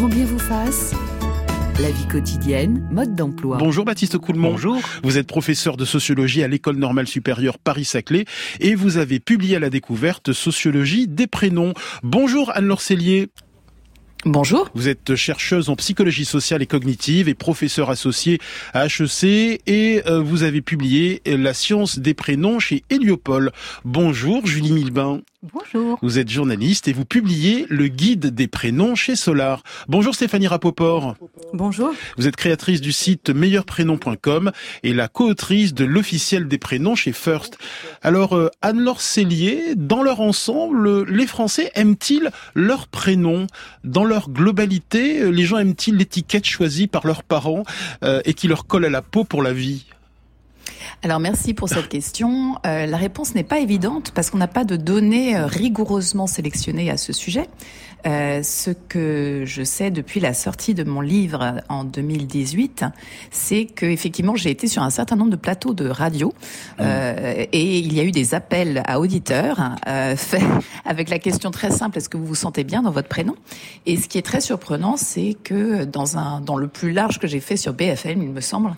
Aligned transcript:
Grand 0.00 0.08
bien 0.08 0.24
vous 0.24 0.38
fasse. 0.38 0.94
La 1.78 1.90
vie 1.90 2.08
quotidienne, 2.08 2.88
mode 2.90 3.14
d'emploi. 3.14 3.58
Bonjour 3.58 3.84
Baptiste 3.84 4.16
Coulmont. 4.16 4.52
Bonjour. 4.52 4.80
Vous 5.02 5.18
êtes 5.18 5.26
professeur 5.26 5.76
de 5.76 5.84
sociologie 5.84 6.42
à 6.42 6.48
l'École 6.48 6.76
normale 6.76 7.06
supérieure 7.06 7.58
Paris-Saclay 7.58 8.24
et 8.60 8.74
vous 8.74 8.96
avez 8.96 9.20
publié 9.20 9.56
à 9.56 9.58
la 9.58 9.68
découverte 9.68 10.32
Sociologie 10.32 11.06
des 11.06 11.26
prénoms. 11.26 11.74
Bonjour 12.02 12.50
Anne-Laure 12.54 12.80
Cellier. 12.80 13.28
Bonjour. 14.24 14.70
Vous 14.74 14.88
êtes 14.88 15.16
chercheuse 15.16 15.68
en 15.68 15.76
psychologie 15.76 16.24
sociale 16.24 16.62
et 16.62 16.66
cognitive 16.66 17.28
et 17.28 17.34
professeur 17.34 17.90
associé 17.90 18.38
à 18.72 18.86
HEC 18.86 19.60
et 19.66 20.00
euh, 20.06 20.22
vous 20.22 20.44
avez 20.44 20.62
publié 20.62 21.20
La 21.26 21.52
science 21.52 21.98
des 21.98 22.14
prénoms 22.14 22.58
chez 22.58 22.84
Héliopole. 22.88 23.52
Bonjour 23.84 24.46
Julie 24.46 24.72
Milbain. 24.72 25.20
Bonjour. 25.42 25.98
Vous 26.02 26.18
êtes 26.18 26.28
journaliste 26.28 26.86
et 26.86 26.92
vous 26.92 27.06
publiez 27.06 27.64
le 27.70 27.88
guide 27.88 28.26
des 28.26 28.46
prénoms 28.46 28.94
chez 28.94 29.16
Solar. 29.16 29.62
Bonjour 29.88 30.14
Stéphanie 30.14 30.46
Rapoport. 30.46 31.16
Bonjour. 31.54 31.94
Vous 32.18 32.28
êtes 32.28 32.36
créatrice 32.36 32.82
du 32.82 32.92
site 32.92 33.30
meilleurprénom.com 33.30 34.52
et 34.82 34.92
la 34.92 35.08
co-autrice 35.08 35.72
de 35.72 35.86
l'officiel 35.86 36.46
des 36.46 36.58
prénoms 36.58 36.94
chez 36.94 37.12
First. 37.12 37.56
Alors 38.02 38.36
euh, 38.36 38.50
Anne-Laure 38.60 39.00
Cellier, 39.00 39.76
dans 39.76 40.02
leur 40.02 40.20
ensemble, 40.20 41.04
les 41.04 41.26
Français 41.26 41.72
aiment-ils 41.74 42.30
leurs 42.54 42.86
prénoms? 42.86 43.46
Dans 43.82 44.04
leur 44.04 44.28
globalité, 44.28 45.32
les 45.32 45.44
gens 45.44 45.56
aiment-ils 45.56 45.96
l'étiquette 45.96 46.44
choisie 46.44 46.86
par 46.86 47.06
leurs 47.06 47.22
parents 47.22 47.62
euh, 48.04 48.20
et 48.26 48.34
qui 48.34 48.46
leur 48.46 48.66
colle 48.66 48.84
à 48.84 48.90
la 48.90 49.00
peau 49.00 49.24
pour 49.24 49.42
la 49.42 49.54
vie? 49.54 49.86
Alors 51.02 51.18
merci 51.18 51.54
pour 51.54 51.70
cette 51.70 51.88
question. 51.88 52.56
Euh, 52.66 52.84
la 52.84 52.96
réponse 52.98 53.34
n'est 53.34 53.44
pas 53.44 53.58
évidente 53.58 54.12
parce 54.14 54.28
qu'on 54.28 54.36
n'a 54.36 54.48
pas 54.48 54.64
de 54.64 54.76
données 54.76 55.34
euh, 55.34 55.46
rigoureusement 55.46 56.26
sélectionnées 56.26 56.90
à 56.90 56.98
ce 56.98 57.14
sujet. 57.14 57.48
Euh, 58.06 58.42
ce 58.42 58.70
que 58.70 59.44
je 59.46 59.62
sais 59.62 59.90
depuis 59.90 60.20
la 60.20 60.34
sortie 60.34 60.74
de 60.74 60.84
mon 60.84 61.00
livre 61.00 61.56
en 61.68 61.84
2018, 61.84 62.84
c'est 63.30 63.66
que 63.66 63.86
effectivement 63.86 64.36
j'ai 64.36 64.50
été 64.50 64.66
sur 64.68 64.82
un 64.82 64.90
certain 64.90 65.16
nombre 65.16 65.30
de 65.30 65.36
plateaux 65.36 65.74
de 65.74 65.88
radio 65.88 66.28
mmh. 66.28 66.82
euh, 66.82 67.46
et 67.52 67.78
il 67.78 67.92
y 67.92 68.00
a 68.00 68.04
eu 68.04 68.10
des 68.10 68.34
appels 68.34 68.82
à 68.86 69.00
auditeurs 69.00 69.76
euh, 69.86 70.16
faits 70.30 70.42
avec 70.84 71.08
la 71.08 71.18
question 71.18 71.50
très 71.50 71.70
simple 71.70 71.98
est-ce 71.98 72.08
que 72.08 72.16
vous 72.16 72.26
vous 72.26 72.34
sentez 72.34 72.64
bien 72.64 72.82
dans 72.82 72.90
votre 72.90 73.08
prénom? 73.08 73.34
Et 73.86 73.96
ce 73.96 74.08
qui 74.08 74.18
est 74.18 74.22
très 74.22 74.40
surprenant, 74.40 74.96
c'est 74.96 75.36
que 75.42 75.84
dans 75.84 76.16
un 76.16 76.40
dans 76.40 76.56
le 76.56 76.68
plus 76.68 76.92
large 76.92 77.18
que 77.18 77.26
j'ai 77.26 77.40
fait 77.40 77.56
sur 77.56 77.72
BFM, 77.72 78.22
il 78.22 78.30
me 78.30 78.40
semble, 78.40 78.74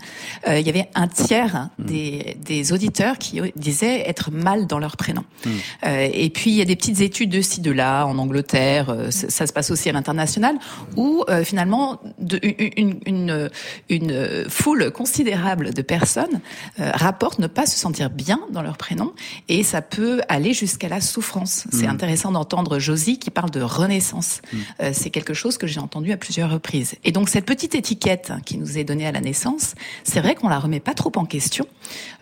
euh, 0.48 0.58
il 0.58 0.66
y 0.66 0.70
avait 0.70 0.88
un 0.94 1.08
tiers 1.08 1.68
mmh. 1.78 1.84
des, 1.84 2.36
des 2.44 2.72
auditeurs 2.72 3.18
qui 3.18 3.40
disaient 3.56 4.08
être 4.08 4.30
mal 4.30 4.66
dans 4.66 4.78
leur 4.78 4.96
prénom. 4.96 5.24
Mmh. 5.44 5.50
Euh, 5.86 6.08
et 6.12 6.30
puis 6.30 6.50
il 6.50 6.56
y 6.56 6.62
a 6.62 6.64
des 6.64 6.76
petites 6.76 7.00
études 7.00 7.30
de 7.30 7.40
ci 7.40 7.60
de 7.60 7.70
là 7.70 8.04
en 8.06 8.18
Angleterre 8.18 8.90
ça 9.12 9.46
se 9.46 9.52
passe 9.52 9.70
aussi 9.70 9.88
à 9.88 9.92
l'international, 9.92 10.58
où 10.96 11.24
euh, 11.28 11.44
finalement 11.44 12.00
de, 12.18 12.40
une, 12.76 12.98
une, 13.06 13.50
une, 13.88 14.44
foule 14.48 14.90
considérable 14.90 15.72
de 15.72 15.82
personnes 15.82 16.40
euh, 16.80 16.90
rapportent 16.94 17.38
ne 17.38 17.46
pas 17.46 17.66
se 17.66 17.78
sentir 17.78 18.10
bien 18.10 18.40
dans 18.50 18.62
leur 18.62 18.76
prénom, 18.76 19.12
et 19.48 19.62
ça 19.62 19.82
peut 19.82 20.20
aller 20.28 20.52
jusqu'à 20.52 20.88
la 20.88 21.00
souffrance. 21.00 21.64
C'est 21.70 21.86
mmh. 21.86 21.90
intéressant 21.90 22.32
d'entendre 22.32 22.78
Josie 22.78 23.18
qui 23.18 23.30
parle 23.30 23.50
de 23.50 23.60
renaissance. 23.60 24.40
Mmh. 24.52 24.58
Euh, 24.80 24.90
c'est 24.92 25.10
quelque 25.10 25.34
chose 25.34 25.58
que 25.58 25.66
j'ai 25.66 25.80
entendu 25.80 26.12
à 26.12 26.16
plusieurs 26.16 26.50
reprises. 26.50 26.94
Et 27.04 27.12
donc 27.12 27.28
cette 27.28 27.46
petite 27.46 27.74
étiquette 27.74 28.32
qui 28.44 28.58
nous 28.58 28.78
est 28.78 28.84
donnée 28.84 29.06
à 29.06 29.12
la 29.12 29.20
naissance, 29.20 29.74
c'est 30.04 30.20
vrai 30.20 30.34
qu'on 30.34 30.48
la 30.48 30.58
remet 30.58 30.80
pas 30.80 30.94
trop 30.94 31.12
en 31.16 31.24
question, 31.24 31.66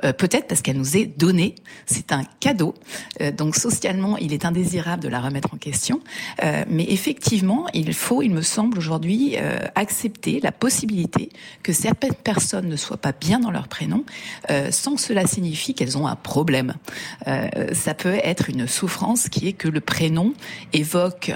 peut-être 0.02 0.46
parce 0.48 0.62
qu'elle 0.62 0.78
nous 0.78 0.96
est 0.96 1.06
donnée. 1.06 1.54
C'est 1.86 2.12
un 2.12 2.24
cadeau, 2.40 2.74
donc 3.36 3.56
socialement 3.56 4.16
il 4.18 4.32
est 4.32 4.44
indésirable 4.44 5.02
de 5.02 5.08
la 5.08 5.20
remettre 5.20 5.54
en 5.54 5.58
question, 5.58 6.00
mais 6.68 6.79
mais 6.80 6.86
effectivement, 6.88 7.66
il 7.74 7.92
faut, 7.92 8.22
il 8.22 8.30
me 8.30 8.40
semble 8.40 8.78
aujourd'hui, 8.78 9.36
euh, 9.36 9.58
accepter 9.74 10.40
la 10.40 10.50
possibilité 10.50 11.28
que 11.62 11.74
certaines 11.74 12.14
personnes 12.14 12.70
ne 12.70 12.76
soient 12.76 12.96
pas 12.96 13.12
bien 13.12 13.38
dans 13.38 13.50
leur 13.50 13.68
prénom, 13.68 14.02
euh, 14.48 14.70
sans 14.70 14.94
que 14.94 15.02
cela 15.02 15.26
signifie 15.26 15.74
qu'elles 15.74 15.98
ont 15.98 16.06
un 16.06 16.16
problème. 16.16 16.72
Euh, 17.26 17.74
ça 17.74 17.92
peut 17.92 18.18
être 18.24 18.48
une 18.48 18.66
souffrance 18.66 19.28
qui 19.28 19.46
est 19.48 19.52
que 19.52 19.68
le 19.68 19.82
prénom 19.82 20.32
évoque 20.72 21.32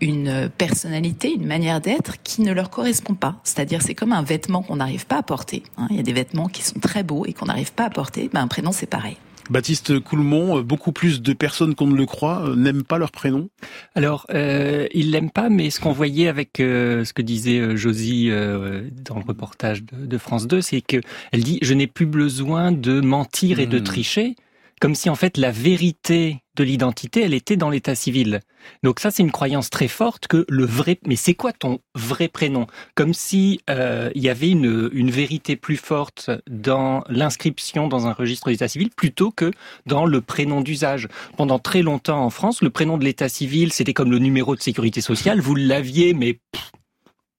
une 0.00 0.48
personnalité, 0.56 1.30
une 1.30 1.46
manière 1.46 1.82
d'être 1.82 2.22
qui 2.22 2.40
ne 2.40 2.52
leur 2.52 2.70
correspond 2.70 3.14
pas. 3.14 3.36
C'est-à-dire, 3.44 3.82
c'est 3.82 3.94
comme 3.94 4.12
un 4.12 4.22
vêtement 4.22 4.62
qu'on 4.62 4.76
n'arrive 4.76 5.04
pas 5.04 5.18
à 5.18 5.22
porter. 5.22 5.62
Hein. 5.76 5.88
Il 5.90 5.96
y 5.96 6.00
a 6.00 6.04
des 6.04 6.14
vêtements 6.14 6.48
qui 6.48 6.62
sont 6.62 6.80
très 6.80 7.02
beaux 7.02 7.26
et 7.26 7.34
qu'on 7.34 7.46
n'arrive 7.46 7.74
pas 7.74 7.84
à 7.84 7.90
porter. 7.90 8.30
Ben, 8.32 8.40
un 8.40 8.48
prénom, 8.48 8.72
c'est 8.72 8.86
pareil. 8.86 9.18
Baptiste 9.50 10.00
Coulmont, 10.00 10.60
beaucoup 10.60 10.92
plus 10.92 11.22
de 11.22 11.32
personnes 11.32 11.74
qu'on 11.74 11.86
ne 11.86 11.96
le 11.96 12.06
croit 12.06 12.42
euh, 12.44 12.56
n'aiment 12.56 12.82
pas 12.82 12.98
leur 12.98 13.12
prénom? 13.12 13.48
Alors, 13.94 14.26
euh, 14.30 14.86
ils 14.92 15.10
l'aiment 15.10 15.30
pas, 15.30 15.48
mais 15.48 15.70
ce 15.70 15.80
qu'on 15.80 15.92
voyait 15.92 16.28
avec 16.28 16.60
euh, 16.60 17.04
ce 17.04 17.12
que 17.12 17.22
disait 17.22 17.60
euh, 17.60 17.76
Josie 17.76 18.28
dans 18.28 19.16
le 19.16 19.24
reportage 19.26 19.84
de, 19.84 20.18
France 20.18 20.46
2, 20.46 20.60
c'est 20.60 20.80
qu'elle 20.80 21.02
dit 21.34 21.58
«je 21.62 21.74
n'ai 21.74 21.86
plus 21.86 22.06
besoin 22.06 22.72
de 22.72 23.00
mentir 23.00 23.60
et 23.60 23.66
de 23.66 23.78
hmm. 23.78 23.84
tricher» 23.84 24.36
comme 24.80 24.94
si 24.94 25.08
en 25.08 25.14
fait 25.14 25.36
la 25.36 25.50
vérité 25.50 26.42
de 26.56 26.64
l'identité, 26.64 27.22
elle 27.22 27.34
était 27.34 27.56
dans 27.56 27.70
l'état 27.70 27.94
civil. 27.94 28.40
Donc 28.82 29.00
ça, 29.00 29.10
c'est 29.10 29.22
une 29.22 29.30
croyance 29.30 29.70
très 29.70 29.88
forte 29.88 30.26
que 30.26 30.44
le 30.48 30.64
vrai. 30.64 30.98
Mais 31.06 31.16
c'est 31.16 31.34
quoi 31.34 31.52
ton 31.52 31.78
vrai 31.94 32.28
prénom? 32.28 32.66
Comme 32.94 33.14
si 33.14 33.60
euh, 33.70 34.10
il 34.14 34.22
y 34.22 34.28
avait 34.28 34.50
une, 34.50 34.90
une 34.92 35.10
vérité 35.10 35.56
plus 35.56 35.76
forte 35.76 36.30
dans 36.48 37.04
l'inscription 37.08 37.88
dans 37.88 38.06
un 38.06 38.12
registre 38.12 38.50
d'état 38.50 38.68
civil 38.68 38.90
plutôt 38.90 39.30
que 39.30 39.50
dans 39.86 40.06
le 40.06 40.20
prénom 40.20 40.60
d'usage. 40.60 41.08
Pendant 41.36 41.58
très 41.58 41.82
longtemps 41.82 42.24
en 42.24 42.30
France, 42.30 42.62
le 42.62 42.70
prénom 42.70 42.98
de 42.98 43.04
l'état 43.04 43.28
civil, 43.28 43.72
c'était 43.72 43.94
comme 43.94 44.10
le 44.10 44.18
numéro 44.18 44.56
de 44.56 44.60
sécurité 44.60 45.00
sociale. 45.00 45.40
Vous 45.40 45.54
l'aviez, 45.54 46.14
mais 46.14 46.38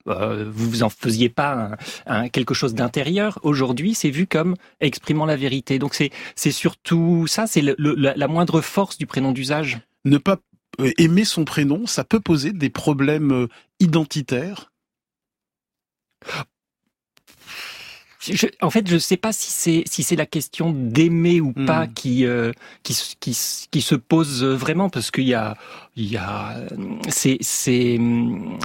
euh, 0.08 0.50
vous 0.52 0.70
vous 0.70 0.84
en 0.84 0.90
faisiez 0.90 1.30
pas 1.30 1.72
quelque 2.32 2.54
chose 2.54 2.74
d'intérieur. 2.74 3.40
Aujourd'hui, 3.44 3.94
c'est 3.94 4.10
vu 4.10 4.28
comme 4.28 4.56
exprimant 4.80 5.26
la 5.26 5.36
vérité. 5.36 5.80
Donc 5.80 5.94
c'est 5.94 6.12
c'est 6.36 6.52
surtout 6.52 7.28
ça, 7.28 7.48
c'est 7.48 7.62
la, 7.62 8.28
moindre 8.28 8.62
force 8.62 8.98
du 8.98 9.06
prénom 9.06 9.32
d'usage. 9.32 9.80
Ne 10.06 10.18
pas 10.18 10.38
euh, 10.80 10.92
aimer 10.98 11.26
son 11.26 11.46
prénom, 11.46 11.88
ça 11.88 12.04
peut 12.04 12.20
poser 12.20 12.54
des 12.54 12.70
problèmes 12.70 13.32
euh, 13.32 13.48
en 18.62 18.70
fait, 18.70 18.88
je 18.88 18.96
ne 18.96 19.00
sais 19.00 19.18
pas 19.18 19.32
si 19.32 19.52
c'est 19.52 19.84
si 19.86 20.04
c'est 20.04 20.16
la 20.16 20.26
question 20.26 20.72
d'aimer 20.72 21.42
ou 21.42 21.54
pas 21.54 21.86
hmm. 21.86 21.94
qui, 21.94 22.26
euh, 22.26 22.52
qui, 22.84 22.96
qui 23.20 23.38
qui 23.72 23.82
se 23.82 23.96
pose 23.96 24.44
vraiment 24.44 24.90
parce 24.90 25.12
qu'il 25.12 25.28
y 25.28 25.34
a 25.34 25.56
il 25.96 26.12
y 26.12 26.18
a 26.18 26.56
c'est 27.10 27.38
c'est 27.42 28.00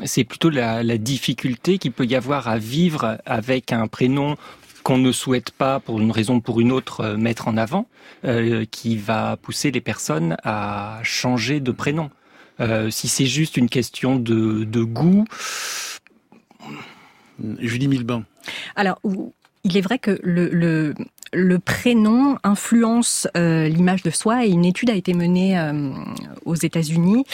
c'est 0.05 0.25
plutôt 0.25 0.51
la, 0.51 0.83
la 0.83 0.99
difficulté 0.99 1.79
qu'il 1.79 1.93
peut 1.93 2.07
y 2.07 2.15
avoir 2.15 2.49
à 2.49 2.59
vivre 2.59 3.19
avec 3.27 3.73
un 3.73 3.89
prénom 3.89 4.37
qu'on 4.83 4.99
ne 4.99 5.13
souhaite 5.13 5.51
pas, 5.51 5.81
pour 5.81 6.01
une 6.01 6.11
raison 6.11 6.37
ou 6.37 6.41
pour 6.41 6.61
une 6.61 6.73
autre, 6.73 7.01
euh, 7.01 7.17
mettre 7.17 7.49
en 7.49 7.57
avant, 7.57 7.87
euh, 8.25 8.65
qui 8.71 8.97
va 8.97 9.37
pousser 9.37 9.71
les 9.71 9.81
personnes 9.81 10.37
à 10.43 11.01
changer 11.03 11.61
de 11.61 11.73
prénom. 11.73 12.11
Euh, 12.61 12.91
si 12.91 13.09
c'est 13.09 13.27
juste 13.27 13.57
une 13.57 13.69
question 13.69 14.17
de, 14.17 14.65
de 14.65 14.83
goût. 14.83 15.25
Julie 17.59 17.89
Milbain. 17.89 18.25
Alors, 18.77 19.01
il 19.65 19.77
est 19.77 19.81
vrai 19.81 19.99
que 19.99 20.19
le, 20.23 20.49
le, 20.49 20.95
le 21.33 21.59
prénom 21.59 22.37
influence 22.43 23.29
euh, 23.37 23.69
l'image 23.69 24.03
de 24.03 24.11
soi 24.11 24.45
et 24.45 24.51
une 24.51 24.65
étude 24.65 24.91
a 24.91 24.95
été 24.95 25.15
menée 25.15 25.59
euh, 25.59 25.93
aux 26.45 26.55
États-Unis 26.55 27.25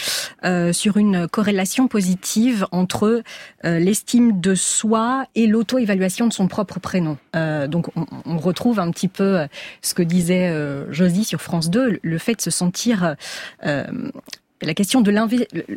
euh, 0.45 0.73
sur 0.73 0.99
une 0.99 1.27
corrélation 1.27 1.89
positive 1.89 2.67
entre 2.71 3.23
l'estime 3.65 4.41
de 4.41 4.55
soi 4.55 5.27
et 5.35 5.47
l'auto-évaluation 5.47 6.27
de 6.27 6.33
son 6.33 6.49
propre 6.49 6.79
prénom. 6.79 7.17
donc 7.35 7.89
on, 7.97 8.07
on, 8.25 8.39
retrouve 8.39 8.79
un 8.79 8.91
petit 8.91 9.09
peu 9.09 9.47
ce 9.83 9.95
que 9.95 10.03
disait 10.03 10.55
Josie 10.91 11.25
sur 11.25 11.41
France 11.41 11.71
2, 11.71 11.99
le 12.01 12.19
fait 12.19 12.37
de 12.37 12.41
se 12.41 12.51
sentir 12.51 13.17
la 13.63 14.75
question 14.75 15.01
de 15.01 15.13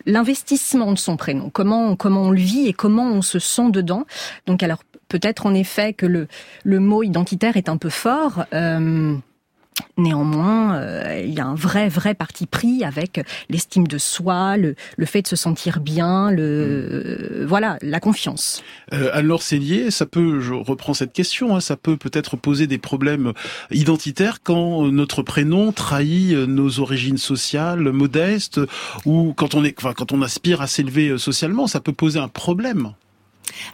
l'investissement 0.05 0.91
de 0.91 0.97
son 0.97 1.17
prénom, 1.17 1.49
comment 1.49 1.95
comment 1.95 2.23
on 2.23 2.31
le 2.31 2.39
vit 2.39 2.67
et 2.67 2.73
comment 2.73 3.11
on 3.11 3.21
se 3.21 3.39
sent 3.39 3.71
dedans. 3.71 4.05
Donc 4.45 4.63
alors 4.63 4.83
peut-être 5.11 5.45
en 5.45 5.53
effet 5.53 5.93
que 5.93 6.05
le 6.05 6.27
le 6.63 6.79
mot 6.79 7.03
identitaire 7.03 7.57
est 7.57 7.69
un 7.69 7.77
peu 7.77 7.89
fort. 7.89 8.45
Euh, 8.53 9.17
Néanmoins, 9.97 10.75
euh, 10.75 11.23
il 11.25 11.33
y 11.33 11.39
a 11.39 11.45
un 11.45 11.55
vrai, 11.55 11.87
vrai 11.87 12.13
parti 12.13 12.45
pris 12.45 12.83
avec 12.83 13.21
l'estime 13.49 13.87
de 13.87 13.97
soi, 13.97 14.57
le, 14.57 14.75
le, 14.97 15.05
fait 15.05 15.21
de 15.21 15.27
se 15.27 15.35
sentir 15.35 15.79
bien, 15.79 16.29
le 16.31 16.41
euh, 16.41 17.45
voilà, 17.47 17.77
la 17.81 17.99
confiance. 17.99 18.63
Euh, 18.93 19.09
alors 19.13 19.41
Célier, 19.41 19.89
ça 19.89 20.05
peut, 20.05 20.39
je 20.39 20.53
reprends 20.53 20.93
cette 20.93 21.13
question, 21.13 21.55
hein, 21.55 21.61
ça 21.61 21.77
peut 21.77 21.97
peut-être 21.97 22.35
poser 22.35 22.67
des 22.67 22.77
problèmes 22.77 23.33
identitaires 23.71 24.39
quand 24.43 24.87
notre 24.91 25.23
prénom 25.23 25.71
trahit 25.71 26.33
nos 26.33 26.79
origines 26.79 27.17
sociales 27.17 27.91
modestes 27.91 28.59
ou 29.05 29.33
quand 29.33 29.55
on 29.55 29.63
est, 29.63 29.75
enfin, 29.77 29.93
quand 29.93 30.11
on 30.11 30.21
aspire 30.21 30.61
à 30.61 30.67
s'élever 30.67 31.17
socialement, 31.17 31.67
ça 31.67 31.79
peut 31.79 31.93
poser 31.93 32.19
un 32.19 32.27
problème. 32.27 32.93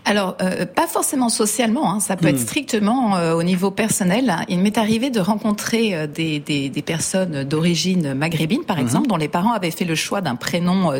Alors, 0.05 0.37
euh, 0.41 0.65
pas 0.65 0.87
forcément 0.87 1.29
socialement, 1.29 1.91
hein, 1.91 1.99
ça 1.99 2.15
peut 2.15 2.27
être 2.27 2.35
hmm. 2.35 2.39
strictement 2.39 3.17
euh, 3.17 3.33
au 3.33 3.43
niveau 3.43 3.71
personnel. 3.71 4.35
Il 4.47 4.59
m'est 4.59 4.77
arrivé 4.77 5.09
de 5.09 5.19
rencontrer 5.19 5.95
euh, 5.95 6.07
des, 6.07 6.39
des, 6.39 6.69
des 6.69 6.81
personnes 6.81 7.43
d'origine 7.43 8.13
maghrébine, 8.13 8.63
par 8.63 8.77
hmm. 8.77 8.81
exemple, 8.81 9.07
dont 9.07 9.17
les 9.17 9.27
parents 9.27 9.53
avaient 9.53 9.71
fait 9.71 9.85
le 9.85 9.95
choix 9.95 10.21
d'un 10.21 10.35
prénom 10.35 10.91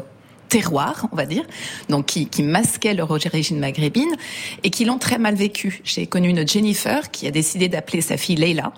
terroir, 0.47 1.07
on 1.11 1.15
va 1.15 1.25
dire, 1.25 1.43
donc 1.89 2.07
qui, 2.07 2.27
qui 2.27 2.43
masquaient 2.43 2.93
leur 2.93 3.11
origine 3.11 3.59
maghrébine 3.59 4.15
et 4.63 4.69
qui 4.69 4.85
l'ont 4.85 4.97
très 4.97 5.17
mal 5.17 5.35
vécu. 5.35 5.81
J'ai 5.83 6.07
connu 6.07 6.29
une 6.29 6.47
Jennifer 6.47 7.11
qui 7.11 7.27
a 7.27 7.31
décidé 7.31 7.67
d'appeler 7.69 8.01
sa 8.01 8.17
fille 8.17 8.35
Leila 8.35 8.73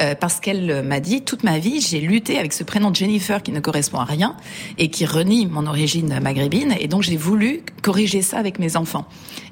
euh, 0.00 0.14
parce 0.14 0.40
qu'elle 0.40 0.82
m'a 0.82 1.00
dit 1.00 1.22
toute 1.22 1.42
ma 1.42 1.58
vie 1.58 1.80
j'ai 1.80 2.00
lutté 2.00 2.38
avec 2.38 2.52
ce 2.52 2.64
prénom 2.64 2.92
Jennifer 2.92 3.42
qui 3.42 3.52
ne 3.52 3.60
correspond 3.60 3.98
à 3.98 4.04
rien 4.04 4.36
et 4.78 4.90
qui 4.90 5.06
renie 5.06 5.46
mon 5.46 5.66
origine 5.66 6.18
maghrébine 6.20 6.74
et 6.78 6.88
donc 6.88 7.02
j'ai 7.02 7.16
voulu 7.16 7.62
corriger 7.82 8.22
ça 8.22 8.38
avec 8.38 8.58
mes 8.58 8.76
enfants. 8.76 9.06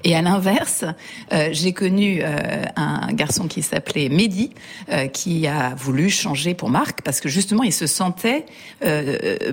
Et 0.05 0.15
à 0.15 0.21
l'inverse, 0.21 0.85
euh, 1.33 1.49
j'ai 1.53 1.73
connu 1.73 2.21
euh, 2.23 2.65
un 2.77 3.13
garçon 3.13 3.49
qui 3.49 3.63
s'appelait 3.63 4.11
Mehdi, 4.11 4.51
euh, 4.93 5.07
qui 5.07 5.47
a 5.47 5.75
voulu 5.75 6.11
changer 6.11 6.55
pour 6.55 6.69
Marc 6.69 7.01
parce 7.03 7.21
que 7.21 7.31
justement 7.31 7.63
il 7.63 7.73
se 7.73 7.87
sentait 7.87 8.45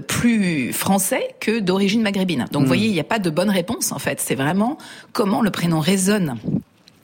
plus 0.08 0.74
français 0.74 1.36
que 1.40 1.60
d'origine 1.60 2.00
maghrébine. 2.01 2.45
Donc 2.51 2.62
vous 2.62 2.65
hmm. 2.65 2.68
voyez, 2.68 2.88
il 2.88 2.94
n'y 2.94 3.00
a 3.00 3.06
pas 3.06 3.19
de 3.19 3.30
bonne 3.30 3.50
réponse 3.50 3.92
en 3.92 4.00
fait. 4.00 4.19
C'est 4.19 4.36
vraiment 4.36 4.77
comment 5.13 5.42
le 5.42 5.51
prénom 5.51 5.80
résonne 5.80 6.38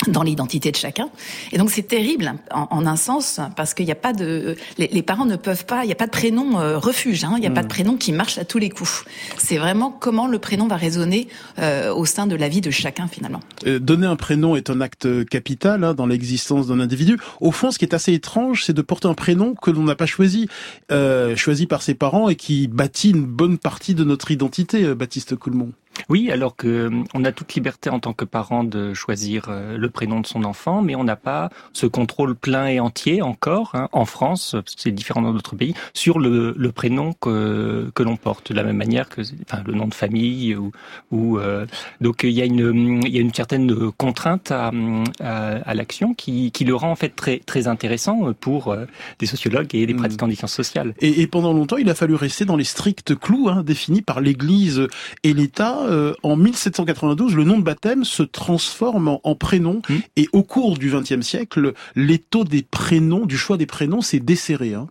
dans 0.11 0.23
l'identité 0.23 0.71
de 0.71 0.75
chacun. 0.75 1.09
Et 1.51 1.57
donc 1.57 1.71
c'est 1.71 1.87
terrible 1.87 2.33
en, 2.51 2.67
en, 2.69 2.85
un 2.85 2.95
sens 2.95 3.39
parce 3.55 3.73
qu'il 3.73 3.85
n'y 3.85 3.91
a 3.91 3.95
pas 3.95 4.13
de 4.13 4.55
les, 4.77 4.87
les, 4.87 5.01
parents 5.01 5.25
ne 5.25 5.35
peuvent 5.35 5.65
pas, 5.65 5.83
il 5.83 5.87
n'y 5.87 5.93
a 5.93 5.95
pas 5.95 6.05
de 6.05 6.11
prénom 6.11 6.59
euh, 6.59 6.77
refuge, 6.77 7.23
hein, 7.23 7.33
il 7.35 7.41
n'y 7.41 7.47
a 7.47 7.51
pas 7.51 7.61
de 7.61 7.65
hmm. 7.65 7.69
prénom 7.69 7.97
qui 7.97 8.11
marche 8.11 8.37
à 8.37 8.45
tous 8.45 8.57
les 8.57 8.69
coups. 8.69 9.05
C'est 9.37 9.57
vraiment 9.57 9.91
comment 9.91 10.27
le 10.27 10.39
prénom 10.39 10.67
va 10.67 10.75
résonner 10.75 11.27
euh, 11.59 11.93
au 11.93 12.05
sein 12.05 12.27
de 12.27 12.35
la 12.35 12.49
vie 12.49 12.61
de 12.61 12.71
chacun 12.71 13.07
finalement. 13.07 13.41
Euh, 13.65 13.79
donner 13.79 14.07
un 14.07 14.15
prénom 14.15 14.55
est 14.55 14.69
un 14.69 14.81
acte 14.81 15.25
capital 15.25 15.83
hein, 15.83 15.93
dans 15.93 16.05
l'existence 16.05 16.67
d'un 16.67 16.79
individu. 16.79 17.17
Au 17.41 17.51
fond, 17.51 17.71
ce 17.71 17.79
qui 17.79 17.85
est 17.85 17.93
assez 17.93 18.13
étrange, 18.13 18.63
c'est 18.63 18.73
de 18.73 18.81
porter 18.81 19.07
un 19.07 19.13
prénom 19.13 19.55
que 19.55 19.71
l'on 19.71 19.83
n'a 19.83 19.95
pas 19.95 20.05
choisi, 20.05 20.47
euh, 20.91 21.35
choisi 21.35 21.67
par 21.67 21.81
ses 21.81 21.93
parents 21.93 22.29
et 22.29 22.35
qui 22.35 22.67
bâtit 22.67 23.11
une 23.11 23.25
bonne 23.25 23.57
partie 23.57 23.95
de 23.95 24.03
notre 24.03 24.31
identité. 24.31 24.95
Baptiste 24.95 25.35
Coulmont. 25.35 25.71
Oui, 26.09 26.31
alors 26.31 26.55
que 26.55 26.67
euh, 26.67 27.03
on 27.13 27.23
a 27.25 27.31
toute 27.31 27.53
liberté 27.53 27.89
en 27.89 27.99
tant 27.99 28.13
que 28.13 28.25
parent 28.25 28.63
de 28.63 28.93
choisir 28.93 29.45
euh, 29.49 29.77
le 29.77 29.89
prénom 29.89 30.19
de 30.19 30.27
son 30.27 30.43
enfant, 30.43 30.81
mais 30.81 30.95
on 30.95 31.03
n'a 31.03 31.15
pas 31.15 31.49
ce 31.73 31.85
contrôle 31.85 32.35
plein 32.35 32.67
et 32.67 32.79
entier 32.79 33.21
encore 33.21 33.71
hein, 33.73 33.89
en 33.91 34.05
France, 34.05 34.55
c'est 34.65 34.91
différent 34.91 35.21
dans 35.21 35.33
d'autres 35.33 35.55
pays, 35.55 35.73
sur 35.93 36.19
le, 36.19 36.53
le 36.57 36.71
prénom 36.71 37.13
que, 37.13 37.91
que 37.95 38.03
l'on 38.03 38.17
porte, 38.17 38.51
de 38.51 38.55
la 38.55 38.63
même 38.63 38.77
manière 38.77 39.09
que 39.09 39.21
enfin, 39.49 39.63
le 39.65 39.73
nom 39.73 39.87
de 39.87 39.93
famille 39.93 40.55
ou, 40.55 40.71
ou 41.11 41.39
euh, 41.39 41.65
donc 42.01 42.23
il 42.23 42.31
y 42.31 42.41
a 42.41 42.45
une 42.45 43.01
il 43.05 43.13
y 43.13 43.17
a 43.17 43.21
une 43.21 43.33
certaine 43.33 43.91
contrainte 43.91 44.51
à, 44.51 44.71
à, 45.19 45.73
l'action 45.73 46.13
qui, 46.13 46.51
qui 46.51 46.65
le 46.65 46.75
rend 46.75 46.91
en 46.91 46.95
fait 46.95 47.09
très 47.09 47.39
très 47.39 47.67
intéressant 47.67 48.33
pour 48.33 48.75
des 49.19 49.25
sociologues 49.25 49.73
et 49.73 49.85
des 49.85 49.93
hmm. 49.93 49.97
pratiquants 49.97 50.27
des 50.27 50.35
sciences 50.35 50.53
sociales. 50.53 50.93
Et, 50.99 51.21
et, 51.21 51.27
pendant 51.27 51.53
longtemps, 51.53 51.77
il 51.77 51.89
a 51.89 51.95
fallu 51.95 52.15
rester 52.15 52.45
dans 52.45 52.55
les 52.55 52.63
stricts 52.63 53.15
clous 53.15 53.49
hein, 53.49 53.63
définis 53.63 54.01
par 54.01 54.21
l'Église 54.21 54.87
et 55.23 55.33
l'État 55.33 55.86
euh, 55.87 56.13
en 56.23 56.35
1792, 56.35 57.35
le 57.35 57.43
nom 57.43 57.57
de 57.57 57.63
baptême 57.63 58.03
se 58.03 58.23
transforme 58.23 59.19
en, 59.23 59.35
prénom 59.35 59.81
hmm. 59.89 59.97
et 60.15 60.27
au 60.33 60.43
cours 60.43 60.77
du 60.77 60.91
XXe 60.91 61.21
siècle, 61.21 61.73
l'étau 61.95 62.43
des 62.43 62.61
prénoms, 62.61 63.25
du 63.25 63.37
choix 63.37 63.57
des 63.57 63.65
prénoms, 63.65 64.01
s'est 64.01 64.19
desserré. 64.19 64.73
Hein. 64.73 64.87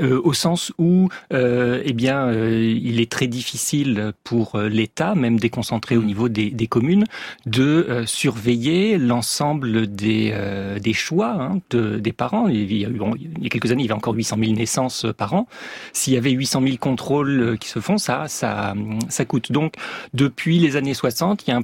Euh, 0.00 0.20
au 0.22 0.34
sens 0.34 0.72
où, 0.78 1.08
euh, 1.32 1.80
eh 1.84 1.92
bien, 1.92 2.26
euh, 2.26 2.76
il 2.82 3.00
est 3.00 3.10
très 3.10 3.26
difficile 3.26 4.12
pour 4.24 4.58
l'État, 4.58 5.14
même 5.14 5.38
déconcentré 5.38 5.96
au 5.96 6.02
niveau 6.02 6.28
des, 6.28 6.50
des 6.50 6.66
communes, 6.66 7.04
de 7.46 8.04
surveiller 8.06 8.98
l'ensemble 8.98 9.86
des, 9.86 10.34
des 10.82 10.92
choix 10.92 11.36
hein, 11.40 11.60
de, 11.70 11.98
des 11.98 12.12
parents. 12.12 12.48
Il 12.48 12.72
y, 12.72 12.84
a 12.84 12.88
eu, 12.88 13.00
il 13.36 13.42
y 13.42 13.46
a 13.46 13.48
quelques 13.48 13.70
années, 13.70 13.84
il 13.84 13.86
y 13.86 13.88
avait 13.88 13.96
encore 13.96 14.14
800 14.14 14.36
000 14.38 14.52
naissances 14.52 15.06
par 15.16 15.34
an. 15.34 15.46
S'il 15.92 16.14
y 16.14 16.16
avait 16.16 16.30
800 16.30 16.62
000 16.62 16.76
contrôles 16.76 17.56
qui 17.58 17.68
se 17.68 17.80
font, 17.80 17.98
ça, 17.98 18.28
ça, 18.28 18.74
ça 19.08 19.24
coûte. 19.24 19.52
Donc, 19.52 19.74
depuis 20.14 20.58
les 20.58 20.76
années 20.76 20.94
60, 20.94 21.46
il 21.46 21.50
y 21.50 21.52
a 21.52 21.58
un, 21.58 21.62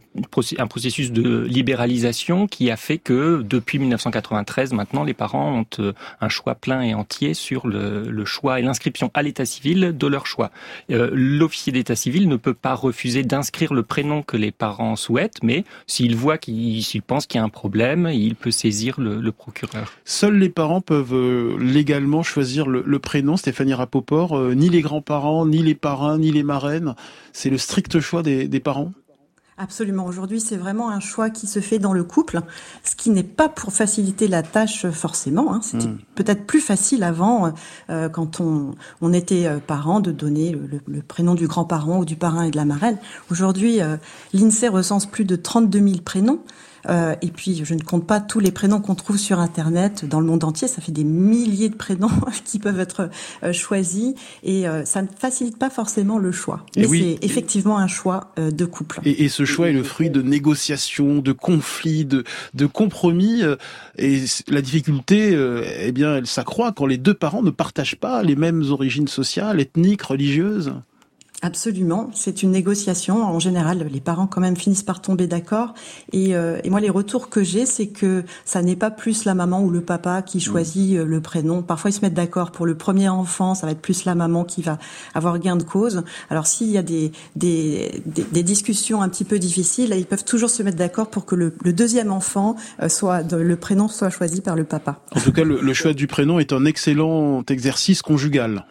un 0.59 0.67
processus 0.67 1.13
de 1.13 1.43
libéralisation 1.43 2.47
qui 2.47 2.71
a 2.71 2.77
fait 2.77 2.99
que 2.99 3.43
depuis 3.43 3.79
1993, 3.79 4.73
maintenant, 4.73 5.05
les 5.05 5.15
parents 5.15 5.61
ont 5.61 5.93
un 6.21 6.29
choix 6.29 6.55
plein 6.55 6.83
et 6.83 6.95
entier 6.95 7.35
sur 7.35 7.67
le, 7.67 8.05
le 8.11 8.22
choix 8.25 8.59
et 8.59 8.63
l'inscription 8.63 9.11
à 9.15 9.23
l'état 9.23 9.45
civil 9.45 9.97
de 9.97 10.07
leur 10.07 10.27
choix. 10.27 10.51
Euh, 10.91 11.11
l'officier 11.13 11.73
d'état 11.73 11.97
civil 11.97 12.29
ne 12.29 12.37
peut 12.37 12.55
pas 12.55 12.75
refuser 12.75 13.23
d'inscrire 13.23 13.75
le 13.75 13.83
prénom 13.83 14.23
que 14.23 14.37
les 14.37 14.51
parents 14.51 14.97
souhaitent, 14.97 15.43
mais 15.43 15.65
s'il 15.87 16.17
voit 16.17 16.39
qu'il 16.39 16.85
pense 17.07 17.27
qu'il 17.27 17.39
y 17.39 17.41
a 17.41 17.45
un 17.45 17.49
problème, 17.49 18.09
il 18.13 18.35
peut 18.35 18.51
saisir 18.51 19.01
le, 19.01 19.33
procureur. 19.33 19.93
Seuls 20.05 20.39
les 20.39 20.51
parents 20.51 20.81
peuvent 20.81 21.15
euh, 21.15 21.57
légalement 21.59 22.23
choisir 22.23 22.67
le, 22.67 22.99
prénom, 22.99 23.37
Stéphanie 23.37 23.75
Rapoport, 23.75 24.37
euh, 24.37 24.55
ni 24.55 24.69
les 24.69 24.83
grands-parents, 24.83 25.47
ni 25.47 25.63
les 25.63 25.75
parrains, 25.75 26.19
ni 26.19 26.31
les 26.31 26.43
marraines. 26.43 26.95
C'est 27.33 27.51
le 27.51 27.59
strict 27.59 28.01
choix 28.01 28.23
des 28.23 28.61
parents? 28.61 28.93
Absolument. 29.59 30.07
Aujourd'hui, 30.07 30.41
c'est 30.41 30.57
vraiment 30.57 30.89
un 30.89 30.99
choix 30.99 31.29
qui 31.29 31.47
se 31.47 31.61
fait 31.61 31.79
dans 31.79 31.93
le 31.93 32.05
couple, 32.05 32.41
ce 32.85 32.97
qui 32.97 33.11
n'est 33.11 33.23
pas 33.23 33.51
pour 33.51 33.73
faciliter 33.73 34.27
la 34.27 34.43
tâche 34.43 34.89
forcément. 34.91 35.55
Hein. 35.55 35.61
C'était 35.63 35.89
hmm. 35.89 35.99
peut-être 36.15 36.47
plus 36.47 36.61
facile 36.61 37.05
avant, 37.05 37.53
euh, 37.91 38.09
quand 38.09 38.41
on, 38.41 38.75
on 39.03 39.13
était 39.13 39.47
euh, 39.47 39.59
parent, 39.59 40.01
de 40.01 40.11
donner 40.11 40.57
le, 40.87 41.03
prénom 41.03 41.35
du 41.35 41.47
grand-parent 41.47 41.99
ou 41.99 42.05
du 42.07 42.17
parrain 42.17 42.45
et 42.45 42.51
de 42.51 42.57
la 42.57 42.65
marraine. 42.65 42.97
Aujourd'hui, 43.31 43.83
euh, 43.83 43.99
l'INSEE 44.33 44.69
recense 44.69 45.05
plus 45.05 45.27
de 45.27 45.37
32 45.37 45.79
000 45.79 46.01
prénoms. 46.03 46.41
Euh, 46.89 47.15
et 47.23 47.29
puis, 47.29 47.63
je 47.65 47.75
ne 47.75 47.81
compte 47.81 48.07
pas 48.07 48.21
tous 48.21 48.41
les 48.41 48.51
prénoms 48.51 48.81
qu'on 48.81 48.95
trouve 48.95 49.19
sur 49.19 49.39
Internet 49.39 50.05
dans 50.05 50.21
le 50.21 50.27
monde 50.27 50.45
entier. 50.45 50.69
Ça 50.69 50.81
fait 50.81 50.93
des 50.93 51.05
milliers 51.05 51.69
de 51.69 51.77
prénoms 51.77 52.11
qui 52.45 52.59
peuvent 52.59 52.81
être 52.81 53.11
euh, 53.43 53.53
choisis 53.53 54.15
et 54.43 54.69
euh, 54.69 54.85
ça 54.85 55.03
ne 55.03 55.09
facilite 55.17 55.59
pas 55.59 55.71
forcément 55.71 56.19
le 56.19 56.33
choix. 56.33 56.65
Mais 56.77 56.87
c'est 56.87 57.19
effectivement 57.23 57.79
un 57.79 57.87
choix 57.87 58.33
de 58.37 58.65
couple. 58.65 59.01
Et, 59.05 59.25
et, 59.25 59.29
ce 59.29 59.45
choix 59.45 59.69
est 59.69 59.73
le 59.73 59.83
fruit 59.83 60.11
de 60.11 60.23
négociations, 60.23 61.19
de 61.19 61.33
conflits, 61.33 62.05
de, 62.05 62.25
de 62.55 62.67
compromis. 62.67 63.43
Et 63.99 64.23
la 64.49 64.63
difficulté, 64.63 65.37
eh 65.81 65.93
bien, 65.93 66.17
elle 66.17 66.27
s'accroît 66.27 66.73
quand 66.73 66.87
les 66.87 66.99
deux 66.99 67.15
parents 67.15 67.43
ne 67.43 67.51
partagent 67.51 67.97
pas 67.97 68.23
les 68.23 68.37
mêmes 68.37 68.63
origines 68.71 69.09
sociales, 69.09 69.61
ethniques, 69.61 70.03
religieuses. 70.03 70.73
Absolument, 71.45 72.09
c'est 72.15 72.45
une 72.45 72.53
négociation. 72.53 73.25
En 73.25 73.41
général, 73.41 73.89
les 73.91 74.01
parents 74.01 74.29
quand 74.29 74.41
même 74.41 74.57
finissent 74.57 74.85
par 74.85 75.01
tomber 75.01 75.27
d'accord. 75.27 75.75
Et, 76.13 76.37
euh, 76.37 76.61
et, 76.63 76.71
moi, 76.71 76.79
les 76.79 76.89
retours 76.89 77.31
que 77.31 77.43
j'ai, 77.43 77.67
c'est 77.67 77.89
que 77.89 78.23
ça 78.45 78.63
n'est 78.63 78.77
pas 78.77 78.93
plus 78.93 79.25
la 79.25 79.35
maman 79.35 79.61
ou 79.61 79.69
le 79.69 79.81
papa 79.81 80.23
qui 80.23 80.39
mmh. 80.39 80.41
choisit 80.41 80.97
euh, 80.99 81.05
le 81.05 81.21
prénom. 81.21 81.63
Parfois, 81.63 81.91
ils 81.91 81.95
se 81.95 82.01
mettent 82.03 82.15
d'accord 82.15 82.53
pour 82.53 82.65
le 82.65 82.77
premier 82.77 83.09
enfant, 83.09 83.57
ça 83.57 83.67
va 83.67 83.73
être 83.73 83.81
plus 83.81 84.05
la 84.05 84.15
maman 84.15 84.45
qui 84.45 84.63
va 84.63 84.79
avoir 85.15 85.41
gain 85.41 85.57
de 85.57 85.65
cause. 85.65 86.05
Alors, 86.31 86.47
s'il 86.47 86.71
y 86.71 86.79
a 86.79 86.83
des, 86.83 87.11
des, 87.35 88.05
des, 88.07 88.43
discussions 88.45 89.03
un 89.03 89.09
petit 89.09 89.25
peu 89.25 89.41
difficiles, 89.41 89.93
ils 89.99 90.07
peuvent 90.07 90.25
toujours 90.25 90.49
se 90.49 90.63
mettre 90.63 90.79
d'accord 90.79 91.11
pour 91.11 91.27
que 91.27 91.35
le, 91.35 91.57
le, 91.65 91.73
deuxième 91.73 92.13
enfant 92.13 92.55
euh, 92.81 92.89
soit 92.89 93.23
le 93.33 93.57
prénom 93.57 93.89
soit 93.89 94.11
choisi 94.11 94.43
par 94.43 94.55
le 94.55 94.63
papa. 94.63 95.01
En 95.17 95.21
tout 95.21 95.33
cas, 95.33 95.43
le, 95.43 95.61
le 95.61 95.75
choix 95.75 95.93
du 95.93 96.07
prénom 96.07 96.39
est 96.39 96.53
un 96.53 96.65
excellent 96.67 97.43
exercice 97.49 98.01
conjugal. 98.01 98.65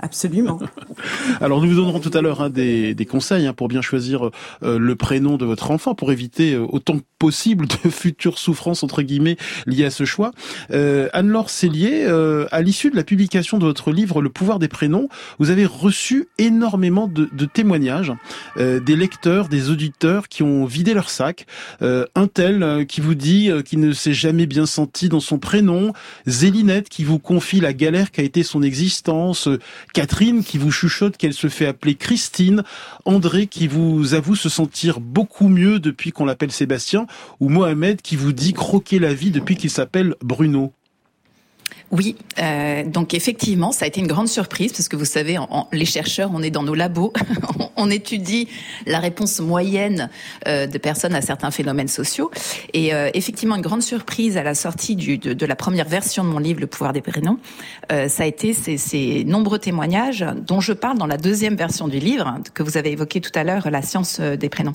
Absolument. 0.00 0.60
Alors, 1.40 1.60
nous 1.60 1.68
vous 1.68 1.76
donnerons 1.76 2.00
tout 2.00 2.10
à 2.14 2.20
l'heure 2.20 2.40
hein, 2.40 2.50
des, 2.50 2.94
conseils 3.08 3.46
hein, 3.46 3.52
pour 3.52 3.68
bien 3.68 3.82
choisir 3.82 4.30
euh, 4.62 4.78
le 4.78 4.96
prénom 4.96 5.36
de 5.36 5.44
votre 5.44 5.70
enfant, 5.70 5.94
pour 5.94 6.12
éviter 6.12 6.54
euh, 6.54 6.64
autant 6.68 6.98
que 6.98 7.04
possible 7.18 7.66
de 7.66 7.90
futures 7.90 8.38
souffrances 8.38 8.82
entre 8.84 9.02
guillemets 9.02 9.36
liées 9.66 9.86
à 9.86 9.90
ce 9.90 10.04
choix. 10.04 10.30
Euh, 10.70 11.08
Anne-Laure 11.12 11.50
Cellier, 11.50 12.06
à 12.50 12.62
l'issue 12.62 12.90
de 12.90 12.96
la 12.96 13.04
publication 13.04 13.58
de 13.58 13.64
votre 13.64 13.90
livre 13.90 14.22
Le 14.22 14.28
pouvoir 14.28 14.58
des 14.58 14.68
prénoms, 14.68 15.08
vous 15.38 15.50
avez 15.50 15.66
reçu 15.66 16.28
énormément 16.38 17.08
de 17.08 17.44
témoignages 17.44 18.12
des 18.56 18.96
lecteurs, 18.96 19.48
des 19.48 19.70
auditeurs 19.70 20.28
qui 20.28 20.42
ont 20.42 20.64
vidé 20.64 20.94
leur 20.94 21.10
sac. 21.10 21.46
un 21.80 22.26
tel 22.32 22.86
qui 22.86 23.00
vous 23.00 23.14
dit 23.14 23.50
qu'il 23.64 23.80
ne 23.80 23.92
s'est 23.92 24.12
jamais 24.12 24.46
bien 24.46 24.66
senti 24.66 25.08
dans 25.08 25.20
son 25.20 25.38
prénom, 25.38 25.92
Zélinette 26.26 26.88
qui 26.88 27.04
vous 27.04 27.18
confie 27.18 27.60
la 27.60 27.72
galère 27.72 28.10
qu'a 28.10 28.22
été 28.22 28.42
son 28.42 28.62
existence, 28.62 29.48
Catherine 29.94 30.44
qui 30.44 30.58
vous 30.58 30.70
chuchote 30.70 31.16
qu'elle 31.16 31.34
se 31.34 31.48
fait 31.48 31.66
appeler 31.66 31.94
Christine, 31.94 32.62
André 33.04 33.46
qui 33.46 33.68
vous 33.68 34.14
avoue 34.14 34.36
se 34.36 34.48
sentir 34.48 35.00
beaucoup 35.00 35.48
mieux 35.48 35.78
depuis 35.78 36.12
qu'on 36.12 36.24
l'appelle 36.24 36.52
Sébastien, 36.52 37.06
ou 37.40 37.48
Mohamed 37.48 38.02
qui 38.02 38.16
vous 38.16 38.32
dit 38.32 38.52
croquer 38.52 38.98
la 38.98 39.14
vie 39.14 39.30
depuis 39.30 39.56
qu'il 39.56 39.70
s'appelle 39.70 40.14
Bruno. 40.22 40.72
Oui, 41.90 42.16
euh, 42.38 42.84
donc 42.84 43.14
effectivement, 43.14 43.72
ça 43.72 43.86
a 43.86 43.88
été 43.88 44.00
une 44.00 44.06
grande 44.06 44.28
surprise 44.28 44.72
parce 44.72 44.88
que 44.88 44.96
vous 44.96 45.06
savez, 45.06 45.38
les 45.72 45.86
chercheurs, 45.86 46.30
on 46.34 46.42
est 46.42 46.50
dans 46.50 46.62
nos 46.62 46.74
labos, 46.74 47.14
on 47.76 47.88
étudie 47.88 48.48
la 48.84 48.98
réponse 48.98 49.40
moyenne 49.40 50.10
euh, 50.46 50.66
de 50.66 50.76
personnes 50.76 51.14
à 51.14 51.22
certains 51.22 51.50
phénomènes 51.50 51.88
sociaux. 51.88 52.30
Et 52.74 52.92
euh, 52.92 53.08
effectivement, 53.14 53.56
une 53.56 53.62
grande 53.62 53.82
surprise 53.82 54.36
à 54.36 54.42
la 54.42 54.54
sortie 54.54 54.96
du, 54.96 55.16
de, 55.16 55.46
la 55.46 55.56
première 55.56 55.88
version 55.88 56.24
de 56.24 56.28
mon 56.28 56.38
livre, 56.38 56.60
Le 56.60 56.66
pouvoir 56.66 56.92
des 56.92 57.00
prénoms, 57.00 57.38
ça 57.88 58.22
a 58.22 58.26
été 58.26 58.52
ces, 58.52 58.76
ces, 58.76 59.24
nombreux 59.24 59.58
témoignages 59.58 60.26
dont 60.46 60.60
je 60.60 60.74
parle 60.74 60.98
dans 60.98 61.06
la 61.06 61.16
deuxième 61.16 61.54
version 61.54 61.88
du 61.88 61.98
livre 61.98 62.38
que 62.52 62.62
vous 62.62 62.76
avez 62.76 62.92
évoqué 62.92 63.20
tout 63.20 63.30
à 63.34 63.44
l'heure, 63.44 63.70
La 63.70 63.80
science 63.80 64.20
des 64.20 64.48
prénoms. 64.50 64.74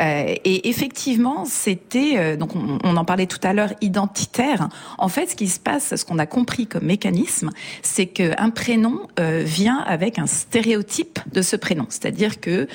et 0.00 0.68
effectivement, 0.68 1.44
c'était 1.44 2.36
donc 2.36 2.56
on, 2.56 2.78
on, 2.84 2.96
en 2.96 3.04
parlait 3.04 3.26
tout 3.26 3.40
à 3.42 3.52
l'heure 3.52 3.72
identitaire. 3.82 4.68
En 4.96 5.08
fait, 5.08 5.26
ce 5.26 5.36
qui 5.36 5.48
se 5.48 5.60
passe, 5.60 5.96
ce 5.96 6.04
qu'on 6.04 6.18
a 6.18 6.26
compris 6.38 6.68
comme 6.68 6.84
mécanisme, 6.84 7.50
c'est 7.82 8.06
qu'un 8.06 8.50
prénom 8.50 9.08
vient 9.18 9.78
avec 9.78 10.20
un 10.20 10.26
stéréotype 10.26 11.18
de 11.32 11.42
ce 11.42 11.56
prénom, 11.56 11.86
c'est-à-dire 11.88 12.40
que 12.40 12.68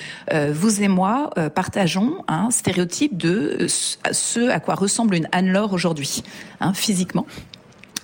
vous 0.52 0.82
et 0.82 0.90
moi 0.90 1.30
partageons 1.56 2.26
un 2.28 2.52
stéréotype 2.52 3.16
de 3.16 3.68
ce 3.70 4.50
à 4.50 4.60
quoi 4.60 4.76
ressemble 4.76 5.16
une 5.16 5.30
Anne-Laure 5.32 5.72
aujourd'hui, 5.72 6.24
hein, 6.60 6.74
physiquement. 6.74 7.26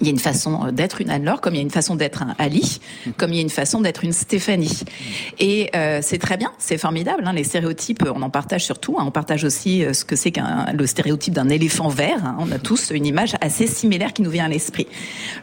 Il 0.02 0.08
y 0.08 0.10
a 0.10 0.12
une 0.12 0.20
façon 0.20 0.66
euh, 0.66 0.72
d'être 0.72 1.02
une 1.02 1.10
Anne-Laure, 1.10 1.42
comme 1.42 1.56
il 1.56 1.58
y 1.58 1.62
a 1.62 1.64
une 1.64 1.72
façon 1.72 1.96
d'être 1.96 2.24
un 2.24 2.36
Ali, 2.38 2.80
comme 3.18 3.32
il 3.32 3.36
y 3.36 3.40
a 3.40 3.42
une 3.42 3.50
façon 3.50 3.82
d'être 3.82 4.04
une 4.04 4.14
Stéphanie. 4.14 4.80
Et 5.40 5.70
euh, 5.76 6.00
c'est 6.02 6.18
très 6.18 6.38
bien, 6.38 6.52
c'est 6.58 6.78
formidable. 6.78 7.24
Hein, 7.26 7.34
les 7.34 7.44
stéréotypes, 7.44 8.04
on 8.14 8.22
en 8.22 8.30
partage 8.30 8.64
surtout. 8.64 8.98
Hein, 9.00 9.04
on 9.06 9.12
partage 9.12 9.44
aussi 9.44 9.84
euh, 9.84 9.94
ce 9.94 10.06
que 10.06 10.16
c'est 10.16 10.32
qu'un 10.32 10.72
le 10.74 10.86
stéréotype 10.86 11.34
d'un 11.34 11.50
éléphant 11.50 11.90
vert. 11.90 12.26
Hein, 12.26 12.38
on 12.40 12.52
a 12.52 12.60
tous 12.60 12.92
une 12.92 13.06
image 13.06 13.36
assez 13.42 13.68
similaire 13.68 14.14
qui 14.14 14.22
nous 14.22 14.30
vient 14.30 14.46
à 14.46 14.50
l'esprit. 14.50 14.88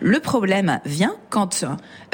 Le 0.00 0.20
problème 0.20 0.80
vient 0.84 1.14
quand 1.30 1.64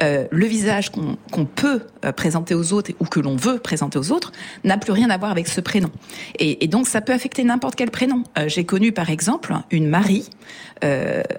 euh, 0.00 0.26
le 0.30 0.46
visage 0.46 0.90
qu'on 0.90 1.44
peut 1.44 1.82
euh, 2.04 2.12
présenter 2.12 2.54
aux 2.54 2.72
autres 2.72 2.92
ou 3.00 3.04
que 3.04 3.20
l'on 3.20 3.36
veut 3.36 3.58
présenter 3.58 3.98
aux 3.98 4.12
autres 4.12 4.32
n'a 4.64 4.78
plus 4.78 4.92
rien 4.92 5.10
à 5.10 5.18
voir 5.18 5.30
avec 5.30 5.48
ce 5.48 5.60
prénom. 5.60 5.90
Et, 6.38 6.64
et 6.64 6.68
donc 6.68 6.88
ça 6.88 7.00
peut 7.00 7.12
affecter 7.12 7.44
n'importe 7.44 7.76
quel 7.76 7.90
prénom. 7.90 8.24
J'ai 8.46 8.64
connu 8.64 8.92
par 8.92 9.10
exemple 9.10 9.54
une 9.70 9.88
Marie, 9.88 10.28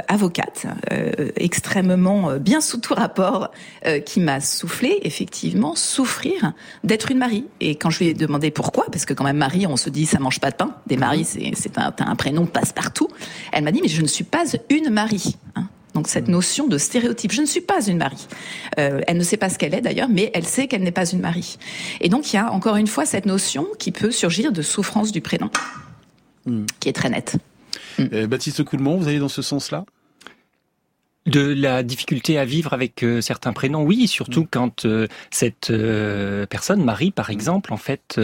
avocate, 0.07 0.65
euh, 0.92 0.92
extrêmement 1.35 2.29
euh, 2.29 2.39
bien 2.39 2.62
sous 2.62 2.79
tout 2.79 2.93
rapport, 2.93 3.51
euh, 3.85 4.00
qui 4.00 4.19
m'a 4.19 4.39
soufflé 4.41 5.00
effectivement 5.03 5.75
souffrir 5.75 6.53
d'être 6.83 7.12
une 7.12 7.17
Marie. 7.17 7.45
Et 7.59 7.75
quand 7.75 7.89
je 7.89 8.00
lui 8.00 8.07
ai 8.07 8.13
demandé 8.13 8.51
pourquoi, 8.51 8.85
parce 8.91 9.05
que 9.05 9.13
quand 9.13 9.23
même 9.23 9.38
Marie, 9.38 9.67
on 9.67 9.77
se 9.77 9.89
dit 9.89 10.05
ça 10.05 10.19
mange 10.19 10.39
pas 10.39 10.51
de 10.51 10.55
pain. 10.55 10.75
Des 10.88 10.97
Maries, 10.97 11.25
c'est 11.25 11.77
un, 11.77 11.93
un 11.97 12.15
prénom 12.15 12.45
passe-partout. 12.45 13.07
Elle 13.51 13.63
m'a 13.63 13.71
dit 13.71 13.81
mais 13.81 13.88
je 13.88 14.01
ne 14.01 14.07
suis 14.07 14.23
pas 14.23 14.43
une 14.69 14.89
Marie. 14.89 15.35
Hein. 15.55 15.67
Donc 15.93 16.07
cette 16.07 16.27
notion 16.27 16.67
de 16.67 16.79
stéréotype, 16.79 17.31
je 17.31 17.41
ne 17.41 17.45
suis 17.45 17.62
pas 17.62 17.85
une 17.85 17.97
Marie. 17.97 18.27
elle 18.77 19.15
ne 19.15 19.23
sait 19.23 19.38
pas 19.38 19.50
ce 19.50 19.59
qu'elle 19.59 19.75
est 19.75 19.81
d'ailleurs, 19.81 20.09
mais 20.09 20.31
elle 20.33 20.45
sait 20.45 20.67
qu'elle 20.67 20.81
n'est 20.81 20.91
pas 20.91 21.05
une 21.05 21.19
Marie. 21.19 21.57
Et 22.01 22.09
donc 22.09 22.33
il 22.33 22.38
y 22.38 22.39
a 22.39 22.51
encore 22.51 22.77
une 22.77 22.88
fois 22.88 23.05
cette 23.05 23.27
notion 23.27 23.67
qui 23.77 23.91
peut 23.91 24.09
surgir 24.09 24.51
de 24.51 24.63
souffrance 24.63 25.12
du 25.12 25.21
prénom, 25.21 25.51
hmm. 26.47 26.65
qui 26.79 26.89
est 26.89 26.93
très 26.93 27.09
nette. 27.09 27.38
Baptiste 28.00 28.63
Coulmont, 28.63 28.97
vous 28.97 29.07
allez 29.07 29.19
dans 29.19 29.29
ce 29.29 29.43
sens-là? 29.43 29.85
De 31.25 31.53
la 31.53 31.84
difficulté 31.84 32.38
à 32.38 32.46
vivre 32.46 32.74
avec 32.74 33.03
euh, 33.03 33.22
certains 33.22 33.53
prénoms, 33.53 33.84
oui, 33.84 34.08
surtout 34.08 34.44
mm. 34.44 34.48
quand 34.51 34.86
euh, 34.86 35.08
cette 35.32 35.70
euh, 35.70 36.46
personne, 36.46 36.84
Marie 36.84 37.12
par 37.12 37.30
mm. 37.30 37.34
exemple, 37.34 37.74
en 37.74 37.77
fait, 37.77 38.20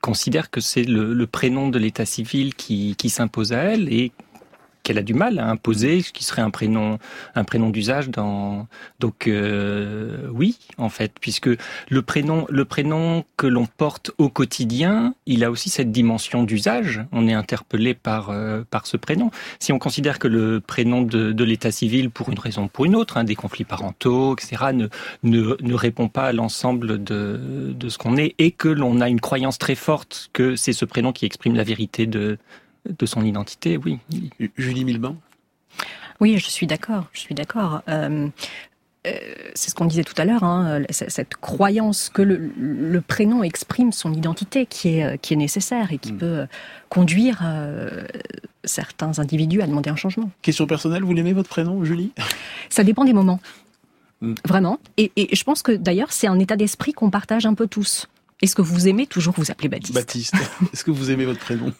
considère 0.00 0.50
que 0.50 0.60
c'est 0.60 0.84
le, 0.84 1.14
le, 1.14 1.26
prénom 1.26 1.68
de 1.70 1.78
l'état 1.78 2.04
civil 2.04 2.54
qui, 2.54 2.94
qui 2.96 3.08
s'impose 3.08 3.52
à 3.54 3.62
elle 3.62 3.92
et 3.92 4.12
qu'elle 4.84 4.98
a 4.98 5.02
du 5.02 5.14
mal 5.14 5.40
à 5.40 5.48
imposer, 5.48 6.02
ce 6.02 6.12
qui 6.12 6.22
serait 6.22 6.42
un 6.42 6.50
prénom, 6.50 6.98
un 7.34 7.44
prénom 7.44 7.70
d'usage 7.70 8.10
dans. 8.10 8.68
Donc 9.00 9.26
euh, 9.26 10.28
oui, 10.32 10.58
en 10.78 10.90
fait, 10.90 11.12
puisque 11.20 11.48
le 11.88 12.02
prénom, 12.02 12.46
le 12.50 12.64
prénom 12.64 13.24
que 13.36 13.48
l'on 13.48 13.66
porte 13.66 14.12
au 14.18 14.28
quotidien, 14.28 15.14
il 15.26 15.42
a 15.42 15.50
aussi 15.50 15.70
cette 15.70 15.90
dimension 15.90 16.44
d'usage. 16.44 17.04
On 17.10 17.26
est 17.26 17.32
interpellé 17.32 17.94
par 17.94 18.30
euh, 18.30 18.62
par 18.70 18.86
ce 18.86 18.96
prénom. 18.96 19.30
Si 19.58 19.72
on 19.72 19.78
considère 19.80 20.18
que 20.20 20.28
le 20.28 20.60
prénom 20.60 21.02
de, 21.02 21.32
de 21.32 21.44
l'état 21.44 21.72
civil, 21.72 22.10
pour 22.10 22.28
une 22.28 22.38
raison 22.38 22.64
ou 22.64 22.68
pour 22.68 22.84
une 22.84 22.94
autre, 22.94 23.16
hein, 23.16 23.24
des 23.24 23.34
conflits 23.34 23.64
parentaux, 23.64 24.36
etc., 24.36 24.66
ne 24.72 24.88
ne, 25.22 25.56
ne 25.60 25.74
répond 25.74 26.08
pas 26.08 26.24
à 26.24 26.32
l'ensemble 26.32 27.02
de 27.02 27.74
de 27.74 27.88
ce 27.88 27.98
qu'on 27.98 28.16
est, 28.16 28.34
et 28.38 28.50
que 28.50 28.68
l'on 28.68 29.00
a 29.00 29.08
une 29.08 29.20
croyance 29.20 29.58
très 29.58 29.74
forte 29.74 30.28
que 30.34 30.56
c'est 30.56 30.74
ce 30.74 30.84
prénom 30.84 31.12
qui 31.12 31.24
exprime 31.24 31.56
la 31.56 31.64
vérité 31.64 32.06
de 32.06 32.38
de 32.88 33.06
son 33.06 33.24
identité, 33.24 33.76
oui. 33.76 33.98
Julie 34.56 34.84
Milban? 34.84 35.16
Oui, 36.20 36.38
je 36.38 36.48
suis 36.48 36.66
d'accord, 36.66 37.08
je 37.12 37.20
suis 37.20 37.34
d'accord. 37.34 37.82
Euh, 37.88 38.28
euh, 39.06 39.10
c'est 39.54 39.70
ce 39.70 39.74
qu'on 39.74 39.84
disait 39.84 40.04
tout 40.04 40.14
à 40.16 40.24
l'heure, 40.24 40.44
hein, 40.44 40.82
cette 40.90 41.36
croyance 41.36 42.08
que 42.08 42.22
le, 42.22 43.00
prénom 43.00 43.42
exprime 43.42 43.92
son 43.92 44.14
identité 44.14 44.64
qui 44.64 45.00
est, 45.00 45.18
qui 45.18 45.34
est 45.34 45.36
nécessaire 45.36 45.92
et 45.92 45.98
qui 45.98 46.12
hmm. 46.12 46.18
peut 46.18 46.46
conduire 46.88 47.40
euh, 47.44 48.06
certains 48.64 49.18
individus 49.18 49.60
à 49.60 49.66
demander 49.66 49.90
un 49.90 49.96
changement. 49.96 50.30
Question 50.40 50.66
personnelle, 50.66 51.02
vous 51.02 51.12
l'aimez 51.12 51.34
votre 51.34 51.50
prénom, 51.50 51.84
Julie? 51.84 52.12
Ça 52.70 52.82
dépend 52.84 53.04
des 53.04 53.12
moments. 53.12 53.40
Hmm. 54.22 54.34
Vraiment. 54.46 54.78
Et, 54.96 55.12
et, 55.16 55.34
je 55.36 55.44
pense 55.44 55.62
que 55.62 55.72
d'ailleurs, 55.72 56.12
c'est 56.12 56.28
un 56.28 56.38
état 56.38 56.56
d'esprit 56.56 56.92
qu'on 56.92 57.10
partage 57.10 57.44
un 57.44 57.54
peu 57.54 57.66
tous. 57.66 58.08
Est-ce 58.40 58.54
que 58.54 58.62
vous 58.62 58.88
aimez 58.88 59.06
toujours 59.06 59.34
vous 59.36 59.50
appeler 59.50 59.68
Baptiste? 59.68 59.94
Baptiste. 59.94 60.34
Est-ce 60.72 60.84
que 60.84 60.90
vous 60.90 61.10
aimez 61.10 61.24
votre 61.26 61.40
prénom? 61.40 61.72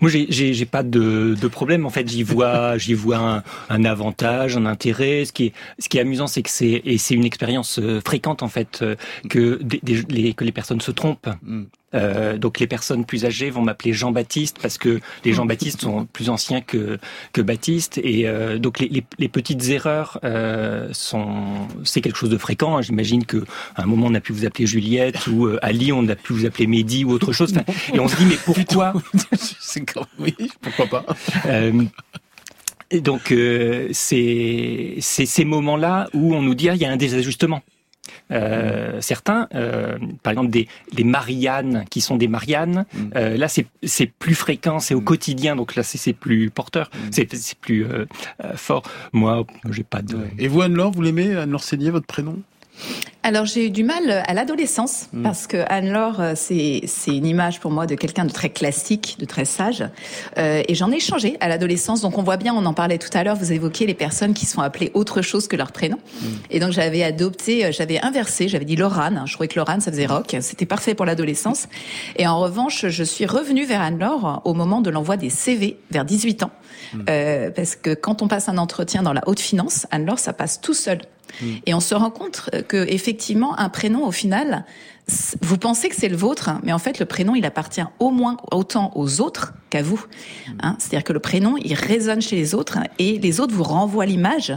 Moi, 0.00 0.10
j'ai 0.10 0.66
pas 0.66 0.82
de, 0.82 1.36
de, 1.40 1.48
problème. 1.48 1.86
En 1.86 1.90
fait, 1.90 2.08
j'y 2.08 2.22
vois, 2.22 2.78
j'y 2.78 2.94
vois 2.94 3.18
un, 3.18 3.42
un, 3.68 3.84
avantage, 3.84 4.56
un 4.56 4.66
intérêt. 4.66 5.24
Ce 5.24 5.32
qui 5.32 5.46
est, 5.46 5.52
ce 5.78 5.88
qui 5.88 5.98
est 5.98 6.00
amusant, 6.00 6.26
c'est 6.26 6.42
que 6.42 6.50
c'est 6.50 6.82
et 6.84 6.98
c'est 6.98 7.14
une 7.14 7.24
expérience 7.24 7.78
euh, 7.78 8.00
fréquente 8.04 8.42
en 8.42 8.48
fait 8.48 8.80
euh, 8.82 8.96
que 9.28 9.60
des, 9.62 9.80
les, 10.08 10.34
que 10.34 10.44
les 10.44 10.52
personnes 10.52 10.80
se 10.80 10.90
trompent. 10.90 11.28
Mm. 11.42 11.64
Euh, 11.94 12.36
donc 12.36 12.58
les 12.58 12.66
personnes 12.66 13.04
plus 13.04 13.24
âgées 13.24 13.48
vont 13.48 13.62
m'appeler 13.62 13.92
Jean-Baptiste 13.92 14.58
parce 14.60 14.76
que 14.76 15.00
les 15.24 15.32
Jean-Baptiste 15.32 15.82
sont 15.82 16.04
plus 16.04 16.30
anciens 16.30 16.60
que 16.60 16.98
que 17.32 17.40
Baptiste 17.40 17.98
et 17.98 18.26
euh, 18.26 18.58
donc 18.58 18.80
les, 18.80 18.88
les, 18.88 19.04
les, 19.18 19.28
petites 19.28 19.68
erreurs 19.68 20.18
euh, 20.24 20.88
sont 20.92 21.68
c'est 21.84 22.00
quelque 22.00 22.18
chose 22.18 22.30
de 22.30 22.38
fréquent. 22.38 22.76
Hein. 22.76 22.82
J'imagine 22.82 23.24
que 23.24 23.44
à 23.76 23.84
un 23.84 23.86
moment 23.86 24.08
on 24.08 24.14
a 24.14 24.20
pu 24.20 24.32
vous 24.32 24.44
appeler 24.44 24.66
Juliette 24.66 25.28
ou 25.28 25.46
euh, 25.46 25.60
Ali 25.62 25.92
on 25.92 26.08
a 26.08 26.16
pu 26.16 26.32
vous 26.32 26.44
appeler 26.44 26.66
Mehdi 26.66 27.04
ou 27.04 27.12
autre 27.12 27.32
chose. 27.32 27.54
et 27.94 28.00
on 28.00 28.08
se 28.08 28.16
dit 28.16 28.26
mais 28.26 28.38
pourquoi 28.44 28.92
C'est 29.60 29.84
oui 30.18 30.34
pourquoi 30.60 30.86
pas. 30.86 31.06
Et 32.90 33.00
donc 33.00 33.32
c'est 33.92 34.96
c'est 35.00 35.26
ces 35.26 35.44
moments-là 35.44 36.08
où 36.14 36.34
on 36.34 36.42
nous 36.42 36.54
dit 36.56 36.68
ah, 36.68 36.74
il 36.74 36.80
y 36.80 36.84
a 36.84 36.90
un 36.90 36.96
désajustement. 36.96 37.62
Euh, 38.30 39.00
certains, 39.00 39.48
euh, 39.54 39.98
par 40.22 40.32
exemple 40.32 40.50
des, 40.50 40.68
des 40.92 41.04
Mariannes 41.04 41.84
qui 41.90 42.00
sont 42.00 42.16
des 42.16 42.28
Mariannes, 42.28 42.86
mm. 42.92 42.98
euh, 43.16 43.36
là 43.36 43.48
c'est 43.48 44.06
plus 44.18 44.34
fréquent, 44.34 44.78
c'est 44.78 44.94
au 44.94 45.00
mm. 45.00 45.04
quotidien, 45.04 45.56
donc 45.56 45.76
là 45.76 45.82
c'est 45.82 46.12
plus 46.12 46.50
porteur, 46.50 46.90
mm. 46.92 47.08
c'est 47.10 47.58
plus 47.58 47.86
fort. 48.54 48.82
Moi, 49.12 49.44
j'ai 49.70 49.84
pas 49.84 50.02
de. 50.02 50.18
Et 50.38 50.48
vous 50.48 50.62
Anne-Laure, 50.62 50.92
vous 50.92 51.02
l'aimez 51.02 51.36
Anne-Laure 51.36 51.62
Seigné, 51.62 51.90
votre 51.90 52.06
prénom? 52.06 52.38
Alors 53.26 53.44
j'ai 53.44 53.66
eu 53.66 53.70
du 53.70 53.82
mal 53.82 54.22
à 54.26 54.34
l'adolescence 54.34 55.08
mm. 55.12 55.22
parce 55.24 55.48
que 55.48 55.56
Anne-Laure 55.68 56.20
euh, 56.20 56.32
c'est 56.36 56.82
c'est 56.86 57.16
une 57.16 57.26
image 57.26 57.58
pour 57.58 57.72
moi 57.72 57.86
de 57.86 57.96
quelqu'un 57.96 58.24
de 58.24 58.30
très 58.30 58.50
classique, 58.50 59.16
de 59.18 59.24
très 59.24 59.44
sage 59.44 59.84
euh, 60.38 60.62
et 60.68 60.74
j'en 60.76 60.92
ai 60.92 61.00
changé 61.00 61.36
à 61.40 61.48
l'adolescence 61.48 62.02
donc 62.02 62.18
on 62.18 62.22
voit 62.22 62.36
bien 62.36 62.54
on 62.54 62.64
en 62.66 62.72
parlait 62.72 62.98
tout 62.98 63.10
à 63.14 63.24
l'heure 63.24 63.34
vous 63.34 63.52
évoquiez 63.52 63.86
les 63.86 63.94
personnes 63.94 64.32
qui 64.32 64.46
sont 64.46 64.60
appelées 64.60 64.92
autre 64.94 65.22
chose 65.22 65.48
que 65.48 65.56
leur 65.56 65.72
prénom 65.72 65.96
mm. 65.96 66.26
et 66.50 66.60
donc 66.60 66.70
j'avais 66.70 67.02
adopté 67.02 67.66
euh, 67.66 67.72
j'avais 67.72 68.00
inversé 68.00 68.46
j'avais 68.46 68.64
dit 68.64 68.76
Laurane 68.76 69.24
je 69.26 69.32
trouvais 69.32 69.48
que 69.48 69.58
Laurane 69.58 69.80
ça 69.80 69.90
faisait 69.90 70.06
rock 70.06 70.36
c'était 70.40 70.66
parfait 70.66 70.94
pour 70.94 71.04
l'adolescence 71.04 71.66
et 72.14 72.28
en 72.28 72.38
revanche 72.38 72.86
je 72.86 73.02
suis 73.02 73.26
revenue 73.26 73.64
vers 73.64 73.80
Anne-Laure 73.80 74.42
au 74.44 74.54
moment 74.54 74.80
de 74.80 74.90
l'envoi 74.90 75.16
des 75.16 75.30
CV 75.30 75.78
vers 75.90 76.04
18 76.04 76.44
ans 76.44 76.52
mm. 76.94 77.00
euh, 77.10 77.50
parce 77.50 77.74
que 77.74 77.92
quand 77.92 78.22
on 78.22 78.28
passe 78.28 78.48
un 78.48 78.58
entretien 78.58 79.02
dans 79.02 79.12
la 79.12 79.22
haute 79.26 79.40
finance 79.40 79.88
Anne-Laure 79.90 80.20
ça 80.20 80.32
passe 80.32 80.60
tout 80.60 80.74
seul 80.74 81.00
et 81.66 81.74
on 81.74 81.80
se 81.80 81.94
rend 81.94 82.10
compte 82.10 82.50
que 82.68 82.86
effectivement 82.88 83.58
un 83.58 83.68
prénom 83.68 84.06
au 84.06 84.12
final, 84.12 84.64
vous 85.40 85.58
pensez 85.58 85.88
que 85.88 85.94
c'est 85.96 86.08
le 86.08 86.16
vôtre, 86.16 86.50
mais 86.62 86.72
en 86.72 86.78
fait 86.78 86.98
le 86.98 87.06
prénom 87.06 87.34
il 87.34 87.44
appartient 87.46 87.84
au 88.00 88.10
moins 88.10 88.36
autant 88.52 88.92
aux 88.94 89.20
autres 89.20 89.54
qu'à 89.70 89.82
vous. 89.82 90.04
Hein 90.62 90.76
C'est-à-dire 90.78 91.04
que 91.04 91.12
le 91.12 91.20
prénom 91.20 91.56
il 91.56 91.74
résonne 91.74 92.20
chez 92.20 92.36
les 92.36 92.54
autres 92.54 92.78
et 92.98 93.18
les 93.18 93.40
autres 93.40 93.54
vous 93.54 93.62
renvoient 93.62 94.06
l'image 94.06 94.54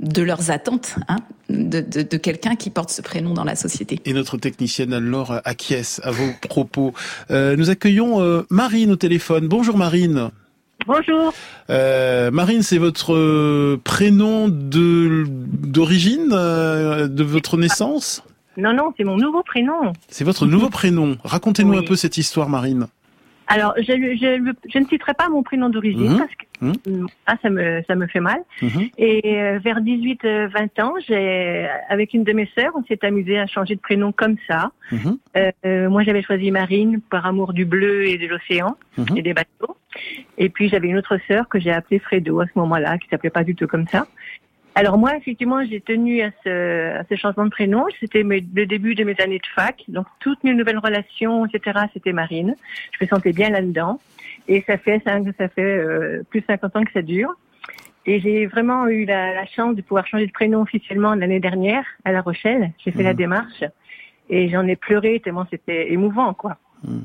de 0.00 0.22
leurs 0.22 0.50
attentes 0.50 0.96
hein, 1.08 1.16
de, 1.48 1.80
de, 1.80 2.02
de 2.02 2.16
quelqu'un 2.16 2.54
qui 2.56 2.70
porte 2.70 2.90
ce 2.90 3.00
prénom 3.00 3.32
dans 3.32 3.44
la 3.44 3.56
société. 3.56 4.00
Et 4.04 4.12
notre 4.12 4.36
technicienne 4.36 4.92
Anne-Laure 4.92 5.40
acquiesce 5.44 6.00
à 6.04 6.10
vos 6.10 6.28
propos. 6.48 6.92
Euh, 7.30 7.56
nous 7.56 7.70
accueillons 7.70 8.20
euh, 8.20 8.42
Marine 8.50 8.90
au 8.90 8.96
téléphone. 8.96 9.48
Bonjour 9.48 9.78
Marine. 9.78 10.30
Bonjour. 10.86 11.32
Euh, 11.68 12.30
Marine, 12.30 12.62
c'est 12.62 12.78
votre 12.78 13.12
euh, 13.12 13.80
prénom 13.82 14.48
de 14.48 15.24
d'origine, 15.26 16.30
euh, 16.32 17.08
de 17.08 17.24
votre 17.24 17.56
naissance? 17.56 18.24
Non, 18.56 18.72
non, 18.72 18.94
c'est 18.96 19.02
mon 19.02 19.16
nouveau 19.16 19.42
prénom. 19.42 19.92
C'est 20.08 20.24
votre 20.24 20.46
nouveau 20.46 20.68
prénom. 20.70 21.16
Racontez-nous 21.24 21.76
un 21.76 21.82
peu 21.82 21.96
cette 21.96 22.18
histoire, 22.18 22.48
Marine. 22.48 22.86
Alors, 23.48 23.74
je, 23.78 23.82
je, 23.82 24.54
je, 24.72 24.78
ne 24.78 24.86
citerai 24.86 25.14
pas 25.14 25.28
mon 25.28 25.42
prénom 25.42 25.68
d'origine 25.68 26.12
mhm. 26.12 26.18
parce 26.18 26.30
que 26.30 26.45
mhm. 26.60 27.06
ah, 27.26 27.36
ça 27.42 27.50
me 27.50 27.82
ça 27.86 27.94
me 27.94 28.06
fait 28.06 28.20
mal. 28.20 28.38
Mhm. 28.62 28.88
Et 28.98 29.40
euh, 29.40 29.58
vers 29.58 29.80
18 29.80 30.22
20 30.24 30.78
ans, 30.80 30.94
j'ai 31.06 31.68
avec 31.88 32.14
une 32.14 32.24
de 32.24 32.32
mes 32.32 32.48
sœurs, 32.56 32.72
on 32.74 32.84
s'est 32.84 33.04
amusé 33.04 33.38
à 33.38 33.46
changer 33.46 33.74
de 33.74 33.80
prénom 33.80 34.12
comme 34.12 34.36
ça. 34.46 34.70
Euh, 35.36 35.88
moi, 35.88 36.02
j'avais 36.02 36.22
choisi 36.22 36.50
Marine 36.50 37.00
par 37.00 37.26
amour 37.26 37.52
du 37.52 37.64
bleu 37.64 38.06
et 38.06 38.18
de 38.18 38.26
l'océan 38.26 38.76
et 39.14 39.22
des 39.22 39.34
bateaux. 39.34 39.76
Et 40.38 40.48
puis 40.50 40.68
j'avais 40.68 40.88
une 40.88 40.98
autre 40.98 41.18
sœur 41.26 41.48
que 41.48 41.58
j'ai 41.58 41.72
appelée 41.72 41.98
Fredo 41.98 42.40
à 42.40 42.46
ce 42.46 42.52
moment-là, 42.56 42.98
qui 42.98 43.08
s'appelait 43.08 43.30
pas 43.30 43.44
du 43.44 43.54
tout 43.54 43.66
comme 43.66 43.86
ça. 43.88 44.06
Alors 44.76 44.98
moi, 44.98 45.16
effectivement, 45.16 45.64
j'ai 45.64 45.80
tenu 45.80 46.20
à 46.20 46.30
ce, 46.44 46.98
à 46.98 47.04
ce 47.08 47.14
changement 47.16 47.46
de 47.46 47.50
prénom. 47.50 47.86
C'était 47.98 48.22
le 48.22 48.66
début 48.66 48.94
de 48.94 49.04
mes 49.04 49.18
années 49.20 49.38
de 49.38 49.46
fac. 49.54 49.82
Donc 49.88 50.06
toutes 50.20 50.44
mes 50.44 50.52
nouvelles 50.52 50.78
relations, 50.78 51.46
etc., 51.46 51.86
c'était 51.94 52.12
Marine. 52.12 52.54
Je 52.92 53.02
me 53.02 53.08
sentais 53.08 53.32
bien 53.32 53.48
là-dedans. 53.48 53.98
Et 54.48 54.62
ça 54.66 54.78
fait, 54.78 55.02
ça 55.04 55.48
fait 55.48 55.60
euh, 55.60 56.22
plus 56.30 56.40
de 56.40 56.46
50 56.46 56.76
ans 56.76 56.84
que 56.84 56.92
ça 56.92 57.02
dure. 57.02 57.34
Et 58.06 58.20
j'ai 58.20 58.46
vraiment 58.46 58.86
eu 58.86 59.04
la, 59.04 59.44
chance 59.46 59.74
de 59.74 59.82
pouvoir 59.82 60.06
changer 60.06 60.26
de 60.26 60.32
prénom 60.32 60.62
officiellement 60.62 61.14
l'année 61.14 61.40
dernière 61.40 61.84
à 62.04 62.12
La 62.12 62.20
Rochelle. 62.22 62.72
J'ai 62.84 62.92
fait 62.92 63.02
la 63.02 63.14
mmh. 63.14 63.16
démarche 63.16 63.64
et 64.30 64.48
j'en 64.48 64.66
ai 64.66 64.76
pleuré 64.76 65.20
tellement 65.20 65.46
c'était 65.50 65.92
émouvant, 65.92 66.32
quoi. 66.32 66.56
Mmh. 66.84 66.98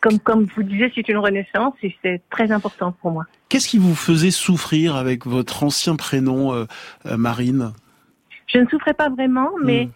Comme, 0.00 0.18
comme 0.18 0.44
vous 0.44 0.62
disiez, 0.62 0.92
c'est 0.94 1.08
une 1.08 1.16
renaissance 1.16 1.74
et 1.82 1.96
c'est 2.02 2.20
très 2.28 2.52
important 2.52 2.92
pour 2.92 3.10
moi. 3.10 3.24
Qu'est-ce 3.48 3.68
qui 3.68 3.78
vous 3.78 3.94
faisait 3.94 4.30
souffrir 4.30 4.96
avec 4.96 5.24
votre 5.24 5.62
ancien 5.62 5.96
prénom, 5.96 6.52
euh, 6.52 6.64
euh, 7.06 7.16
Marine? 7.16 7.72
Je 8.46 8.58
ne 8.58 8.66
souffrais 8.66 8.94
pas 8.94 9.08
vraiment, 9.08 9.50
mais 9.64 9.86
mmh. 9.86 9.90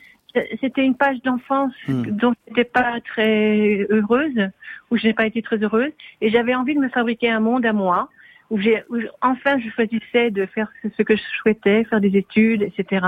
C'était 0.61 0.85
une 0.85 0.95
page 0.95 1.21
d'enfance 1.23 1.73
dont 1.89 2.35
je 2.47 2.51
n'étais 2.51 2.65
pas 2.65 3.01
très 3.01 3.87
heureuse, 3.91 4.51
où 4.91 4.97
je 4.97 5.07
n'ai 5.07 5.15
pas 5.15 5.27
été 5.27 5.43
très 5.43 5.57
heureuse, 5.63 5.93
et 6.21 6.31
j'avais 6.31 6.55
envie 6.55 6.75
de 6.75 6.81
me 6.81 6.89
fabriquer 6.89 7.31
un 7.31 7.41
monde 7.41 7.65
à 7.67 7.73
moi 7.73 8.09
où, 8.51 8.59
j'ai, 8.59 8.83
enfin 9.21 9.59
je 9.59 9.69
choisissais 9.71 10.31
de 10.31 10.47
faire 10.47 10.71
ce 10.97 11.03
que 11.03 11.17
je 11.17 11.23
souhaitais, 11.43 11.85
faire 11.85 12.01
des 12.01 12.17
études, 12.17 12.63
etc. 12.63 13.07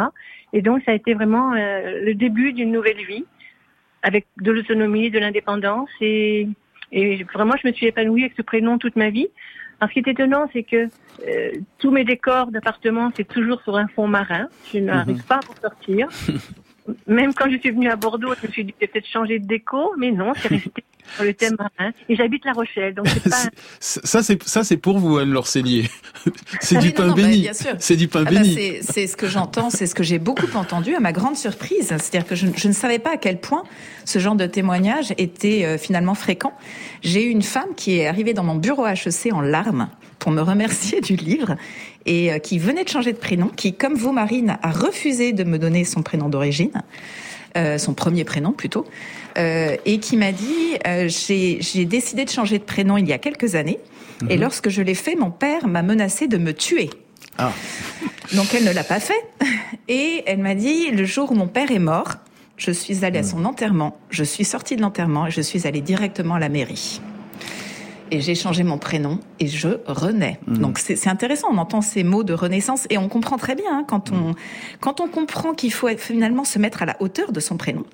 Et 0.53 0.63
donc 0.63 0.83
ça 0.85 0.93
a 0.93 0.95
été 0.95 1.15
vraiment 1.15 1.53
euh, 1.53 2.01
le 2.05 2.15
début 2.15 2.53
d'une 2.53 2.73
nouvelle 2.73 3.03
vie 3.07 3.25
avec 4.03 4.27
de 4.39 4.51
l'autonomie, 4.51 5.11
de 5.11 5.19
l'indépendance 5.19 5.91
et, 6.01 6.49
et 6.93 7.25
vraiment 7.25 7.55
je 7.63 7.69
me 7.69 7.73
suis 7.73 7.87
épanouie 7.87 8.23
avec 8.25 8.35
ce 8.37 8.43
prénom 8.43 8.79
toute 8.79 8.97
ma 8.97 9.11
vie. 9.11 9.29
Alors, 9.81 9.89
ce 9.89 9.95
qui 9.95 10.01
est 10.01 10.13
étonnant, 10.13 10.47
c'est 10.53 10.63
que 10.63 10.89
euh, 11.27 11.53
tous 11.79 11.91
mes 11.91 12.05
décors 12.05 12.51
d'appartement, 12.51 13.11
c'est 13.17 13.27
toujours 13.27 13.63
sur 13.63 13.79
un 13.79 13.89
fond 13.89 14.07
marin. 14.07 14.49
Je 14.75 14.79
n'arrive 14.79 15.17
mhm. 15.17 15.23
pas 15.23 15.37
à 15.37 15.39
en 15.39 15.61
sortir. 15.63 16.09
Même 17.07 17.35
quand 17.35 17.51
je 17.51 17.59
suis 17.59 17.71
venue 17.71 17.89
à 17.89 17.97
Bordeaux, 17.97 18.35
je 18.41 18.47
me 18.47 18.53
suis 18.53 18.65
dit 18.65 18.73
peut-être 18.73 19.07
changer 19.07 19.39
de 19.39 19.47
déco, 19.47 19.93
mais 19.99 20.11
non, 20.11 20.33
c'est 20.41 20.49
resté 20.49 20.85
le 21.23 21.35
thème 21.35 21.57
marin. 21.59 21.93
Et 22.09 22.17
j'habite 22.17 22.45
La 22.45 22.53
Rochelle, 22.53 22.95
donc 22.95 23.09
c'est 23.09 23.23
pas. 23.31 23.37
ça 23.81 24.23
c'est 24.23 24.43
ça 24.43 24.65
c'est 24.65 24.77
pour 24.77 24.99
vous, 24.99 25.19
Anne 25.19 25.33
Lorcellier. 25.33 25.91
c'est 26.61 26.79
du, 26.79 26.93
pain 26.93 27.13
béni. 27.13 27.49
C'est 27.79 27.97
du 27.97 28.09
pain 28.09 28.23
béni. 28.25 28.79
C'est 28.83 29.07
ce 29.07 29.17
que 29.17 29.29
j'entends, 29.29 29.71
c'est 29.71 29.87
ce 29.87 29.95
que 29.95 30.03
j'ai 30.03 30.19
beaucoup 30.19 30.49
entendu 30.55 30.95
à 30.95 31.01
ma 31.01 31.13
grande 31.13 31.37
surprise. 31.37 31.89
C'est-à-dire 31.89 32.27
que 32.27 32.35
je, 32.35 32.47
je, 32.57 32.69
ne 32.69 32.73
savais 32.73 32.99
pas 32.99 33.15
à 33.15 33.17
quel 33.17 33.41
point 33.41 33.65
ce 34.05 34.19
genre 34.19 34.37
de 34.37 34.47
témoignage 34.47 35.13
était 35.19 35.65
euh, 35.65 35.79
finalement 35.79 36.15
fréquent. 36.15 36.53
J'ai 37.03 37.25
eu 37.25 37.31
une 37.31 37.43
femme 37.43 37.75
qui 37.77 37.99
est 37.99 38.07
arrivée 38.07 38.35
dans 38.35 38.45
mon 38.45 38.57
bureau 38.57 38.87
HEC 38.87 39.33
en 39.33 39.41
larmes 39.41 39.89
pour 40.21 40.31
me 40.31 40.41
remercier 40.41 41.01
du 41.01 41.17
livre 41.17 41.57
et 42.07 42.33
euh, 42.33 42.39
qui 42.39 42.61
venait 42.61 42.85
de 42.85 42.89
changer 42.89 43.13
de 43.13 43.19
prénom, 43.19 43.49
qui, 43.49 43.75
comme 43.75 43.95
vous, 43.95 44.13
Marine, 44.13 44.57
a 44.63 44.71
refusé 44.71 45.33
de 45.33 45.43
me 45.43 45.59
donner 45.59 45.85
son 45.85 46.03
prénom 46.03 46.29
d'origine. 46.29 46.71
Euh, 47.57 47.79
son 47.79 47.95
premier 47.95 48.23
prénom 48.23 48.53
plutôt, 48.53 48.87
euh, 49.37 49.77
et 49.85 49.99
qui 49.99 50.17
m'a 50.17 50.31
dit 50.31 50.77
euh, 50.87 51.09
j'ai 51.09 51.85
décidé 51.85 52.25
de 52.25 52.31
changer 52.31 52.59
de 52.61 52.63
prénom 52.63 52.97
il 52.97 53.09
y 53.09 53.13
a 53.13 53.19
quelques 53.19 53.57
années, 53.57 53.81
et 54.29 54.37
mhm. 54.37 54.43
lorsque 54.43 54.69
je 54.69 54.83
l'ai 54.83 54.95
fait, 54.95 55.17
mon 55.17 55.33
père 55.33 55.67
m'a 55.67 55.83
menacé 55.83 56.29
de 56.29 56.39
me 56.39 56.55
tuer. 56.55 56.91
Ah. 57.39 57.53
Donc 58.35 58.55
elle 58.55 58.63
ne 58.65 58.73
l'a 58.73 58.85
pas 58.85 59.01
fait, 59.01 59.21
et 59.89 60.23
elle 60.27 60.39
m'a 60.39 60.55
dit 60.55 60.93
le 60.93 61.05
jour 61.05 61.33
où 61.33 61.35
mon 61.35 61.49
père 61.49 61.73
est 61.73 61.81
mort, 61.81 62.19
je 62.57 62.71
suis 62.71 63.05
allée 63.05 63.19
à 63.19 63.25
son 63.25 63.45
enterrement, 63.45 63.99
je 64.11 64.23
suis 64.23 64.45
sortie 64.45 64.77
de 64.77 64.83
l'enterrement 64.83 65.27
et 65.27 65.33
je 65.33 65.41
suis 65.41 65.67
allée 65.67 65.81
directement 65.81 66.35
à 66.35 66.39
la 66.39 66.51
mairie 66.51 67.01
et 68.11 68.21
j'ai 68.21 68.35
changé 68.35 68.63
mon 68.63 68.79
prénom 68.79 69.21
et 69.39 69.47
je 69.47 69.69
renais. 69.87 70.39
Mmh. 70.47 70.59
Donc 70.59 70.79
c'est 70.79 71.09
intéressant, 71.09 71.49
on 71.51 71.59
entend 71.59 71.81
ces 71.81 72.03
mots 72.03 72.25
de 72.25 72.33
renaissance 72.33 72.87
et 72.91 72.99
on 72.99 73.09
comprend 73.09 73.37
très 73.37 73.55
bien 73.55 73.71
hein, 73.71 73.85
quand 73.87 74.13
on 74.13 74.35
quand 74.81 75.01
on 75.01 75.09
comprend 75.09 75.55
qu'il 75.55 75.73
faut 75.73 75.89
finalement 75.97 76.45
se 76.45 76.59
mettre 76.59 76.83
à 76.83 76.87
la 76.87 76.97
hauteur 77.01 77.33
de 77.33 77.41
son 77.41 77.57
prénom 77.57 77.85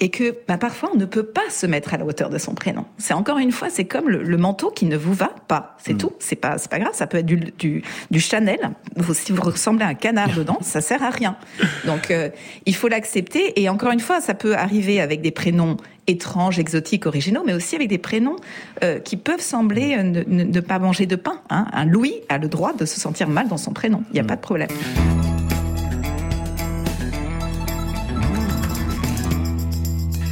et 0.00 0.10
que 0.10 0.36
bah, 0.46 0.58
parfois 0.58 0.90
on 0.94 0.96
ne 0.96 1.04
peut 1.04 1.24
pas 1.24 1.48
se 1.50 1.66
mettre 1.66 1.94
à 1.94 1.98
la 1.98 2.04
hauteur 2.04 2.30
de 2.30 2.38
son 2.38 2.54
prénom. 2.54 2.84
C'est 2.98 3.14
encore 3.14 3.38
une 3.38 3.52
fois, 3.52 3.68
c'est 3.70 3.84
comme 3.84 4.08
le, 4.08 4.36
manteau 4.36 4.70
qui 4.70 4.86
ne 4.86 4.96
vous 4.96 5.12
va 5.12 5.30
pas, 5.48 5.76
c'est 5.78 5.94
mmh. 5.94 5.98
tout. 5.98 6.12
C'est 6.18 6.36
pas 6.36 6.58
c'est 6.58 6.70
pas 6.70 6.78
grave, 6.78 6.92
ça 6.94 7.06
peut 7.06 7.18
être 7.18 7.26
du, 7.26 7.36
du, 7.58 7.82
du 8.10 8.20
Chanel. 8.20 8.70
Si 9.14 9.32
vous 9.32 9.42
ressemblez 9.42 9.84
à 9.84 9.88
un 9.88 9.94
canard 9.94 10.34
dedans, 10.34 10.58
ça 10.60 10.80
sert 10.80 11.02
à 11.02 11.10
rien. 11.10 11.36
Donc 11.86 12.10
euh, 12.10 12.30
il 12.66 12.74
faut 12.74 12.88
l'accepter 12.88 13.60
et 13.60 13.68
encore 13.68 13.92
une 13.92 14.00
fois, 14.00 14.20
ça 14.20 14.34
peut 14.34 14.54
arriver 14.54 15.00
avec 15.00 15.20
des 15.20 15.30
prénoms 15.30 15.76
étranges, 16.06 16.58
exotiques, 16.58 17.06
originaux, 17.06 17.42
mais 17.46 17.54
aussi 17.54 17.76
avec 17.76 17.88
des 17.88 17.98
prénoms 17.98 18.36
euh, 18.82 18.98
qui 18.98 19.16
peuvent 19.16 19.40
sembler 19.40 19.96
euh, 19.96 20.24
ne, 20.26 20.60
pas 20.60 20.78
manger 20.78 21.06
de 21.06 21.16
pain. 21.16 21.40
Hein. 21.50 21.66
Un 21.72 21.84
Louis 21.84 22.14
a 22.28 22.38
le 22.38 22.48
droit 22.48 22.72
de 22.72 22.84
se 22.84 22.98
sentir 22.98 23.28
mal 23.28 23.48
dans 23.48 23.58
son 23.58 23.72
prénom. 23.72 24.02
Il 24.10 24.14
n'y 24.14 24.20
a 24.20 24.22
mm. 24.22 24.26
pas 24.26 24.36
de 24.36 24.40
problème. 24.40 24.68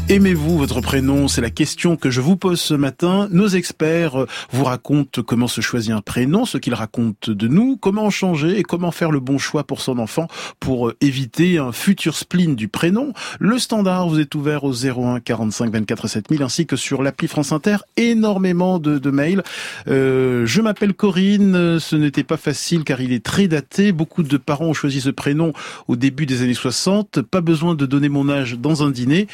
Aimez-vous 0.08 0.56
votre 0.56 0.80
prénom? 0.80 1.26
C'est 1.26 1.40
la 1.40 1.50
question 1.50 1.96
que 1.96 2.10
je 2.10 2.20
vous 2.20 2.36
pose 2.36 2.60
ce 2.60 2.74
matin. 2.74 3.26
Nos 3.32 3.48
experts 3.48 4.20
euh, 4.20 4.26
vous 4.52 4.62
racontent 4.62 5.20
comment 5.24 5.48
se 5.48 5.60
choisir 5.60 5.96
un 5.96 6.00
prénom, 6.00 6.44
ce 6.44 6.58
qu'ils 6.58 6.74
racontent 6.74 7.32
de 7.32 7.48
nous, 7.48 7.76
comment 7.76 8.08
changer 8.08 8.56
et 8.56 8.62
comment 8.62 8.92
faire 8.92 9.10
le 9.10 9.18
bon 9.18 9.36
choix 9.36 9.64
pour 9.64 9.80
son 9.80 9.98
enfant 9.98 10.28
pour 10.60 10.90
euh, 10.90 10.96
éviter 11.00 11.58
un 11.58 11.72
futur 11.72 12.14
spleen 12.14 12.54
du 12.54 12.68
prénom. 12.68 13.14
Le 13.40 13.58
standard 13.58 14.06
vous 14.06 14.20
est 14.20 14.32
ouvert 14.36 14.62
au 14.62 14.72
01 14.72 15.18
45 15.18 15.72
24 15.72 16.06
7000 16.06 16.42
ainsi 16.44 16.66
que 16.66 16.76
sur 16.76 17.02
l'appli 17.02 17.26
France 17.26 17.50
Inter. 17.50 17.78
Énormément 17.96 18.78
de, 18.78 19.10
mails. 19.10 19.42
Euh, 19.88 20.46
je 20.46 20.60
m'appelle 20.60 20.94
Corinne. 20.94 21.80
Ce 21.80 21.96
n'était 21.96 22.22
pas 22.22 22.36
facile 22.36 22.84
car 22.84 23.00
il 23.00 23.12
est 23.12 23.24
très 23.24 23.48
daté. 23.48 23.90
Beaucoup 23.90 24.22
de 24.22 24.36
parents 24.36 24.66
ont 24.66 24.72
choisi 24.72 25.00
ce 25.00 25.10
prénom 25.10 25.52
au 25.88 25.96
début 25.96 26.26
des 26.26 26.42
années 26.42 26.54
60. 26.54 27.22
Pas 27.22 27.40
besoin 27.40 27.74
de 27.74 27.86
donner 27.86 28.08
mon 28.08 28.28
âge 28.28 28.56
dans 28.56 28.84
un 28.84 28.90
dîner. 28.92 29.26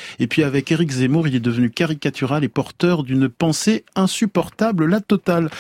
Avec 0.71 0.91
Zemmour, 0.91 1.27
il 1.27 1.35
est 1.35 1.41
devenu 1.41 1.71
caricatural 1.71 2.45
et 2.45 2.49
porteur 2.49 3.03
d'une 3.03 3.29
pensée 3.29 3.85
insupportable, 3.97 4.87
la 4.87 5.01
totale. 5.01 5.51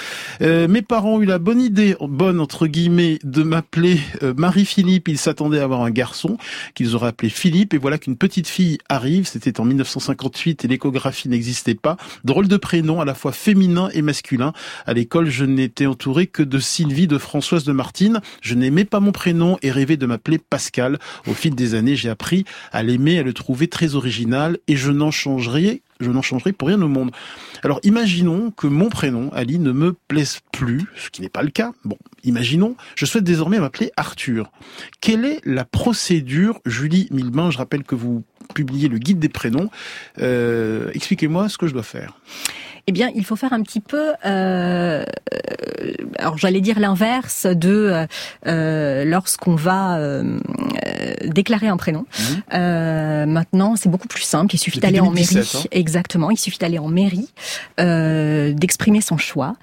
Euh, 0.40 0.68
mes 0.68 0.82
parents 0.82 1.14
ont 1.14 1.20
eu 1.20 1.26
la 1.26 1.38
bonne 1.38 1.60
idée, 1.60 1.96
bonne 2.00 2.38
entre 2.38 2.66
guillemets, 2.66 3.18
de 3.24 3.42
m'appeler 3.42 3.98
euh, 4.22 4.34
Marie-Philippe. 4.36 5.08
Ils 5.08 5.18
s'attendaient 5.18 5.58
à 5.58 5.64
avoir 5.64 5.82
un 5.82 5.90
garçon 5.90 6.38
qu'ils 6.74 6.94
auraient 6.94 7.08
appelé 7.08 7.30
Philippe. 7.30 7.74
Et 7.74 7.78
voilà 7.78 7.98
qu'une 7.98 8.16
petite 8.16 8.46
fille 8.46 8.78
arrive. 8.88 9.26
C'était 9.26 9.60
en 9.60 9.64
1958 9.64 10.64
et 10.64 10.68
l'échographie 10.68 11.28
n'existait 11.28 11.74
pas. 11.74 11.96
Drôle 12.24 12.46
de 12.46 12.56
prénom, 12.56 13.00
à 13.00 13.04
la 13.04 13.14
fois 13.14 13.32
féminin 13.32 13.88
et 13.94 14.02
masculin. 14.02 14.52
À 14.86 14.92
l'école, 14.92 15.28
je 15.28 15.44
n'étais 15.44 15.86
entouré 15.86 16.26
que 16.26 16.42
de 16.42 16.58
Sylvie, 16.58 17.08
de 17.08 17.18
Françoise, 17.18 17.64
de 17.64 17.72
Martine. 17.72 18.20
Je 18.40 18.54
n'aimais 18.54 18.84
pas 18.84 19.00
mon 19.00 19.12
prénom 19.12 19.58
et 19.62 19.70
rêvais 19.70 19.96
de 19.96 20.06
m'appeler 20.06 20.38
Pascal. 20.38 20.98
Au 21.26 21.34
fil 21.34 21.54
des 21.54 21.74
années, 21.74 21.96
j'ai 21.96 22.10
appris 22.10 22.44
à 22.70 22.82
l'aimer, 22.82 23.18
à 23.18 23.22
le 23.22 23.32
trouver 23.32 23.68
très 23.68 23.94
original 23.94 24.58
et 24.68 24.76
je 24.76 24.91
n'en 24.92 25.11
changerai, 25.11 25.83
je 26.00 26.11
n'en 26.11 26.22
changerai 26.22 26.52
pour 26.52 26.68
rien 26.68 26.81
au 26.83 26.88
monde. 26.88 27.11
Alors 27.62 27.81
imaginons 27.83 28.50
que 28.50 28.66
mon 28.66 28.88
prénom, 28.88 29.31
Ali, 29.33 29.59
ne 29.59 29.72
me 29.72 29.92
plaise 29.92 30.40
plus, 30.52 30.85
ce 30.96 31.11
qui 31.11 31.22
n'est 31.22 31.28
pas 31.28 31.42
le 31.42 31.50
cas. 31.50 31.72
Bon, 31.85 31.98
imaginons, 32.24 32.76
je 32.96 33.07
souhaite 33.07 33.24
désormais 33.24 33.59
m'appeler 33.59 33.90
Arthur. 33.96 34.50
Quelle 35.00 35.24
est 35.24 35.40
la 35.44 35.64
procédure, 35.64 36.61
Julie 36.66 37.09
Milbain, 37.11 37.50
je 37.50 37.59
rappelle 37.59 37.85
que 37.85 37.94
vous 37.94 38.22
publiez 38.55 38.88
le 38.88 38.98
guide 38.98 39.18
des 39.18 39.28
prénoms. 39.28 39.70
Euh, 40.18 40.90
expliquez-moi 40.94 41.48
ce 41.48 41.59
que 41.59 41.66
je 41.66 41.72
dois 41.72 41.83
faire 41.83 42.18
eh 42.86 42.92
bien, 42.92 43.10
il 43.14 43.24
faut 43.24 43.36
faire 43.36 43.52
un 43.52 43.62
petit 43.62 43.80
peu, 43.80 44.12
euh, 44.24 45.04
alors 46.18 46.36
j'allais 46.36 46.60
dire 46.60 46.80
l'inverse 46.80 47.46
de 47.46 48.06
euh, 48.46 49.04
lorsqu'on 49.04 49.54
va 49.54 49.98
euh, 49.98 50.40
déclarer 51.24 51.68
un 51.68 51.76
prénom. 51.76 52.06
Mhm. 52.18 52.42
Euh, 52.54 53.26
maintenant, 53.26 53.76
c'est 53.76 53.88
beaucoup 53.88 54.08
plus 54.08 54.22
simple. 54.22 54.54
Il 54.54 54.58
suffit 54.58 54.80
d'aller 54.80 55.00
en 55.00 55.10
mairie. 55.10 55.38
Hein. 55.38 55.60
Exactement. 55.70 56.30
Il 56.30 56.38
suffit 56.38 56.58
d'aller 56.58 56.78
en 56.78 56.88
mairie, 56.88 57.28
euh, 57.80 58.52
d'exprimer 58.52 59.00
son 59.00 59.16
choix 59.16 59.54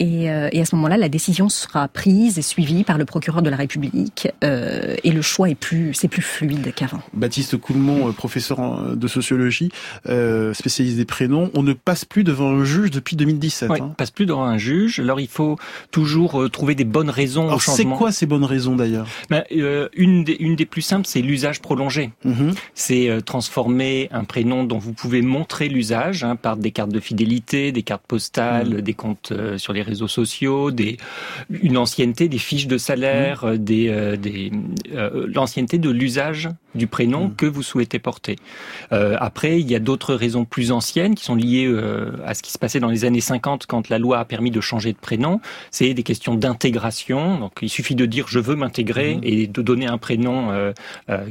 et, 0.00 0.30
euh, 0.30 0.48
et, 0.52 0.60
à 0.60 0.64
ce 0.64 0.76
moment-là, 0.76 0.96
la 0.96 1.08
décision 1.08 1.48
sera 1.48 1.88
prise 1.88 2.38
et 2.38 2.42
suivie 2.42 2.84
par 2.84 2.98
le 2.98 3.04
procureur 3.04 3.42
de 3.42 3.50
la 3.50 3.56
République, 3.56 4.28
euh, 4.44 4.94
et 5.02 5.10
le 5.10 5.22
choix 5.22 5.50
est 5.50 5.56
plus, 5.56 5.92
c'est 5.92 6.06
plus 6.06 6.22
fluide 6.22 6.72
qu'avant. 6.72 7.00
Baptiste 7.14 7.56
Coulmont, 7.56 8.08
euh, 8.08 8.12
professeur 8.12 8.96
de 8.96 9.08
sociologie, 9.08 9.70
euh, 10.08 10.54
spécialiste 10.54 10.98
des 10.98 11.04
prénoms, 11.04 11.50
on 11.54 11.64
ne 11.64 11.72
passe 11.72 12.04
plus 12.04 12.22
devant 12.22 12.50
un 12.50 12.64
juge 12.64 12.92
depuis 12.92 13.16
2017. 13.16 13.70
Oui, 13.70 13.78
hein. 13.80 13.94
passe 13.96 14.12
plus 14.12 14.26
devant 14.26 14.44
un 14.44 14.56
juge. 14.56 15.00
Alors 15.00 15.18
il 15.18 15.26
faut 15.26 15.58
toujours 15.90 16.48
trouver 16.50 16.76
des 16.76 16.84
bonnes 16.84 17.10
raisons 17.10 17.46
Alors, 17.46 17.56
au 17.56 17.58
changement. 17.58 17.94
C'est 17.94 17.98
quoi 17.98 18.12
ces 18.12 18.26
bonnes 18.26 18.44
raisons 18.44 18.76
d'ailleurs? 18.76 19.08
Ben, 19.30 19.42
une, 19.50 20.22
des, 20.22 20.36
une 20.38 20.54
des 20.54 20.66
plus 20.66 20.82
simples, 20.82 21.06
c'est 21.08 21.22
l'usage 21.22 21.60
prolongé. 21.60 22.12
Mhm. 22.24 22.52
C'est 22.74 23.18
transformer 23.24 24.08
un 24.12 24.24
prénom 24.24 24.62
dont 24.62 24.78
vous 24.78 24.92
pouvez 24.92 25.22
montrer 25.22 25.68
l'usage 25.68 26.22
hein, 26.22 26.36
par 26.36 26.56
des 26.56 26.70
cartes 26.70 26.92
de 26.92 27.00
fidélité, 27.00 27.72
des 27.72 27.82
cartes 27.82 28.04
postales, 28.06 28.74
mhm. 28.76 28.80
des 28.80 28.94
comptes 28.94 29.32
sur 29.56 29.72
les 29.72 29.87
réseaux 29.88 30.08
sociaux, 30.08 30.70
des, 30.70 30.96
une 31.50 31.76
ancienneté, 31.76 32.28
des 32.28 32.38
fiches 32.38 32.66
de 32.66 32.78
salaire, 32.78 33.44
mmh. 33.44 33.56
des, 33.56 33.88
euh, 33.88 34.16
des 34.16 34.52
euh, 34.92 35.26
l'ancienneté 35.34 35.78
de 35.78 35.90
l'usage 35.90 36.48
du 36.74 36.86
prénom 36.86 37.28
mm. 37.28 37.34
que 37.36 37.46
vous 37.46 37.62
souhaitez 37.62 37.98
porter. 37.98 38.36
Euh, 38.92 39.16
après, 39.18 39.60
il 39.60 39.70
y 39.70 39.74
a 39.74 39.78
d'autres 39.78 40.14
raisons 40.14 40.44
plus 40.44 40.72
anciennes 40.72 41.14
qui 41.14 41.24
sont 41.24 41.34
liées 41.34 41.66
euh, 41.66 42.12
à 42.24 42.34
ce 42.34 42.42
qui 42.42 42.52
se 42.52 42.58
passait 42.58 42.80
dans 42.80 42.88
les 42.88 43.04
années 43.04 43.20
50 43.20 43.66
quand 43.66 43.88
la 43.88 43.98
loi 43.98 44.18
a 44.18 44.24
permis 44.24 44.50
de 44.50 44.60
changer 44.60 44.92
de 44.92 44.98
prénom. 44.98 45.40
C'est 45.70 45.94
des 45.94 46.02
questions 46.02 46.34
d'intégration. 46.34 47.38
Donc, 47.38 47.52
il 47.62 47.68
suffit 47.68 47.94
de 47.94 48.06
dire 48.06 48.26
je 48.28 48.38
veux 48.38 48.56
m'intégrer 48.56 49.16
mm. 49.16 49.20
et 49.22 49.46
de 49.46 49.62
donner 49.62 49.86
un 49.86 49.98
prénom 49.98 50.50
euh, 50.50 50.72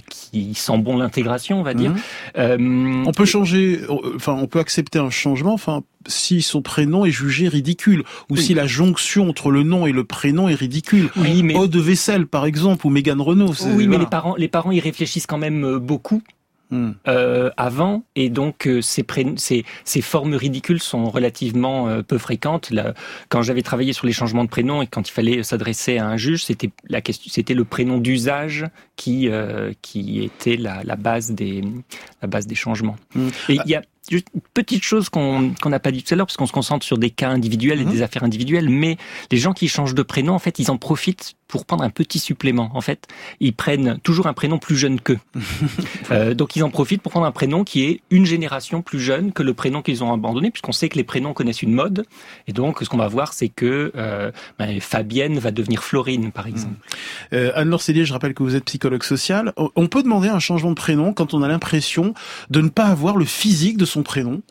qui 0.09 0.53
sent 0.55 0.77
bon 0.79 0.97
l'intégration, 0.97 1.59
on 1.59 1.63
va 1.63 1.73
dire. 1.73 1.93
Mm. 2.37 3.07
on 3.07 3.11
peut 3.11 3.25
changer, 3.25 3.81
enfin, 4.15 4.33
on 4.33 4.47
peut 4.47 4.59
accepter 4.59 4.99
un 4.99 5.09
changement. 5.09 5.53
Enfin, 5.53 5.83
si 6.07 6.41
son 6.41 6.61
prénom 6.61 7.05
est 7.05 7.11
jugé 7.11 7.47
ridicule 7.47 8.03
ou 8.29 8.37
si 8.37 8.53
la 8.53 8.67
jonction 8.67 9.29
entre 9.29 9.51
le 9.51 9.63
nom 9.63 9.85
et 9.85 9.91
le 9.91 10.03
prénom 10.03 10.47
est 10.47 10.55
ridicule. 10.55 11.09
Oui, 11.15 11.43
mais... 11.43 11.55
Eau 11.55 11.67
de 11.67 11.79
vaisselle, 11.79 12.27
par 12.27 12.45
exemple, 12.45 12.87
ou 12.87 12.89
Mégane 12.89 13.21
Renault. 13.21 13.53
Oui, 13.75 13.87
mais 13.87 13.97
les 13.97 14.05
parents, 14.05 14.35
les 14.35 14.47
parents 14.47 14.71
y 14.71 14.79
réfléchissent 14.79 15.26
quand 15.27 15.37
même 15.37 15.63
euh, 15.63 15.79
beaucoup. 15.79 16.21
Hmm. 16.69 16.91
Euh, 17.07 17.49
avant 17.55 18.03
et 18.17 18.29
donc 18.29 18.67
euh, 18.67 18.81
ces, 18.81 19.05
ces, 19.37 19.63
ces, 19.85 20.01
formes 20.01 20.33
ridicules 20.33 20.81
sont 20.81 21.05
relativement 21.05 21.87
euh, 21.87 22.01
peu 22.01 22.17
fréquentes. 22.17 22.71
Là, 22.71 22.93
quand 23.29 23.41
j'avais 23.41 23.61
travaillé 23.61 23.93
sur 23.93 24.05
les 24.05 24.11
changements 24.11 24.43
de 24.43 24.49
prénom 24.49 24.81
et 24.81 24.87
quand 24.87 25.07
il 25.07 25.13
fallait 25.13 25.43
s'adresser 25.43 25.97
à 25.97 26.05
un 26.05 26.17
juge, 26.17 26.43
c'était 26.43 26.71
la 26.89 26.99
question, 26.99 27.31
c'était 27.33 27.53
le 27.53 27.63
prénom 27.63 27.99
d'usage 27.99 28.65
qui 28.97 29.29
qui 29.81 30.21
était 30.21 30.57
la, 30.57 30.83
la, 30.83 30.97
base 30.97 31.31
des 31.31 31.63
la 32.21 32.27
base 32.27 32.47
des 32.47 32.55
changements. 32.55 32.97
Hmm. 33.15 33.29
Et 33.47 33.59
il 33.65 33.71
y 33.71 33.75
a 33.75 33.81
Juste 34.09 34.27
une 34.33 34.41
petite 34.53 34.83
chose 34.83 35.09
qu'on 35.09 35.53
n'a 35.65 35.79
pas 35.79 35.91
dit 35.91 36.03
tout 36.03 36.13
à 36.13 36.17
l'heure, 36.17 36.27
parce 36.27 36.37
qu'on 36.37 36.47
se 36.47 36.53
concentre 36.53 36.85
sur 36.85 36.97
des 36.97 37.09
cas 37.09 37.29
individuels 37.29 37.81
et 37.81 37.85
mhm. 37.85 37.91
des 37.91 38.01
affaires 38.01 38.23
individuelles, 38.23 38.69
mais 38.69 38.97
les 39.31 39.37
gens 39.37 39.53
qui 39.53 39.67
changent 39.67 39.95
de 39.95 40.03
prénom, 40.03 40.33
en 40.33 40.39
fait, 40.39 40.59
ils 40.59 40.71
en 40.71 40.77
profitent 40.77 41.35
pour 41.47 41.65
prendre 41.65 41.83
un 41.83 41.89
petit 41.89 42.19
supplément. 42.19 42.71
En 42.73 42.81
fait, 42.81 43.07
ils 43.39 43.53
prennent 43.53 43.99
toujours 44.03 44.27
un 44.27 44.33
prénom 44.33 44.57
plus 44.57 44.75
jeune 44.75 44.99
qu'eux. 44.99 45.19
euh, 46.11 46.33
donc, 46.33 46.55
ils 46.55 46.63
en 46.63 46.69
profitent 46.69 47.01
pour 47.01 47.11
prendre 47.11 47.25
un 47.25 47.31
prénom 47.31 47.63
qui 47.63 47.85
est 47.85 48.01
une 48.09 48.25
génération 48.25 48.81
plus 48.81 48.99
jeune 48.99 49.31
que 49.31 49.43
le 49.43 49.53
prénom 49.53 49.81
qu'ils 49.81 50.03
ont 50.03 50.13
abandonné, 50.13 50.51
puisqu'on 50.51 50.73
sait 50.73 50.89
que 50.89 50.97
les 50.97 51.03
prénoms 51.03 51.33
connaissent 51.33 51.61
une 51.61 51.73
mode. 51.73 52.05
Et 52.47 52.53
donc, 52.53 52.79
ce 52.81 52.89
qu'on 52.89 52.97
va 52.97 53.07
voir, 53.07 53.33
c'est 53.33 53.49
que 53.49 53.91
euh, 53.95 54.31
ben, 54.59 54.79
Fabienne 54.81 55.39
va 55.39 55.51
devenir 55.51 55.83
Florine, 55.83 56.31
par 56.31 56.47
exemple. 56.47 56.75
Euh, 57.33 57.51
Anne-Laure 57.55 57.81
je 57.87 58.13
rappelle 58.13 58.33
que 58.33 58.43
vous 58.43 58.55
êtes 58.55 58.65
psychologue 58.65 59.03
social. 59.03 59.53
On 59.55 59.87
peut 59.87 60.03
demander 60.03 60.27
un 60.27 60.39
changement 60.39 60.69
de 60.69 60.75
prénom 60.75 61.13
quand 61.13 61.33
on 61.33 61.41
a 61.41 61.47
l'impression 61.47 62.13
de 62.49 62.61
ne 62.61 62.69
pas 62.69 62.85
avoir 62.85 63.15
le 63.15 63.25
physique 63.25 63.77
de 63.77 63.85
son 63.85 63.96
prénom. 64.03 64.41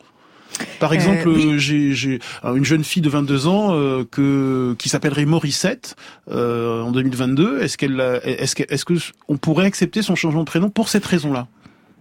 Par 0.79 0.93
exemple, 0.93 1.27
euh, 1.27 1.57
j'ai 1.57 2.19
une 2.43 2.65
jeune 2.65 2.83
fille 2.83 3.01
de 3.01 3.09
22 3.09 3.47
ans 3.47 3.69
euh, 3.71 4.03
que 4.09 4.75
qui 4.77 4.89
s'appellerait 4.89 5.25
Morissette 5.25 5.95
euh, 6.31 6.81
en 6.81 6.91
2022. 6.91 7.61
Est-ce 7.61 7.77
qu'elle, 7.77 7.99
est-ce 8.23 8.55
que, 8.55 8.63
est-ce 8.69 8.85
que 8.85 8.93
on 9.27 9.37
pourrait 9.37 9.65
accepter 9.65 10.01
son 10.01 10.15
changement 10.15 10.41
de 10.41 10.45
prénom 10.45 10.69
pour 10.69 10.89
cette 10.89 11.05
raison-là? 11.05 11.47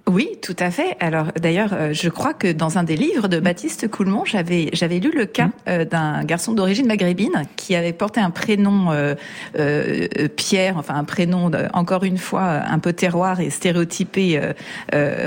Oui, 0.09 0.29
tout 0.41 0.55
à 0.61 0.71
fait. 0.71 0.97
Alors 1.01 1.33
d'ailleurs, 1.43 1.73
euh, 1.73 1.93
je 1.93 2.09
crois 2.09 2.33
que 2.33 2.53
dans 2.53 2.79
un 2.79 2.85
des 2.85 2.95
livres 2.95 3.27
de 3.27 3.41
Baptiste 3.41 3.89
Coulmont, 3.89 4.25
j'avais 4.25 4.71
j'avais 4.73 5.01
lu 5.01 5.11
le 5.13 5.27
cas 5.27 5.47
mmh. 5.47 5.53
euh, 5.69 5.85
d'un 5.85 6.23
garçon 6.23 6.53
d'origine 6.53 6.87
maghrébine 6.87 7.43
qui 7.57 7.75
avait 7.75 7.93
porté 7.93 8.21
un 8.21 8.31
prénom 8.31 8.93
euh, 8.93 9.17
euh 9.59 10.07
Pierre, 10.37 10.77
enfin 10.77 10.95
un 10.95 11.03
prénom 11.03 11.51
encore 11.73 12.05
une 12.05 12.19
fois 12.19 12.45
un 12.45 12.79
peu 12.79 12.93
terroir 12.93 13.41
et 13.41 13.51
stéréotypé 13.51 14.41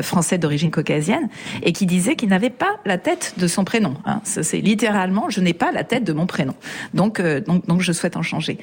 français 0.01 0.37
d'origine 0.37 0.71
caucasienne, 0.71 1.27
et 1.63 1.73
qui 1.73 1.85
disait 1.85 2.15
qu'il 2.15 2.29
n'avait 2.29 2.49
pas 2.49 2.77
la 2.85 2.97
tête 2.97 3.33
de 3.37 3.47
son 3.47 3.65
prénom. 3.65 3.95
Hein. 4.05 4.21
C'est 4.23 4.61
littéralement, 4.61 5.29
je 5.29 5.41
n'ai 5.41 5.53
pas 5.53 5.71
la 5.71 5.83
tête 5.83 6.03
de 6.03 6.13
mon 6.13 6.25
prénom. 6.25 6.53
Donc 6.93 7.21
donc 7.21 7.65
donc 7.67 7.81
je 7.81 7.91
souhaite 7.91 8.15
en 8.15 8.21
changer. 8.21 8.57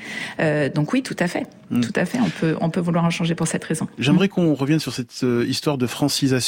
donc 0.75 0.93
oui, 0.93 1.03
tout 1.03 1.17
à 1.19 1.27
fait, 1.27 1.47
mmh. 1.71 1.81
tout 1.81 1.93
à 1.97 2.05
fait. 2.05 2.19
On 2.21 2.31
peut 2.31 2.57
on 2.61 2.71
peut 2.71 2.81
vouloir 2.81 3.05
en 3.05 3.11
changer 3.11 3.35
pour 3.35 3.49
cette 3.49 3.65
raison. 3.65 3.87
J'aimerais 3.99 4.29
qu'on 4.29 4.55
revienne 4.55 4.81
sur 4.81 4.93
cette 4.93 5.25
histoire 5.47 5.77
de 5.79 5.87
France 5.87 6.06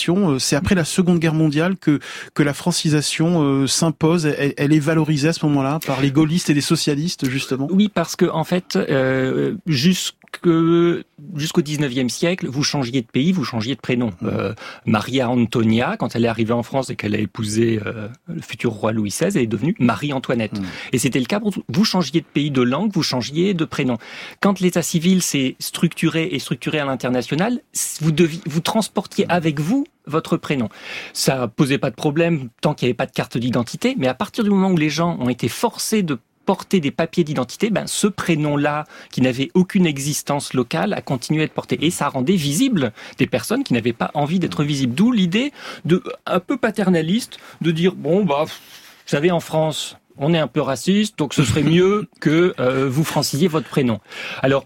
Euh, 0.08 0.38
c'est 0.38 0.56
après 0.56 0.74
la 0.74 0.84
Seconde 0.84 1.18
Guerre 1.18 1.34
mondiale 1.34 1.76
que 1.76 2.00
que 2.34 2.42
la 2.42 2.54
francisation 2.54 3.42
euh, 3.42 3.66
s'impose. 3.66 4.26
Elle, 4.26 4.72
est 4.72 4.78
valorisée 4.78 5.28
à 5.28 5.32
ce 5.32 5.44
moment-là 5.46 5.80
par 5.86 6.00
les 6.00 6.10
gaullistes 6.10 6.50
et 6.50 6.54
les 6.54 6.60
socialistes 6.60 7.28
justement? 7.28 7.68
Oui, 7.70 7.88
parce 7.92 8.16
que 8.16 8.26
en 8.26 8.44
fait, 8.44 8.76
euh, 8.76 9.54
jusque 10.46 11.05
jusqu'au 11.35 11.62
19e 11.62 12.09
siècle, 12.09 12.46
vous 12.48 12.62
changiez 12.62 13.01
de 13.01 13.07
pays, 13.07 13.33
vous 13.33 13.44
changiez 13.44 13.74
de 13.74 13.81
prénom. 13.81 14.11
Mmh. 14.20 14.27
Euh, 14.27 14.55
Maria 14.87 15.31
Antonia, 15.31 15.96
quand 15.98 16.14
elle 16.14 16.24
est 16.24 16.29
arrivée 16.29 16.53
en 16.53 16.62
France 16.62 16.90
et 16.90 16.96
qu'elle 16.96 17.14
a 17.14 17.18
épousé 17.18 17.81
euh, 17.85 18.09
le 18.27 18.42
futur 18.42 18.72
roi 18.72 18.92
Louis 18.92 19.11
XVI, 19.11 19.27
elle 19.35 19.42
est 19.42 19.46
devenue 19.46 19.74
Marie-Antoinette. 19.79 20.59
Mmh. 20.59 20.64
Et 20.92 20.98
c'était 20.98 21.20
le 21.20 21.27
cas 21.27 21.40
pour 21.40 21.53
vous 21.68 21.85
changiez 21.85 22.20
de 22.20 22.27
pays, 22.27 22.51
de 22.51 22.62
langue, 22.62 22.90
vous 22.92 23.03
changiez 23.03 23.55
de 23.55 23.64
prénom. 23.64 23.96
Quand 24.40 24.61
l'état 24.61 24.83
civil 24.83 25.22
s'est 25.22 25.57
structuré 25.59 26.29
et 26.33 26.38
structuré 26.38 26.79
à 26.79 26.85
l'international, 26.85 27.61
vous, 28.01 28.12
vous 28.46 28.61
transportiez 28.61 29.24
mmh. 29.27 29.31
avec 29.31 29.61
vous 29.61 29.87
votre 30.07 30.37
prénom. 30.37 30.68
Ça 31.12 31.48
posait 31.48 31.79
pas 31.79 31.90
de 31.90 31.94
problème 31.94 32.48
tant 32.61 32.74
qu'il 32.74 32.87
n'y 32.87 32.90
avait 32.90 32.96
pas 32.96 33.07
de 33.07 33.12
carte 33.12 33.38
d'identité, 33.38 33.94
mais 33.98 34.09
à 34.09 34.14
partir 34.14 34.42
du 34.42 34.51
moment 34.51 34.70
où 34.70 34.77
les 34.77 34.90
gens 34.90 35.16
ont 35.20 35.29
été 35.29 35.48
forcés 35.48 36.03
de 36.03 36.18
porter 36.48 36.80
des 36.80 36.90
papiers 36.90 37.24
d'identité, 37.24 37.68
ben, 37.68 37.87
ce 37.87 38.06
prénom-là, 38.06 38.87
qui 39.11 39.20
n'avait 39.20 39.50
aucune 39.52 39.84
existence 39.84 40.54
locale, 40.54 40.94
a 40.94 41.02
continué 41.02 41.42
à 41.42 41.44
être 41.44 41.52
porté. 41.52 41.76
Et 41.84 41.90
ça 41.90 42.08
rendait 42.08 42.37
visible 42.37 42.94
des 43.18 43.26
personnes 43.26 43.64
qui 43.64 43.74
n'avaient 43.74 43.92
pas 43.92 44.11
envie 44.14 44.38
d'être 44.38 44.64
visibles. 44.64 44.94
D'où 44.94 45.12
l'idée 45.12 45.52
de, 45.84 46.02
un 46.24 46.40
peu 46.40 46.56
paternaliste, 46.56 47.37
de 47.61 47.70
dire, 47.70 47.94
bon, 47.94 48.24
bah, 48.24 48.44
vous 48.46 48.52
savez, 49.04 49.30
en 49.30 49.40
France, 49.40 49.98
on 50.16 50.32
est 50.32 50.38
un 50.38 50.46
peu 50.46 50.62
raciste, 50.62 51.18
donc 51.18 51.34
ce 51.34 51.44
serait 51.44 51.62
mieux 51.62 52.08
que 52.20 52.54
euh, 52.58 52.88
vous 52.88 53.04
francisiez 53.04 53.48
votre 53.48 53.68
prénom. 53.68 54.00
Alors, 54.40 54.64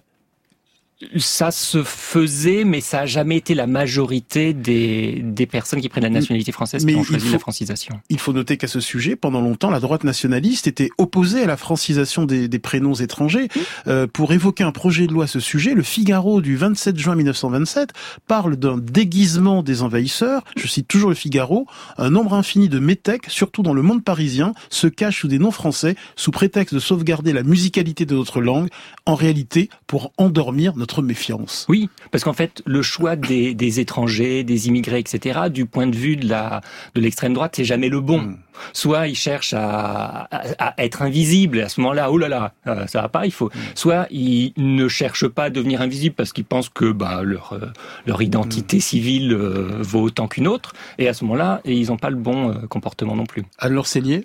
ça 1.18 1.50
se 1.50 1.82
faisait, 1.82 2.64
mais 2.64 2.80
ça 2.80 3.00
a 3.00 3.06
jamais 3.06 3.36
été 3.36 3.54
la 3.54 3.66
majorité 3.66 4.52
des, 4.52 5.20
des 5.22 5.46
personnes 5.46 5.80
qui 5.80 5.88
prennent 5.88 6.02
la 6.02 6.10
nationalité 6.10 6.52
française 6.52 6.84
qui 6.84 6.94
ont 6.94 7.02
choisi 7.02 7.30
la 7.30 7.38
francisation. 7.38 8.00
Il 8.08 8.18
faut 8.18 8.32
noter 8.32 8.56
qu'à 8.56 8.68
ce 8.68 8.80
sujet, 8.80 9.16
pendant 9.16 9.40
longtemps, 9.40 9.70
la 9.70 9.80
droite 9.80 10.04
nationaliste 10.04 10.66
était 10.66 10.90
opposée 10.98 11.42
à 11.42 11.46
la 11.46 11.56
francisation 11.56 12.24
des, 12.24 12.48
des 12.48 12.58
prénoms 12.58 12.94
étrangers. 12.94 13.48
Euh, 13.86 14.06
pour 14.06 14.32
évoquer 14.32 14.64
un 14.64 14.72
projet 14.72 15.06
de 15.06 15.12
loi 15.12 15.24
à 15.24 15.26
ce 15.28 15.40
sujet, 15.40 15.74
le 15.74 15.82
Figaro 15.82 16.40
du 16.40 16.56
27 16.56 16.96
juin 16.98 17.14
1927 17.14 17.90
parle 18.26 18.56
d'un 18.56 18.78
déguisement 18.78 19.62
des 19.62 19.82
envahisseurs. 19.82 20.42
Je 20.56 20.66
cite 20.66 20.88
toujours 20.88 21.08
le 21.08 21.14
Figaro. 21.14 21.66
Un 21.98 22.10
nombre 22.10 22.34
infini 22.34 22.68
de 22.68 22.78
métèques, 22.78 23.26
surtout 23.28 23.62
dans 23.62 23.74
le 23.74 23.82
monde 23.82 24.04
parisien, 24.04 24.52
se 24.70 24.86
cachent 24.86 25.20
sous 25.20 25.28
des 25.28 25.38
noms 25.38 25.50
français 25.50 25.96
sous 26.16 26.30
prétexte 26.30 26.74
de 26.74 26.80
sauvegarder 26.80 27.32
la 27.32 27.42
musicalité 27.42 28.06
de 28.06 28.14
notre 28.14 28.40
langue, 28.40 28.68
en 29.06 29.14
réalité 29.14 29.70
pour 29.86 30.12
endormir 30.18 30.76
notre 30.76 30.91
méfiance. 31.00 31.64
Oui, 31.68 31.88
parce 32.10 32.24
qu'en 32.24 32.32
fait, 32.34 32.62
le 32.66 32.82
choix 32.82 33.16
des, 33.16 33.54
des, 33.54 33.80
étrangers, 33.80 34.44
des 34.44 34.68
immigrés, 34.68 34.98
etc., 34.98 35.42
du 35.50 35.64
point 35.64 35.86
de 35.86 35.96
vue 35.96 36.16
de 36.16 36.28
la 36.28 36.60
de 36.94 37.00
l'extrême 37.00 37.32
droite, 37.32 37.54
c'est 37.56 37.64
jamais 37.64 37.88
le 37.88 38.00
bon. 38.00 38.20
Hmm. 38.20 38.36
Soit 38.74 39.08
ils 39.08 39.16
cherchent 39.16 39.54
à, 39.54 40.28
à, 40.30 40.74
être 40.82 41.00
invisibles, 41.02 41.58
et 41.58 41.62
à 41.62 41.68
ce 41.68 41.80
moment-là, 41.80 42.10
oh 42.10 42.18
là 42.18 42.28
là, 42.28 42.52
euh, 42.66 42.86
ça 42.86 43.00
va 43.00 43.08
pas, 43.08 43.24
il 43.24 43.32
faut. 43.32 43.46
Hmm. 43.46 43.58
Soit 43.74 44.06
ils 44.10 44.52
ne 44.56 44.88
cherchent 44.88 45.28
pas 45.28 45.44
à 45.44 45.50
devenir 45.50 45.80
invisibles 45.80 46.14
parce 46.14 46.32
qu'ils 46.32 46.44
pensent 46.44 46.68
que 46.68 46.92
bah, 46.92 47.22
leur 47.22 47.54
euh, 47.54 47.72
leur 48.06 48.20
identité 48.20 48.76
hmm. 48.76 48.80
civile 48.80 49.32
euh, 49.32 49.78
vaut 49.80 50.02
autant 50.02 50.28
qu'une 50.28 50.48
autre, 50.48 50.74
et 50.98 51.08
à 51.08 51.14
ce 51.14 51.24
moment-là, 51.24 51.60
ils 51.64 51.86
n'ont 51.88 51.96
pas 51.96 52.10
le 52.10 52.16
bon 52.16 52.54
comportement 52.68 53.16
non 53.16 53.26
plus. 53.26 53.44
Alors 53.58 53.86
Célier 53.86 54.24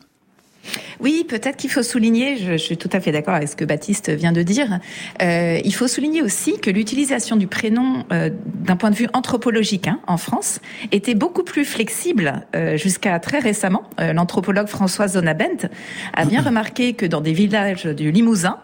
oui, 0.99 1.25
peut-être 1.27 1.57
qu'il 1.57 1.69
faut 1.69 1.83
souligner, 1.83 2.37
je, 2.37 2.57
suis 2.57 2.77
tout 2.77 2.89
à 2.91 2.99
fait 2.99 3.11
d'accord 3.11 3.35
avec 3.35 3.49
ce 3.49 3.55
que 3.55 3.65
Baptiste 3.65 4.09
vient 4.09 4.31
de 4.31 4.41
dire, 4.41 4.79
euh, 5.21 5.59
il 5.63 5.73
faut 5.73 5.87
souligner 5.87 6.21
aussi 6.21 6.59
que 6.59 6.69
l'utilisation 6.69 7.35
du 7.35 7.47
prénom 7.47 8.05
euh, 8.11 8.29
d'un 8.45 8.75
point 8.75 8.89
de 8.89 8.95
vue 8.95 9.07
anthropologique 9.13 9.87
hein, 9.87 9.99
en 10.07 10.17
France 10.17 10.59
était 10.91 11.15
beaucoup 11.15 11.43
plus 11.43 11.65
flexible 11.65 12.45
euh, 12.55 12.77
jusqu'à 12.77 13.19
très 13.19 13.39
récemment. 13.39 13.83
L'anthropologue 13.99 14.67
Françoise 14.67 15.13
Zonabent 15.13 15.69
a 16.13 16.25
bien 16.25 16.41
remarqué 16.47 16.93
que 16.93 17.05
dans 17.05 17.21
des 17.21 17.33
villages 17.33 17.85
du 17.85 18.11
Limousin, 18.11 18.57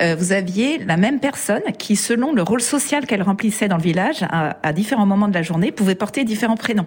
vous 0.00 0.32
aviez 0.32 0.78
la 0.78 0.96
même 0.96 1.20
personne 1.20 1.62
qui, 1.78 1.96
selon 1.96 2.32
le 2.32 2.42
rôle 2.42 2.60
social 2.60 3.06
qu'elle 3.06 3.22
remplissait 3.22 3.68
dans 3.68 3.76
le 3.76 3.82
village, 3.82 4.22
à, 4.30 4.56
à 4.62 4.72
différents 4.72 5.06
moments 5.06 5.28
de 5.28 5.34
la 5.34 5.42
journée, 5.42 5.72
pouvait 5.72 5.94
porter 5.94 6.24
différents 6.24 6.56
prénoms. 6.56 6.86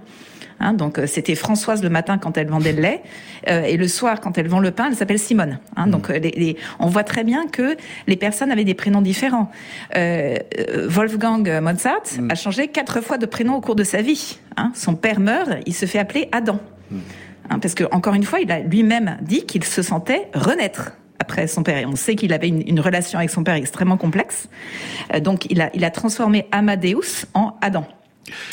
Hein, 0.61 0.73
donc 0.73 0.99
euh, 0.99 1.07
c'était 1.07 1.33
Françoise 1.33 1.81
le 1.81 1.89
matin 1.89 2.19
quand 2.19 2.37
elle 2.37 2.47
vendait 2.47 2.71
le 2.71 2.81
lait 2.81 3.01
euh, 3.49 3.63
et 3.63 3.77
le 3.77 3.87
soir 3.87 4.21
quand 4.21 4.37
elle 4.37 4.47
vend 4.47 4.59
le 4.59 4.69
pain, 4.69 4.87
elle 4.89 4.95
s'appelle 4.95 5.19
Simone. 5.19 5.57
Hein, 5.75 5.87
Donc 5.87 6.09
mm. 6.09 6.13
les, 6.13 6.55
on 6.79 6.87
voit 6.87 7.03
très 7.03 7.23
bien 7.23 7.47
que 7.47 7.75
les 8.07 8.15
personnes 8.15 8.51
avaient 8.51 8.63
des 8.63 8.75
prénoms 8.75 9.01
différents. 9.01 9.49
Euh, 9.95 10.37
Wolfgang 10.87 11.59
Mozart 11.61 12.03
mm. 12.19 12.29
a 12.29 12.35
changé 12.35 12.67
quatre 12.67 13.01
fois 13.01 13.17
de 13.17 13.25
prénom 13.25 13.55
au 13.55 13.61
cours 13.61 13.75
de 13.75 13.83
sa 13.83 14.03
vie. 14.03 14.37
Hein. 14.55 14.71
Son 14.75 14.93
père 14.93 15.19
meurt, 15.19 15.49
il 15.65 15.73
se 15.73 15.87
fait 15.87 15.99
appeler 15.99 16.29
Adam. 16.31 16.59
Mm. 16.91 16.97
Hein, 17.49 17.59
parce 17.59 17.73
que 17.73 17.85
encore 17.91 18.13
une 18.13 18.23
fois, 18.23 18.39
il 18.39 18.51
a 18.51 18.59
lui-même 18.59 19.17
dit 19.21 19.45
qu'il 19.45 19.63
se 19.63 19.81
sentait 19.81 20.29
renaître 20.35 20.91
après 21.17 21.47
son 21.47 21.63
père. 21.63 21.79
Et 21.79 21.85
on 21.87 21.95
sait 21.95 22.15
qu'il 22.15 22.33
avait 22.33 22.47
une, 22.47 22.61
une, 22.67 22.79
relation 22.79 23.17
avec 23.17 23.31
son 23.31 23.43
père 23.43 23.55
extrêmement 23.55 23.97
complexe. 23.97 24.47
donc 25.21 25.45
il 25.49 25.61
a, 25.61 25.69
il 25.73 25.83
a 25.83 25.89
transformé 25.89 26.47
Amadeus 26.51 27.25
en 27.33 27.55
Adam. 27.61 27.85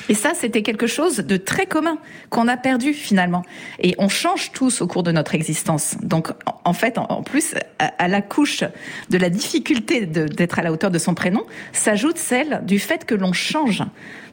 Et 0.09 0.15
ça, 0.15 0.33
c'était 0.35 0.63
quelque 0.63 0.87
chose 0.87 1.19
de 1.19 1.37
très 1.37 1.67
commun 1.67 1.99
qu'on 2.31 2.49
a 2.49 2.57
perdu 2.57 2.93
finalement. 2.93 3.45
Et 3.79 3.95
on 3.99 4.09
change 4.09 4.53
tous 4.53 4.81
au 4.81 4.87
cours 4.87 5.03
de 5.03 5.13
notre 5.13 5.35
existence. 5.35 5.97
Donc, 6.03 6.29
en 6.65 6.73
fait, 6.73 6.99
en 6.99 7.23
plus, 7.23 7.55
à 7.79 8.09
la 8.09 8.23
couche 8.23 8.65
de 9.11 9.19
la 9.19 9.31
difficulté 9.31 10.07
d'être 10.07 10.59
à 10.59 10.63
la 10.63 10.73
hauteur 10.73 10.91
de 10.91 10.99
son 10.99 11.15
prénom, 11.15 11.45
s'ajoute 11.73 12.19
celle 12.19 12.63
du 12.65 12.79
fait 12.79 13.05
que 13.05 13.15
l'on 13.15 13.33
change. 13.33 13.83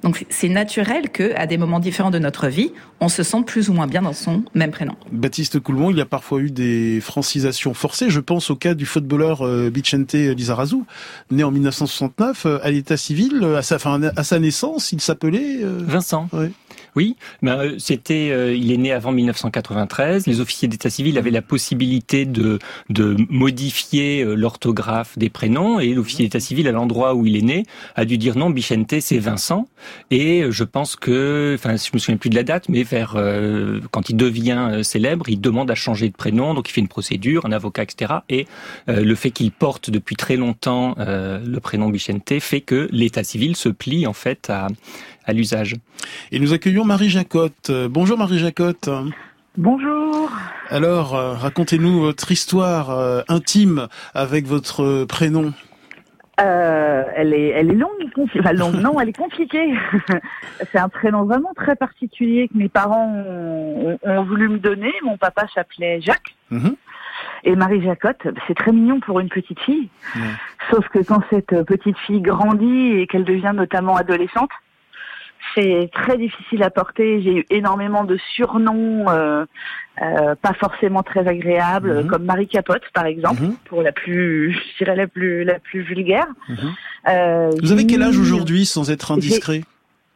Donc 0.03 0.25
c'est 0.29 0.49
naturel 0.49 1.09
que 1.09 1.35
à 1.35 1.47
des 1.47 1.57
moments 1.57 1.79
différents 1.79 2.11
de 2.11 2.19
notre 2.19 2.47
vie, 2.47 2.71
on 2.99 3.09
se 3.09 3.23
sente 3.23 3.47
plus 3.47 3.69
ou 3.69 3.73
moins 3.73 3.87
bien 3.87 4.01
dans 4.01 4.13
son 4.13 4.43
même 4.53 4.71
prénom. 4.71 4.95
Baptiste 5.11 5.59
Coulmont, 5.59 5.91
il 5.91 5.97
y 5.97 6.01
a 6.01 6.05
parfois 6.05 6.39
eu 6.39 6.51
des 6.51 6.99
francisations 7.01 7.73
forcées. 7.73 8.09
Je 8.09 8.19
pense 8.19 8.49
au 8.49 8.55
cas 8.55 8.73
du 8.73 8.85
footballeur 8.85 9.41
euh, 9.41 9.69
Vicente 9.73 10.13
Lizarazu, 10.13 10.77
né 11.31 11.43
en 11.43 11.51
1969 11.51 12.45
euh, 12.45 12.59
à 12.63 12.71
l'état 12.71 12.97
civil, 12.97 13.43
à 13.57 13.61
sa, 13.61 13.79
fin, 13.79 14.01
à 14.01 14.23
sa 14.23 14.39
naissance, 14.39 14.91
il 14.91 15.01
s'appelait 15.01 15.59
Vincent. 15.61 16.29
Oui, 16.95 17.17
ben, 17.41 17.59
euh, 17.59 17.75
c'était, 17.77 18.29
euh, 18.31 18.55
il 18.55 18.71
est 18.71 18.77
né 18.77 18.93
avant 18.93 19.11
1993. 19.11 20.27
Les 20.27 20.39
officiers 20.39 20.69
d'état 20.69 20.89
civil 20.89 21.17
avaient 21.17 21.31
la 21.31 21.41
possibilité 21.41 22.25
de, 22.25 22.59
modifier 23.29 24.23
euh, 24.23 24.35
l'orthographe 24.35 25.17
des 25.17 25.29
prénoms 25.29 25.79
et 25.79 25.93
l'officier 25.93 26.25
d'état 26.25 26.39
civil 26.39 26.67
à 26.69 26.71
l'endroit 26.71 27.13
où 27.13 27.25
il 27.25 27.35
est 27.35 27.41
né 27.41 27.63
a 27.95 28.05
dû 28.05 28.17
dire 28.17 28.37
non, 28.37 28.49
Bichente 28.49 28.99
c'est 29.01 29.17
Vincent. 29.17 29.67
Et 30.09 30.43
je 30.49 30.63
pense 30.63 30.95
que, 30.95 31.55
enfin, 31.55 31.75
je 31.75 31.89
me 31.93 31.99
souviens 31.99 32.17
plus 32.17 32.29
de 32.29 32.35
la 32.35 32.43
date, 32.43 32.69
mais 32.69 32.83
vers 32.83 33.17
quand 33.91 34.09
il 34.09 34.15
devient 34.15 34.79
célèbre, 34.83 35.29
il 35.29 35.41
demande 35.41 35.69
à 35.69 35.75
changer 35.75 36.09
de 36.09 36.15
prénom, 36.15 36.53
donc 36.53 36.69
il 36.69 36.71
fait 36.71 36.81
une 36.81 36.87
procédure, 36.87 37.45
un 37.45 37.51
avocat, 37.51 37.83
etc. 37.83 38.13
Et 38.29 38.47
le 38.87 39.15
fait 39.15 39.31
qu'il 39.31 39.51
porte 39.51 39.89
depuis 39.89 40.15
très 40.15 40.37
longtemps 40.37 40.95
le 40.97 41.57
prénom 41.59 41.89
Bichente 41.89 42.39
fait 42.39 42.61
que 42.61 42.87
l'état 42.91 43.23
civil 43.23 43.55
se 43.55 43.69
plie 43.69 44.07
en 44.07 44.13
fait 44.13 44.49
à 44.49 44.67
à 45.25 45.33
l'usage. 45.33 45.75
Et 46.31 46.39
nous 46.39 46.53
accueillons 46.53 46.85
Marie 46.85 47.09
Jacotte. 47.09 47.71
Bonjour 47.89 48.17
Marie 48.17 48.39
Jacotte. 48.39 48.89
Bonjour. 49.57 50.29
Alors, 50.69 51.15
euh, 51.15 51.33
racontez-nous 51.33 52.01
votre 52.01 52.29
histoire 52.29 52.89
euh, 52.89 53.21
intime 53.29 53.87
avec 54.13 54.45
votre 54.45 55.05
prénom. 55.05 55.53
Euh, 56.41 57.03
elle 57.15 57.33
est, 57.33 57.49
elle 57.49 57.71
est 57.71 57.75
longue, 57.75 58.11
enfin 58.37 58.51
longue, 58.51 58.75
non, 58.75 58.99
elle 58.99 59.07
est 59.07 59.17
compliquée. 59.17 59.73
c'est 60.71 60.77
un 60.77 60.89
prénom 60.89 61.23
vraiment 61.23 61.53
très 61.55 61.77
particulier 61.77 62.49
que 62.49 62.57
mes 62.57 62.67
parents 62.67 63.07
ont, 63.07 64.23
voulu 64.23 64.49
me 64.49 64.57
donner. 64.57 64.91
Mon 65.03 65.15
papa 65.17 65.45
s'appelait 65.53 66.01
Jacques. 66.01 66.35
Mhm. 66.51 66.75
Et 67.45 67.55
Marie 67.55 67.81
Jacotte, 67.81 68.27
c'est 68.47 68.55
très 68.55 68.73
mignon 68.73 68.99
pour 68.99 69.21
une 69.21 69.29
petite 69.29 69.59
fille. 69.61 69.87
Sauf 70.69 70.89
que 70.89 70.99
quand 70.99 71.21
cette 71.29 71.63
petite 71.63 71.97
fille 71.99 72.19
grandit 72.19 72.97
et 72.97 73.07
qu'elle 73.07 73.23
devient 73.23 73.53
notamment 73.55 73.95
adolescente, 73.95 74.49
c'est 75.53 75.89
très 75.93 76.17
difficile 76.17 76.63
à 76.63 76.69
porter. 76.69 77.21
J'ai 77.21 77.37
eu 77.39 77.45
énormément 77.49 78.03
de 78.03 78.17
surnoms, 78.35 79.09
euh, 79.09 79.45
euh, 80.01 80.35
pas 80.35 80.53
forcément 80.53 81.03
très 81.03 81.27
agréables, 81.27 82.03
mhm. 82.03 82.07
comme 82.07 82.23
Marie 82.23 82.47
Capote 82.47 82.83
par 82.93 83.05
exemple, 83.05 83.41
mhm. 83.41 83.55
pour 83.65 83.81
la 83.81 83.91
plus, 83.91 84.53
je 84.53 84.83
dirais 84.83 84.95
la 84.95 85.07
plus, 85.07 85.43
la 85.43 85.59
plus 85.59 85.81
vulgaire. 85.81 86.27
Mhm. 86.49 86.57
Euh, 87.07 87.51
Vous 87.61 87.71
avez 87.71 87.85
quel 87.85 88.01
âge 88.01 88.17
aujourd'hui, 88.17 88.65
sans 88.65 88.89
être 88.91 89.11
indiscret? 89.11 89.63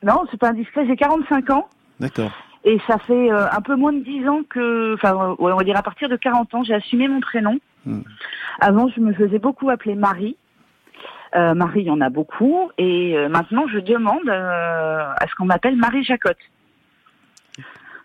Non, 0.04 0.24
c'est 0.32 0.40
pas 0.40 0.50
indiscret. 0.50 0.86
J'ai 0.88 0.96
45 0.96 1.50
ans. 1.50 1.68
D'accord. 2.00 2.32
Et 2.66 2.78
ça 2.88 2.98
fait 3.00 3.30
un 3.30 3.62
peu 3.62 3.76
moins 3.76 3.94
de 3.94 4.04
10 4.04 4.28
ans 4.28 4.42
que, 4.50 4.94
enfin, 4.96 5.36
on 5.40 5.56
va 5.56 5.64
dire 5.64 5.78
à 5.78 5.82
partir 5.82 6.10
de 6.10 6.18
40 6.18 6.54
ans, 6.56 6.64
j'ai 6.64 6.74
assumé 6.74 7.08
mon 7.08 7.22
prénom. 7.22 7.58
Avant, 8.60 8.90
je 8.90 9.00
me 9.00 9.14
faisais 9.14 9.40
beaucoup 9.40 9.70
appeler 9.70 9.96
Marie. 9.96 10.36
Euh, 11.36 11.54
Marie, 11.54 11.82
il 11.82 11.88
y 11.88 11.92
en 11.92 12.02
a 12.02 12.10
beaucoup. 12.10 12.72
Et 12.78 13.16
euh, 13.16 13.30
maintenant, 13.30 13.68
je 13.68 13.80
demande 13.80 14.28
euh, 14.28 15.14
à 15.16 15.28
ce 15.28 15.36
qu'on 15.36 15.46
m'appelle 15.46 15.76
Marie 15.76 16.04
Jacotte. 16.04 16.38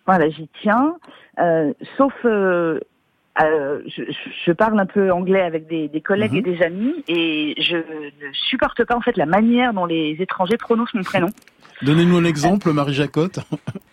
Voilà, 0.07 0.29
j'y 0.29 0.49
tiens. 0.61 0.97
sauf, 1.97 2.13
je, 2.23 2.79
je, 4.47 4.53
parle 4.53 4.79
un 4.79 4.87
peu 4.87 5.11
anglais 5.11 5.41
avec 5.41 5.67
des, 5.67 5.89
des 5.89 6.01
collègues 6.03 6.35
et 6.35 6.43
mhm. 6.43 6.57
des 6.57 6.63
amis, 6.63 7.05
et 7.09 7.55
je 7.59 7.77
ne 7.77 8.33
supporte 8.33 8.85
pas 8.85 8.95
en 8.95 9.01
fait 9.01 9.17
la 9.17 9.25
manière 9.25 9.73
dont 9.73 9.87
les 9.87 10.17
étrangers 10.21 10.59
prononcent 10.59 10.93
mon 10.93 11.03
prénom. 11.03 11.29
Donnez-nous 11.81 12.19
un 12.19 12.25
exemple, 12.25 12.71
Marie 12.73 12.93
Jacotte. 12.93 13.39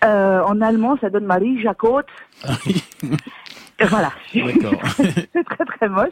en 0.04 0.62
allemand, 0.62 0.98
ça 1.00 1.10
donne 1.10 1.26
Marie 1.26 1.62
Jacotte. 1.62 2.10
Voilà. 3.88 4.12
c'est 4.34 5.44
très 5.44 5.66
très 5.66 5.90
moche. 5.90 6.10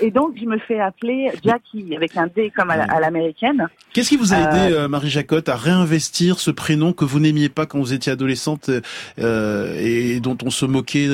Et 0.00 0.10
donc 0.10 0.36
je 0.40 0.44
me 0.44 0.58
fais 0.58 0.80
appeler 0.80 1.30
Jackie 1.44 1.94
avec 1.96 2.16
un 2.16 2.26
D 2.26 2.52
comme 2.54 2.70
à 2.70 3.00
l'américaine. 3.00 3.68
Qu'est-ce 3.92 4.10
qui 4.10 4.16
vous 4.16 4.32
a 4.32 4.38
aidé, 4.38 4.74
euh, 4.74 4.84
euh, 4.84 4.88
Marie 4.88 5.10
Jacotte, 5.10 5.48
à 5.48 5.56
réinvestir 5.56 6.38
ce 6.38 6.50
prénom 6.50 6.92
que 6.92 7.04
vous 7.04 7.20
n'aimiez 7.20 7.48
pas 7.48 7.66
quand 7.66 7.78
vous 7.78 7.92
étiez 7.92 8.12
adolescente 8.12 8.70
euh, 9.18 9.76
et 9.78 10.20
dont 10.20 10.36
on 10.44 10.50
se 10.50 10.66
moquait 10.66 11.08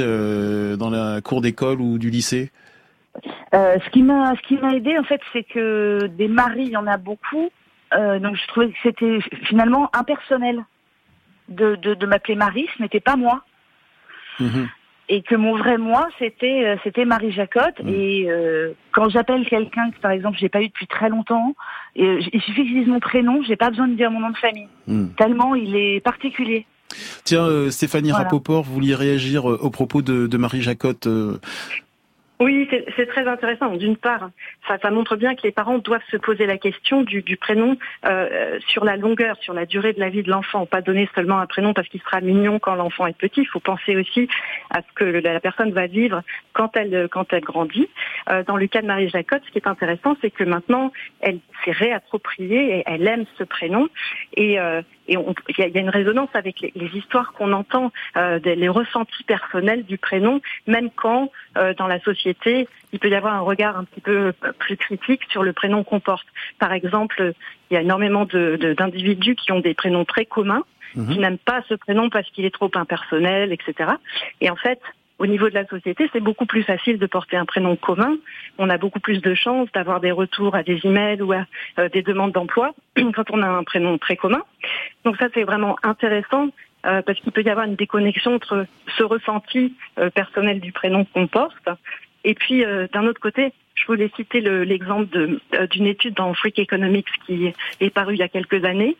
dans 0.76 0.90
la 0.90 1.20
cour 1.20 1.40
d'école 1.40 1.81
ou 1.81 1.98
du 1.98 2.11
lycée? 2.11 2.50
Ce 3.53 3.90
qui 3.90 4.03
m'a 4.03 4.35
ce 4.37 4.48
qui 4.48 4.57
m'a 4.57 4.74
aidé 4.74 4.96
en 4.98 5.05
fait, 5.05 5.20
c'est 5.33 5.44
que 5.44 6.07
des 6.07 6.29
maris, 6.29 6.64
il 6.66 6.70
y 6.70 6.76
en 6.76 6.87
a 6.87 6.96
beaucoup. 6.96 7.50
donc 7.92 8.37
je 8.37 8.46
trouvais 8.48 8.68
que 8.68 8.79
c'était 8.83 9.18
finalement 9.44 9.90
impersonnel 9.94 10.64
de, 11.48 11.74
de, 11.74 11.94
de 11.94 12.07
m'appeler 12.07 12.37
Marie, 12.37 12.68
ce 12.76 12.83
n'était 12.83 13.00
pas 13.00 13.16
moi. 13.16 13.42
Mhm 14.38 14.68
et 15.11 15.23
que 15.23 15.35
mon 15.35 15.59
vrai 15.59 15.77
moi 15.77 16.09
c'était 16.18 16.64
euh, 16.64 16.77
c'était 16.85 17.05
Marie 17.05 17.33
Jacotte 17.33 17.83
mm. 17.83 17.88
et 17.88 18.27
euh, 18.31 18.73
quand 18.92 19.11
j'appelle 19.11 19.44
quelqu'un 19.46 19.90
que 19.90 20.01
par 20.01 20.12
exemple 20.12 20.38
j'ai 20.40 20.49
pas 20.49 20.62
eu 20.62 20.68
depuis 20.68 20.87
très 20.87 21.09
longtemps 21.09 21.55
euh, 21.99 22.20
il 22.33 22.40
suffit 22.40 22.62
que 22.62 22.68
je 22.68 22.75
dise 22.75 22.87
mon 22.87 23.01
prénom 23.01 23.42
j'ai 23.42 23.57
pas 23.57 23.70
besoin 23.70 23.88
de 23.88 23.94
dire 23.94 24.11
mon 24.11 24.20
nom 24.20 24.31
de 24.31 24.37
famille 24.37 24.68
mm. 24.87 25.09
tellement 25.18 25.55
il 25.55 25.77
est 25.77 26.01
particulier 26.01 26.64
Tiens, 27.23 27.70
Stéphanie 27.70 28.11
Rapoport, 28.11 28.64
vous 28.64 28.75
vouliez 28.75 28.96
réagir 28.96 29.44
au 29.44 29.70
propos 29.70 30.03
de, 30.03 30.27
de 30.27 30.37
Marie 30.37 30.61
Jacotte 30.61 31.07
oui, 32.40 32.66
c'est 32.96 33.07
très 33.07 33.29
intéressant. 33.29 33.76
D'une 33.76 33.98
part, 33.98 34.31
ça, 34.66 34.90
montre 34.90 35.16
bien 35.16 35.35
que 35.35 35.42
les 35.42 35.53
parents 35.53 35.76
doivent 35.76 36.00
se 36.11 36.16
poser 36.16 36.46
la 36.46 36.57
question 36.57 37.03
du, 37.03 37.37
prénom 37.37 37.76
euh, 38.07 38.59
sur 38.66 38.85
la 38.87 38.96
longueur, 38.96 39.37
sur 39.42 39.53
la 39.53 39.66
durée 39.66 39.92
de 39.92 40.00
la 40.00 40.09
vie 40.09 40.22
de 40.22 40.31
l'enfant. 40.31 40.64
Pas 40.64 40.81
donner 40.81 41.07
seulement 41.14 41.38
un 41.38 41.46
prénom 41.46 41.74
parce 41.74 41.87
qu'il 41.88 42.00
sera 42.00 42.22
mignon 42.22 42.59
quand 42.59 42.74
l'enfant 42.76 43.07
est 43.07 43.16
petit. 43.16 43.42
Il 43.42 43.46
faut 43.46 43.61
penser 43.61 43.94
aussi 43.94 44.26
à 44.70 44.81
ce 44.81 44.92
que 44.94 45.05
la 45.05 45.38
personne 45.40 45.72
va 45.72 45.87
vivre 45.87 46.22
quand 46.55 46.74
elle 46.79 47.09
quand 47.11 47.31
elle 47.35 47.42
grandit. 47.42 47.90
Euh, 48.31 48.42
dans 48.42 48.57
le 48.57 48.66
cas 48.68 48.81
de 48.81 48.87
Marie 48.87 49.11
Jacotte, 49.11 49.42
ce 49.44 49.50
qui 49.50 49.59
est 49.59 49.68
intéressant, 49.68 50.16
c'est 50.22 50.31
que 50.31 50.44
maintenant, 50.44 50.92
elle 51.20 51.40
s'est 51.64 51.72
réappropriée 51.72 52.79
et 52.79 52.83
elle 52.87 53.07
aime 53.07 53.26
ce 53.37 53.44
prénom. 53.44 53.88
Euh, 54.38 54.81
et 55.08 55.16
il 55.16 55.74
y, 55.74 55.78
a 55.78 55.80
une 55.80 55.90
résonance 55.90 56.28
avec 56.34 56.60
les, 56.60 56.90
histoires 56.94 57.32
qu'on 57.32 57.52
entend, 57.52 57.92
euh, 58.16 58.38
les 58.44 58.68
ressentis 58.68 59.24
personnels 59.24 59.84
du 59.84 59.98
prénom, 59.98 60.40
même 60.66 60.90
quand 60.90 61.30
euh, 61.56 61.74
dans 61.74 61.86
la 61.86 62.00
société 62.00 62.68
il 62.92 62.98
peut 62.98 63.08
y 63.08 63.14
avoir 63.14 63.34
un 63.34 63.40
regard 63.40 63.76
un 63.76 63.84
petit 63.84 64.00
peu 64.00 64.32
plus 64.58 64.76
critique 64.76 65.22
sur 65.30 65.42
le 65.42 65.52
prénom 65.52 65.84
qu'on 65.84 66.00
porte. 66.00 66.26
Par 66.58 66.72
exemple, 66.72 67.32
il 67.70 67.74
y 67.74 67.76
a 67.76 67.82
énormément 67.82 68.24
d'individus 68.24 69.36
qui 69.36 69.52
ont 69.52 69.60
des 69.60 69.74
prénoms 69.74 70.04
très 70.04 70.26
communs, 70.26 70.64
mhm. 70.96 71.08
qui 71.08 71.18
n'aiment 71.18 71.38
pas 71.38 71.62
ce 71.68 71.74
prénom 71.74 72.10
parce 72.10 72.28
qu'il 72.30 72.44
est 72.44 72.54
trop 72.54 72.70
impersonnel, 72.74 73.52
etc. 73.52 73.92
Et 74.40 74.50
en 74.50 74.56
fait, 74.56 74.80
au 75.20 75.26
niveau 75.26 75.50
de 75.50 75.54
la 75.54 75.66
société, 75.66 76.09
c'est 76.12 76.20
beaucoup 76.20 76.46
plus 76.46 76.62
facile 76.62 76.98
de 76.98 77.04
porter 77.04 77.37
un 77.37 77.44
prénom 77.44 77.76
commun. 77.76 78.16
On 78.59 78.70
a 78.70 78.78
beaucoup 78.78 79.00
plus 79.00 79.20
de 79.20 79.35
chances 79.35 79.70
d'avoir 79.72 80.00
des 80.00 80.12
retours 80.12 80.54
à 80.54 80.62
des 80.62 80.80
emails 80.83 81.20
ou 81.20 81.33
à 81.33 81.44
euh, 81.78 81.90
des 81.90 82.02
demandes 82.02 82.33
d'emploi 82.33 82.74
quand 82.96 83.30
on 83.30 83.42
a 83.42 83.46
un 83.46 83.62
prénom 83.62 83.98
très 83.98 84.16
commun. 84.16 84.42
Donc 85.04 85.18
ça, 85.18 85.28
c'est 85.35 85.44
vraiment 85.44 85.76
intéressant 85.83 86.48
euh, 86.87 87.02
parce 87.02 87.20
qu'il 87.20 87.33
peut 87.33 87.42
y 87.42 87.50
avoir 87.50 87.66
une 87.66 87.76
déconnexion 87.76 88.35
entre 88.35 88.66
ce 88.96 89.02
ressenti 89.02 89.74
euh, 89.98 90.09
personnel 90.09 90.59
du 90.59 90.72
prénom 90.72 91.04
qu'on 91.04 91.26
porte 91.26 91.68
et 92.24 92.35
puis 92.35 92.62
d'un 92.92 93.06
autre 93.06 93.18
côté, 93.18 93.50
je 93.74 93.87
voulais 93.87 94.11
citer 94.14 94.42
l'exemple 94.42 95.38
d'une 95.70 95.87
étude 95.87 96.12
dans 96.12 96.35
Freak 96.35 96.59
Economics 96.59 97.09
qui 97.24 97.54
est 97.80 97.88
parue 97.88 98.12
il 98.12 98.18
y 98.18 98.22
a 98.22 98.28
quelques 98.28 98.62
années 98.66 98.94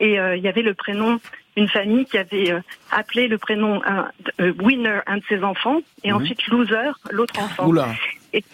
et 0.00 0.14
il 0.14 0.42
y 0.42 0.48
avait 0.48 0.62
le 0.62 0.74
prénom 0.74 1.18
une 1.56 1.68
famille 1.68 2.04
qui 2.04 2.18
avait 2.18 2.52
euh, 2.52 2.60
appelé 2.90 3.28
le 3.28 3.38
prénom 3.38 3.82
un, 3.84 4.10
euh, 4.40 4.52
Winner, 4.62 5.00
un 5.06 5.16
de 5.16 5.22
ses 5.28 5.42
enfants, 5.42 5.80
et 6.04 6.10
mhm. 6.10 6.16
ensuite 6.16 6.46
Loser, 6.48 6.92
l'autre 7.10 7.40
enfant. 7.40 7.66
Oula. 7.66 7.88
Et 8.36 8.44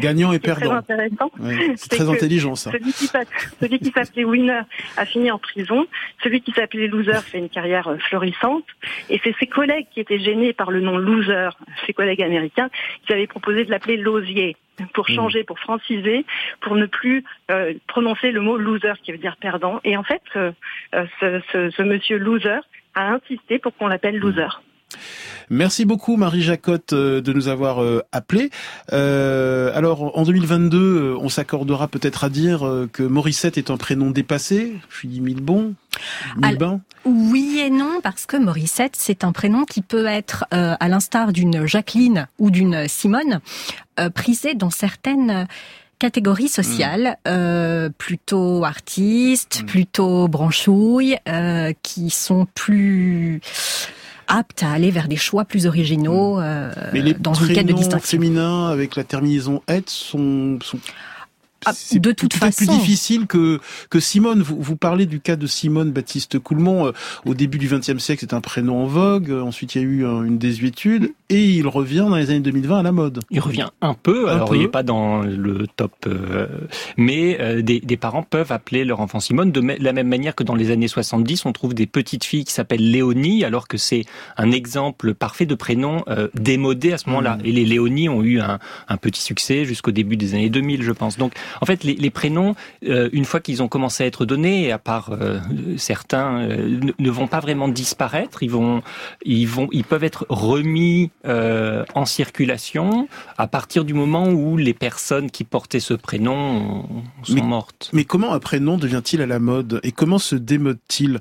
Gagnant 0.00 0.32
et 0.32 0.40
perdant. 0.40 0.82
Très 0.82 0.94
intéressant. 0.94 1.30
c'est 1.76 1.90
très 1.90 2.08
intelligent 2.08 2.56
ça. 2.56 2.72
Celui 2.72 3.78
qui 3.78 3.90
s'appelait 3.92 4.24
Winner 4.24 4.62
a 4.96 5.04
fini 5.04 5.30
en 5.30 5.38
prison. 5.38 5.86
Celui 6.22 6.40
qui 6.40 6.52
s'appelait 6.52 6.88
Loser 6.88 7.20
fait 7.24 7.38
une 7.38 7.48
carrière 7.48 7.88
euh, 7.88 7.98
florissante. 8.08 8.64
Et 9.08 9.20
c'est 9.22 9.34
ses 9.38 9.46
collègues 9.46 9.86
qui 9.92 10.00
étaient 10.00 10.18
gênés 10.18 10.52
par 10.52 10.70
le 10.70 10.80
nom 10.80 10.98
Loser, 10.98 11.50
ses 11.86 11.92
collègues 11.92 12.22
américains, 12.22 12.68
qui 13.06 13.12
avaient 13.12 13.28
proposé 13.28 13.64
de 13.64 13.70
l'appeler 13.70 13.96
Losier 13.96 14.56
pour 14.92 15.08
hmm. 15.08 15.14
changer, 15.14 15.44
pour 15.44 15.58
franciser, 15.58 16.24
pour 16.60 16.74
ne 16.74 16.86
plus 16.86 17.24
euh, 17.50 17.74
prononcer 17.86 18.30
le 18.30 18.40
mot 18.40 18.56
loser 18.56 18.94
qui 19.02 19.12
veut 19.12 19.18
dire 19.18 19.36
perdant. 19.36 19.80
Et 19.84 19.96
en 19.96 20.04
fait, 20.04 20.22
euh, 20.36 20.52
ce, 20.92 21.40
ce, 21.52 21.70
ce, 21.70 21.82
monsieur 21.82 22.18
loser 22.18 22.60
a 22.94 23.12
insisté 23.12 23.58
pour 23.58 23.76
qu'on 23.76 23.88
l'appelle 23.88 24.18
loser. 24.18 24.60
Merci 25.50 25.84
beaucoup 25.84 26.16
Marie 26.16 26.42
Jacotte 26.42 26.92
euh, 26.92 27.20
de 27.20 27.32
nous 27.32 27.48
avoir 27.48 27.82
appelé. 28.12 28.50
Euh, 28.92 29.70
alors 29.74 30.16
en 30.18 30.22
2022, 30.22 31.16
on 31.20 31.28
s'accordera 31.28 31.88
peut-être 31.88 32.24
à 32.24 32.28
dire 32.28 32.60
que 32.92 33.02
Morissette 33.02 33.58
est 33.58 33.70
un 33.70 33.76
prénom 33.76 34.10
dépassé. 34.10 34.74
Je 34.88 34.96
suis 34.96 35.08
dit 35.08 35.20
mille 35.20 35.40
bon, 35.40 35.74
Oui 37.04 37.60
et 37.64 37.70
non, 37.70 38.00
parce 38.02 38.26
que 38.26 38.36
Morissette, 38.36 38.94
c'est 38.96 39.24
un 39.24 39.32
prénom 39.32 39.64
qui 39.64 39.82
peut 39.82 40.06
être, 40.06 40.44
à 40.50 40.88
l'instar 40.88 41.32
d'une 41.32 41.66
Jacqueline 41.66 42.28
ou 42.38 42.50
d'une 42.50 42.86
Simone, 42.88 43.40
euh, 43.98 44.10
prisé 44.10 44.54
dans 44.54 44.70
certaines 44.70 45.48
catégories 45.98 46.48
sociales, 46.48 47.18
mm. 47.26 47.28
euh, 47.28 47.90
plutôt 47.96 48.64
artistes, 48.64 49.62
mm. 49.62 49.66
plutôt 49.66 50.28
branchouilles, 50.28 51.18
euh, 51.28 51.72
qui 51.82 52.10
sont 52.10 52.46
plus 52.54 53.40
aptes 54.28 54.62
à 54.62 54.70
aller 54.70 54.90
vers 54.90 55.08
des 55.08 55.16
choix 55.16 55.44
plus 55.44 55.66
originaux 55.66 56.40
euh, 56.40 56.70
Mais 56.92 57.00
les 57.00 57.14
dans 57.14 57.34
une 57.34 57.48
quête 57.52 57.66
de 57.66 57.72
distinction. 57.72 58.18
féminins 58.18 58.68
avec 58.68 58.94
la 58.94 59.04
terminaison 59.04 59.62
"-ette 59.66 59.90
sont, 59.90 60.58
sont 60.62 60.78
ah, 61.66 61.72
de 61.92 62.12
toute 62.12 62.34
façon. 62.34 62.64
plus 62.64 62.78
difficile 62.78 63.26
que 63.26 63.60
que 63.90 64.00
Simone. 64.00 64.42
Vous, 64.42 64.56
vous 64.60 64.76
parlez 64.76 65.06
du 65.06 65.20
cas 65.20 65.36
de 65.36 65.46
Simone 65.46 65.90
Baptiste 65.90 66.38
Coulmont. 66.38 66.86
Euh, 66.86 66.92
au 67.26 67.34
début 67.34 67.58
du 67.58 67.68
XXe 67.68 67.98
siècle, 67.98 68.20
c'est 68.20 68.34
un 68.34 68.40
prénom 68.40 68.84
en 68.84 68.86
vogue. 68.86 69.30
Euh, 69.30 69.42
ensuite, 69.42 69.74
il 69.74 69.82
y 69.82 69.84
a 69.84 69.88
eu 69.88 70.04
une 70.04 70.38
désuétude 70.38 71.12
et 71.28 71.44
il 71.44 71.66
revient 71.66 72.06
dans 72.08 72.16
les 72.16 72.30
années 72.30 72.40
2020 72.40 72.78
à 72.78 72.82
la 72.82 72.92
mode. 72.92 73.20
Il 73.30 73.40
revient 73.40 73.68
un 73.80 73.94
peu. 73.94 74.28
alors, 74.28 74.54
il 74.54 74.62
n'est 74.62 74.68
pas 74.68 74.82
dans 74.82 75.22
le 75.22 75.66
top, 75.66 75.92
euh, 76.06 76.46
mais 76.96 77.62
des, 77.62 77.80
des, 77.80 77.96
parents 77.96 78.22
peuvent 78.22 78.52
appeler 78.52 78.84
leur 78.84 79.00
enfant 79.00 79.20
Simone 79.20 79.52
de 79.52 79.60
la 79.60 79.92
même 79.92 80.08
manière 80.08 80.34
que 80.34 80.44
dans 80.44 80.54
les 80.54 80.70
années 80.70 80.88
70, 80.88 81.44
on 81.44 81.52
trouve 81.52 81.74
des 81.74 81.86
petites 81.86 82.24
filles 82.24 82.44
qui 82.44 82.52
s'appellent 82.52 82.90
Léonie, 82.90 83.44
alors 83.44 83.68
que 83.68 83.76
c'est 83.76 84.04
un 84.36 84.50
exemple 84.52 85.14
parfait 85.14 85.46
de 85.46 85.54
prénom 85.54 86.04
démodé 86.34 86.92
à 86.92 86.98
ce 86.98 87.08
moment-là. 87.08 87.36
Hmm. 87.36 87.46
Et 87.46 87.52
les 87.52 87.64
Léonie 87.64 88.08
ont 88.08 88.22
eu 88.22 88.40
un, 88.40 88.58
un 88.88 88.96
petit 88.96 89.20
succès 89.20 89.64
jusqu'au 89.64 89.90
début 89.90 90.16
des 90.16 90.34
années 90.34 90.50
2000, 90.50 90.82
je 90.82 90.92
pense. 90.92 91.18
Donc 91.18 91.34
en 91.60 91.66
fait, 91.66 91.84
les, 91.84 92.10
prénoms, 92.10 92.54
euh, 92.84 93.08
une 93.12 93.24
fois 93.24 93.40
qu'ils 93.40 93.62
ont 93.62 93.68
commencé 93.68 94.04
à 94.04 94.06
être 94.06 94.24
donnés, 94.24 94.72
à 94.72 94.78
part 94.78 95.10
euh, 95.12 95.40
certains, 95.76 96.40
euh, 96.40 96.80
ne, 96.98 97.10
vont 97.10 97.26
pas 97.26 97.40
vraiment 97.40 97.68
disparaître. 97.68 98.42
Ils 98.42 98.50
vont, 98.50 98.82
ils 99.24 99.46
vont, 99.46 99.68
ils 99.72 99.84
peuvent 99.84 100.04
être 100.04 100.26
remis 100.28 101.10
en 101.24 102.04
circulation 102.04 103.08
à 103.36 103.46
partir 103.46 103.84
du 103.84 103.94
moment 103.94 104.28
où 104.28 104.56
les 104.56 104.74
personnes 104.74 105.30
qui 105.30 105.44
portaient 105.44 105.80
ce 105.80 105.94
prénom 105.94 106.86
sont 107.22 107.44
mortes. 107.44 107.90
Mais 107.92 108.04
comment 108.04 108.32
un 108.32 108.38
prénom 108.38 108.76
devient-il 108.76 109.20
à 109.20 109.26
la 109.26 109.38
mode 109.38 109.80
et 109.82 109.92
comment 109.92 110.18
se 110.18 110.34
démode-t-il 110.34 111.20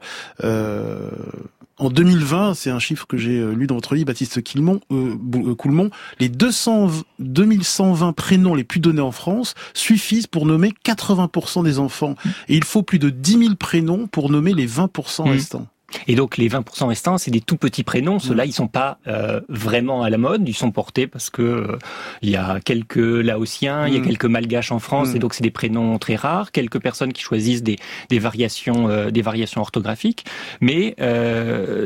en 1.79 1.89
2020, 1.89 2.55
c'est 2.55 2.69
un 2.69 2.79
chiffre 2.79 3.05
que 3.05 3.17
j'ai 3.17 3.39
euh, 3.39 3.53
lu 3.53 3.67
dans 3.67 3.75
votre 3.75 3.93
livre, 3.93 4.07
Baptiste 4.07 4.41
Quilmont, 4.41 4.79
euh, 4.91 5.15
euh, 5.35 5.55
Coulmont, 5.55 5.89
les 6.19 6.29
200, 6.29 6.91
2120 7.19 8.13
prénoms 8.13 8.55
les 8.55 8.63
plus 8.63 8.79
donnés 8.79 9.01
en 9.01 9.11
France 9.11 9.53
suffisent 9.73 10.27
pour 10.27 10.45
nommer 10.45 10.73
80% 10.85 11.63
des 11.63 11.79
enfants. 11.79 12.15
Et 12.47 12.55
il 12.55 12.63
faut 12.63 12.83
plus 12.83 12.99
de 12.99 13.09
10 13.09 13.39
000 13.39 13.55
prénoms 13.55 14.07
pour 14.07 14.29
nommer 14.29 14.53
les 14.53 14.67
20% 14.67 15.29
mmh. 15.29 15.65
Et 16.07 16.15
donc 16.15 16.37
les 16.37 16.49
20% 16.49 16.87
restants, 16.87 17.17
c'est 17.17 17.31
des 17.31 17.41
tout 17.41 17.57
petits 17.57 17.83
prénoms. 17.83 18.19
Ceux-là, 18.19 18.45
mm. 18.45 18.49
ils 18.49 18.53
sont 18.53 18.67
pas 18.67 18.99
euh, 19.07 19.41
vraiment 19.49 20.03
à 20.03 20.09
la 20.09 20.17
mode. 20.17 20.47
Ils 20.47 20.55
sont 20.55 20.71
portés 20.71 21.07
parce 21.07 21.29
que 21.29 21.41
euh, 21.41 21.77
il 22.21 22.29
y 22.29 22.35
a 22.35 22.59
quelques 22.59 22.97
Laotiens, 22.97 23.87
il 23.87 23.93
y 23.93 23.97
a 23.97 23.99
mm. 23.99 24.05
quelques 24.05 24.25
Malgaches 24.25 24.71
en 24.71 24.79
France, 24.79 25.13
et 25.13 25.17
mm. 25.17 25.19
donc 25.19 25.33
c'est 25.33 25.43
des 25.43 25.51
prénoms 25.51 25.97
très 25.97 26.15
rares. 26.15 26.51
Quelques 26.51 26.81
personnes 26.81 27.13
qui 27.13 27.21
choisissent 27.21 27.63
des, 27.63 27.77
des 28.09 28.19
variations, 28.19 28.89
euh, 28.89 29.11
des 29.11 29.21
variations 29.21 29.61
orthographiques. 29.61 30.25
Mais 30.61 30.95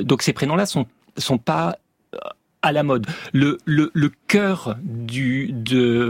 donc 0.04 0.22
ces 0.22 0.34
prénoms-là 0.34 0.66
sont 0.66 0.86
sont 1.18 1.38
pas 1.38 1.78
à 2.62 2.72
la 2.72 2.84
mode. 2.84 3.08
Le, 3.34 3.58
le, 3.66 3.92
le 3.94 4.12
cœur 4.28 4.78
du, 4.84 5.52
de, 5.52 6.10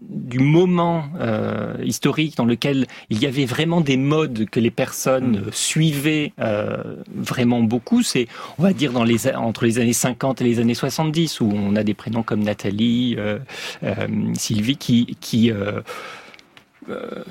du 0.00 0.38
moment 0.38 1.04
euh, 1.20 1.74
historique 1.84 2.36
dans 2.36 2.44
lequel 2.44 2.86
il 3.10 3.20
y 3.20 3.26
avait 3.26 3.44
vraiment 3.44 3.80
des 3.80 3.96
modes 3.96 4.46
que 4.48 4.60
les 4.60 4.70
personnes 4.70 5.46
mm. 5.46 5.52
suivaient 5.52 6.32
euh, 6.40 6.96
vraiment 7.14 7.62
beaucoup, 7.62 8.02
c'est, 8.02 8.28
on 8.58 8.62
va 8.62 8.72
dire, 8.72 8.92
dans 8.92 9.04
les, 9.04 9.28
entre 9.34 9.64
les 9.64 9.78
années 9.78 9.92
50 9.92 10.40
et 10.40 10.44
les 10.44 10.60
années 10.60 10.74
70, 10.74 11.40
où 11.40 11.50
on 11.52 11.76
a 11.76 11.82
des 11.82 11.94
prénoms 11.94 12.22
comme 12.22 12.42
Nathalie, 12.42 13.16
euh, 13.18 13.38
euh 13.82 13.94
Sylvie, 14.34 14.76
qui... 14.76 15.16
qui 15.20 15.52
euh, 16.88 17.24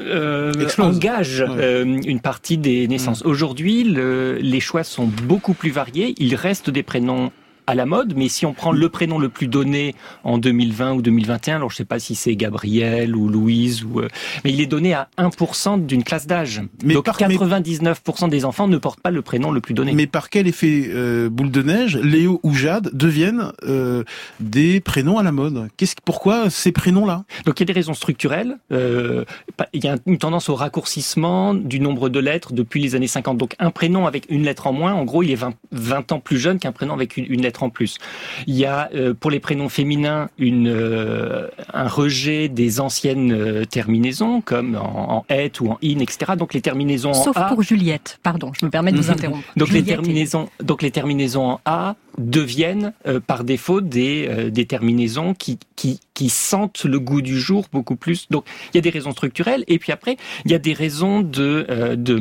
euh, 0.00 0.68
engage 0.78 1.44
une 1.54 2.20
partie 2.20 2.58
des 2.58 2.88
naissances. 2.88 3.24
Aujourd'hui, 3.24 3.84
le, 3.84 4.38
les 4.40 4.60
choix 4.60 4.84
sont 4.84 5.06
beaucoup 5.06 5.54
plus 5.54 5.70
variés. 5.70 6.14
Il 6.18 6.34
reste 6.34 6.70
des 6.70 6.82
prénoms 6.82 7.32
à 7.66 7.74
la 7.74 7.86
mode, 7.86 8.14
mais 8.16 8.28
si 8.28 8.44
on 8.46 8.52
prend 8.52 8.72
le 8.72 8.88
prénom 8.88 9.18
le 9.18 9.28
plus 9.28 9.46
donné 9.46 9.94
en 10.22 10.38
2020 10.38 10.94
ou 10.94 11.02
2021, 11.02 11.56
alors 11.56 11.70
je 11.70 11.76
sais 11.76 11.84
pas 11.84 11.98
si 11.98 12.14
c'est 12.14 12.36
Gabriel 12.36 13.16
ou 13.16 13.28
Louise, 13.28 13.84
ou, 13.84 14.00
euh, 14.00 14.08
mais 14.44 14.52
il 14.52 14.60
est 14.60 14.66
donné 14.66 14.92
à 14.92 15.08
1% 15.18 15.84
d'une 15.86 16.04
classe 16.04 16.26
d'âge. 16.26 16.62
Donc 16.84 17.06
99% 17.06 18.28
des 18.28 18.44
enfants 18.44 18.68
ne 18.68 18.76
portent 18.76 19.00
pas 19.00 19.10
le 19.10 19.22
prénom 19.22 19.50
le 19.50 19.60
plus 19.60 19.74
donné. 19.74 19.92
Mais 19.92 20.06
par 20.06 20.30
quel 20.30 20.46
effet 20.46 20.88
euh, 20.88 21.30
boule 21.30 21.50
de 21.50 21.62
neige, 21.62 21.96
Léo 21.96 22.40
ou 22.42 22.54
Jade 22.54 22.90
deviennent 22.92 23.52
euh, 23.64 24.04
des 24.40 24.80
prénoms 24.80 25.18
à 25.18 25.22
la 25.22 25.32
mode? 25.32 25.68
Qu'est-ce, 25.76 25.94
Pourquoi 26.04 26.50
ces 26.50 26.72
prénoms-là? 26.72 27.24
Donc 27.46 27.60
il 27.60 27.62
y 27.62 27.64
a 27.64 27.66
des 27.66 27.72
raisons 27.72 27.94
structurelles. 27.94 28.58
Il 28.70 29.84
y 29.84 29.88
a 29.88 29.96
une 30.06 30.18
tendance 30.18 30.48
au 30.48 30.54
raccourcissement 30.54 31.54
du 31.54 31.80
nombre 31.80 32.08
de 32.08 32.18
lettres 32.18 32.52
depuis 32.52 32.82
les 32.82 32.94
années 32.94 33.06
50. 33.06 33.38
Donc 33.38 33.54
un 33.58 33.70
prénom 33.70 34.06
avec 34.06 34.26
une 34.28 34.42
lettre 34.42 34.66
en 34.66 34.72
moins, 34.72 34.92
en 34.92 35.04
gros, 35.04 35.22
il 35.22 35.30
est 35.30 35.36
20, 35.36 35.54
20 35.72 36.12
ans 36.12 36.20
plus 36.20 36.38
jeune 36.38 36.58
qu'un 36.58 36.72
prénom 36.72 36.94
avec 36.94 37.16
une, 37.16 37.26
une 37.28 37.42
lettre 37.42 37.53
en 37.62 37.70
plus. 37.70 37.98
Il 38.46 38.54
y 38.54 38.64
a 38.64 38.90
euh, 38.94 39.14
pour 39.14 39.30
les 39.30 39.40
prénoms 39.40 39.68
féminins 39.68 40.28
une, 40.38 40.68
euh, 40.68 41.48
un 41.72 41.88
rejet 41.88 42.48
des 42.48 42.80
anciennes 42.80 43.32
euh, 43.32 43.64
terminaisons 43.64 44.40
comme 44.40 44.76
en, 44.76 45.18
en 45.18 45.24
et 45.34 45.52
ou 45.60 45.70
en 45.70 45.78
in, 45.82 45.98
etc. 46.00 46.32
Donc 46.36 46.54
les 46.54 46.60
terminaisons 46.60 47.14
Sauf 47.14 47.36
pour 47.48 47.62
Juliette, 47.62 48.18
pardon, 48.22 48.52
je 48.58 48.64
me 48.64 48.70
permets 48.70 48.92
de 48.92 48.98
vous 48.98 49.10
interrompre. 49.10 49.44
donc 49.56 49.70
les 49.70 49.82
terminaisons, 49.82 50.48
donc 50.62 50.82
les 50.82 50.90
terminaisons 50.90 51.44
en 51.44 51.60
a 51.64 51.96
deviennent 52.16 52.92
par 53.26 53.42
défaut 53.42 53.80
des, 53.80 54.50
des 54.52 54.66
terminaisons 54.66 55.34
qui, 55.34 55.58
qui, 55.74 55.98
qui 56.14 56.28
sentent 56.28 56.84
le 56.84 57.00
goût 57.00 57.22
du 57.22 57.40
jour 57.40 57.66
beaucoup 57.72 57.96
plus. 57.96 58.28
Donc 58.30 58.44
il 58.72 58.76
y 58.76 58.78
a 58.78 58.82
des 58.82 58.90
raisons 58.90 59.10
structurelles 59.10 59.64
et 59.66 59.80
puis 59.80 59.90
après 59.90 60.16
il 60.44 60.52
y 60.52 60.54
a 60.54 60.60
des 60.60 60.74
raisons 60.74 61.22
de, 61.22 61.96
de 61.96 62.20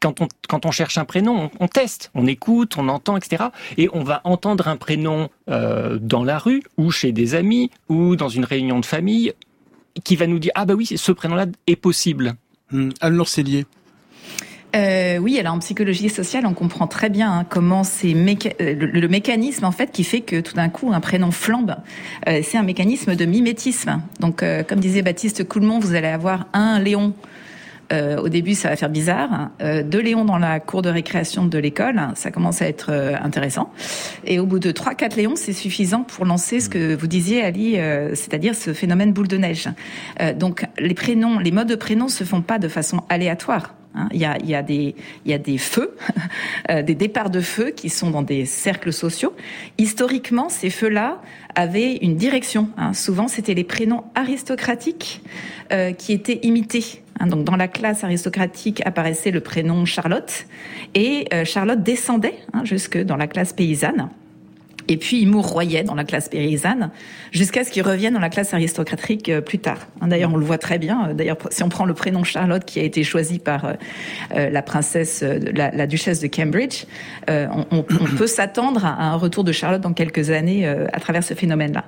quand 0.00 0.22
on 0.22 0.28
quand 0.48 0.66
on 0.66 0.70
cherche 0.70 0.98
un 0.98 1.04
prénom, 1.04 1.50
on, 1.60 1.64
on 1.64 1.68
teste, 1.68 2.10
on 2.14 2.26
écoute, 2.26 2.76
on 2.78 2.88
entend, 2.88 3.16
etc. 3.16 3.44
Et 3.76 3.88
on 3.92 4.02
va 4.02 4.20
entendre 4.24 4.57
un 4.66 4.76
prénom 4.76 5.28
euh, 5.48 5.98
dans 6.00 6.24
la 6.24 6.38
rue 6.38 6.62
ou 6.76 6.90
chez 6.90 7.12
des 7.12 7.36
amis 7.36 7.70
ou 7.88 8.16
dans 8.16 8.28
une 8.28 8.44
réunion 8.44 8.80
de 8.80 8.86
famille 8.86 9.32
qui 10.02 10.16
va 10.16 10.26
nous 10.26 10.40
dire 10.40 10.52
ah 10.56 10.64
bah 10.64 10.74
oui 10.74 10.86
ce 10.96 11.12
prénom-là 11.12 11.46
est 11.66 11.76
possible. 11.76 12.34
Mmh. 12.72 12.90
Anne 13.00 13.16
euh, 14.76 15.16
oui, 15.18 15.38
alors 15.38 15.54
en 15.54 15.58
psychologie 15.60 16.10
sociale, 16.10 16.44
on 16.46 16.52
comprend 16.52 16.86
très 16.86 17.08
bien 17.08 17.32
hein, 17.32 17.46
comment 17.48 17.84
c'est 17.84 18.12
euh, 18.12 18.74
le, 18.78 19.08
mécanisme 19.08 19.64
en 19.64 19.72
fait 19.72 19.90
qui 19.90 20.04
fait 20.04 20.20
que 20.20 20.40
tout 20.40 20.54
d'un 20.54 20.68
coup 20.68 20.92
un 20.92 21.00
prénom 21.00 21.30
flambe. 21.30 21.76
Euh, 22.28 22.40
c'est 22.42 22.58
un 22.58 22.62
mécanisme 22.62 23.16
de 23.16 23.24
mimétisme. 23.24 24.02
Donc, 24.20 24.44
comme 24.68 24.80
disait 24.80 25.02
Baptiste 25.02 25.46
Coulmont, 25.48 25.78
vous 25.78 25.94
allez 25.94 26.08
avoir 26.08 26.46
un 26.52 26.78
Léon 26.80 27.14
euh, 27.92 28.18
au 28.18 28.28
début, 28.28 28.54
ça 28.54 28.68
va 28.68 28.76
faire 28.76 28.90
bizarre. 28.90 29.50
Euh, 29.62 29.82
deux 29.82 30.00
Léons 30.00 30.24
dans 30.24 30.38
la 30.38 30.60
cour 30.60 30.82
de 30.82 30.90
récréation 30.90 31.46
de 31.46 31.58
l'école, 31.58 32.00
ça 32.14 32.30
commence 32.30 32.60
à 32.60 32.68
être 32.68 32.90
euh, 32.90 33.14
intéressant. 33.22 33.72
Et 34.24 34.38
au 34.38 34.46
bout 34.46 34.58
de 34.58 34.70
trois, 34.72 34.94
quatre 34.94 35.16
Léons, 35.16 35.36
c'est 35.36 35.52
suffisant 35.52 36.02
pour 36.02 36.24
lancer 36.24 36.60
ce 36.60 36.68
que 36.68 36.94
vous 36.94 37.06
disiez, 37.06 37.42
Ali, 37.42 37.78
euh, 37.78 38.14
c'est-à-dire 38.14 38.54
ce 38.54 38.72
phénomène 38.72 39.12
boule 39.12 39.28
de 39.28 39.38
neige. 39.38 39.68
donc, 40.36 40.66
les 40.78 40.94
prénoms, 40.94 41.38
les 41.38 41.50
modes 41.50 41.68
de 41.68 41.74
prénoms 41.74 42.08
se 42.08 42.24
font 42.24 42.42
pas 42.42 42.58
de 42.58 42.68
façon 42.68 43.02
aléatoire. 43.08 43.74
Hein. 43.94 44.08
Il, 44.12 44.20
y 44.20 44.24
a, 44.24 44.36
il, 44.38 44.48
y 44.48 44.54
a, 44.54 44.62
des, 44.62 44.94
il 45.24 45.30
y 45.30 45.34
a 45.34 45.38
des 45.38 45.58
feux, 45.58 45.96
des 46.68 46.94
départs 46.94 47.30
de 47.30 47.40
feux 47.40 47.70
qui 47.70 47.88
sont 47.88 48.10
dans 48.10 48.22
des 48.22 48.44
cercles 48.44 48.92
sociaux. 48.92 49.34
Historiquement, 49.78 50.48
ces 50.48 50.70
feux-là 50.70 51.20
avaient 51.54 51.96
une 51.96 52.16
direction. 52.16 52.68
Hein. 52.76 52.92
Souvent, 52.92 53.28
c'était 53.28 53.54
les 53.54 53.64
prénoms 53.64 54.04
aristocratiques 54.14 55.22
euh, 55.72 55.92
qui 55.92 56.12
étaient 56.12 56.40
imités. 56.42 57.02
Hein. 57.18 57.26
donc, 57.26 57.44
dans 57.44 57.56
la 57.56 57.68
classe 57.68 58.04
aristocratique 58.04 58.82
apparaissait 58.86 59.30
le 59.30 59.40
prénom 59.40 59.84
Charlotte, 59.84 60.46
et 60.94 61.26
euh, 61.32 61.44
Charlotte 61.44 61.82
descendait 61.82 62.38
jusque 62.64 62.98
dans 62.98 63.16
la 63.16 63.26
classe 63.26 63.52
paysanne. 63.52 64.08
Et 64.88 64.96
puis 64.96 65.20
il 65.20 65.28
mourroyait 65.28 65.84
dans 65.84 65.94
la 65.94 66.04
classe 66.04 66.30
paysanne 66.30 66.90
jusqu'à 67.30 67.62
ce 67.62 67.70
qu'il 67.70 67.82
revienne 67.82 68.14
dans 68.14 68.20
la 68.20 68.30
classe 68.30 68.54
aristocratique 68.54 69.28
euh, 69.28 69.40
plus 69.42 69.58
tard. 69.58 69.86
Hein, 70.00 70.08
d'ailleurs, 70.08 70.32
on 70.32 70.38
le 70.38 70.44
voit 70.44 70.58
très 70.58 70.78
bien. 70.78 71.12
D'ailleurs, 71.14 71.36
si 71.50 71.62
on 71.62 71.68
prend 71.68 71.84
le 71.84 71.94
prénom 71.94 72.24
Charlotte 72.24 72.64
qui 72.64 72.80
a 72.80 72.82
été 72.82 73.04
choisi 73.04 73.38
par 73.38 73.66
euh, 73.66 73.72
euh, 74.34 74.50
la 74.50 74.62
princesse, 74.62 75.22
la, 75.22 75.86
duchesse 75.86 76.20
de 76.20 76.26
Cambridge, 76.26 76.84
on, 77.28 77.82
peut 77.82 78.26
s'attendre 78.26 78.84
à 78.86 79.10
un 79.10 79.16
retour 79.16 79.44
de 79.44 79.52
Charlotte 79.52 79.80
dans 79.80 79.92
quelques 79.92 80.30
années 80.30 80.66
à 80.66 81.00
travers 81.00 81.22
ce 81.22 81.34
phénomène-là. 81.34 81.84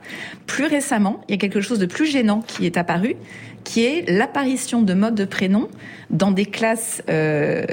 Plus 0.46 0.66
récemment, 0.66 1.22
il 1.28 1.32
y 1.32 1.34
a 1.34 1.38
quelque 1.38 1.60
chose 1.60 1.78
de 1.78 1.86
plus 1.86 2.06
gênant 2.06 2.42
qui 2.46 2.66
est 2.66 2.76
apparu, 2.76 3.16
qui 3.64 3.84
est 3.84 4.10
l'apparition 4.10 4.82
de 4.82 4.94
modes 4.94 5.14
de 5.14 5.24
prénoms 5.24 5.68
dans 6.10 6.30
des 6.30 6.46
classes 6.46 7.02
euh, 7.08 7.64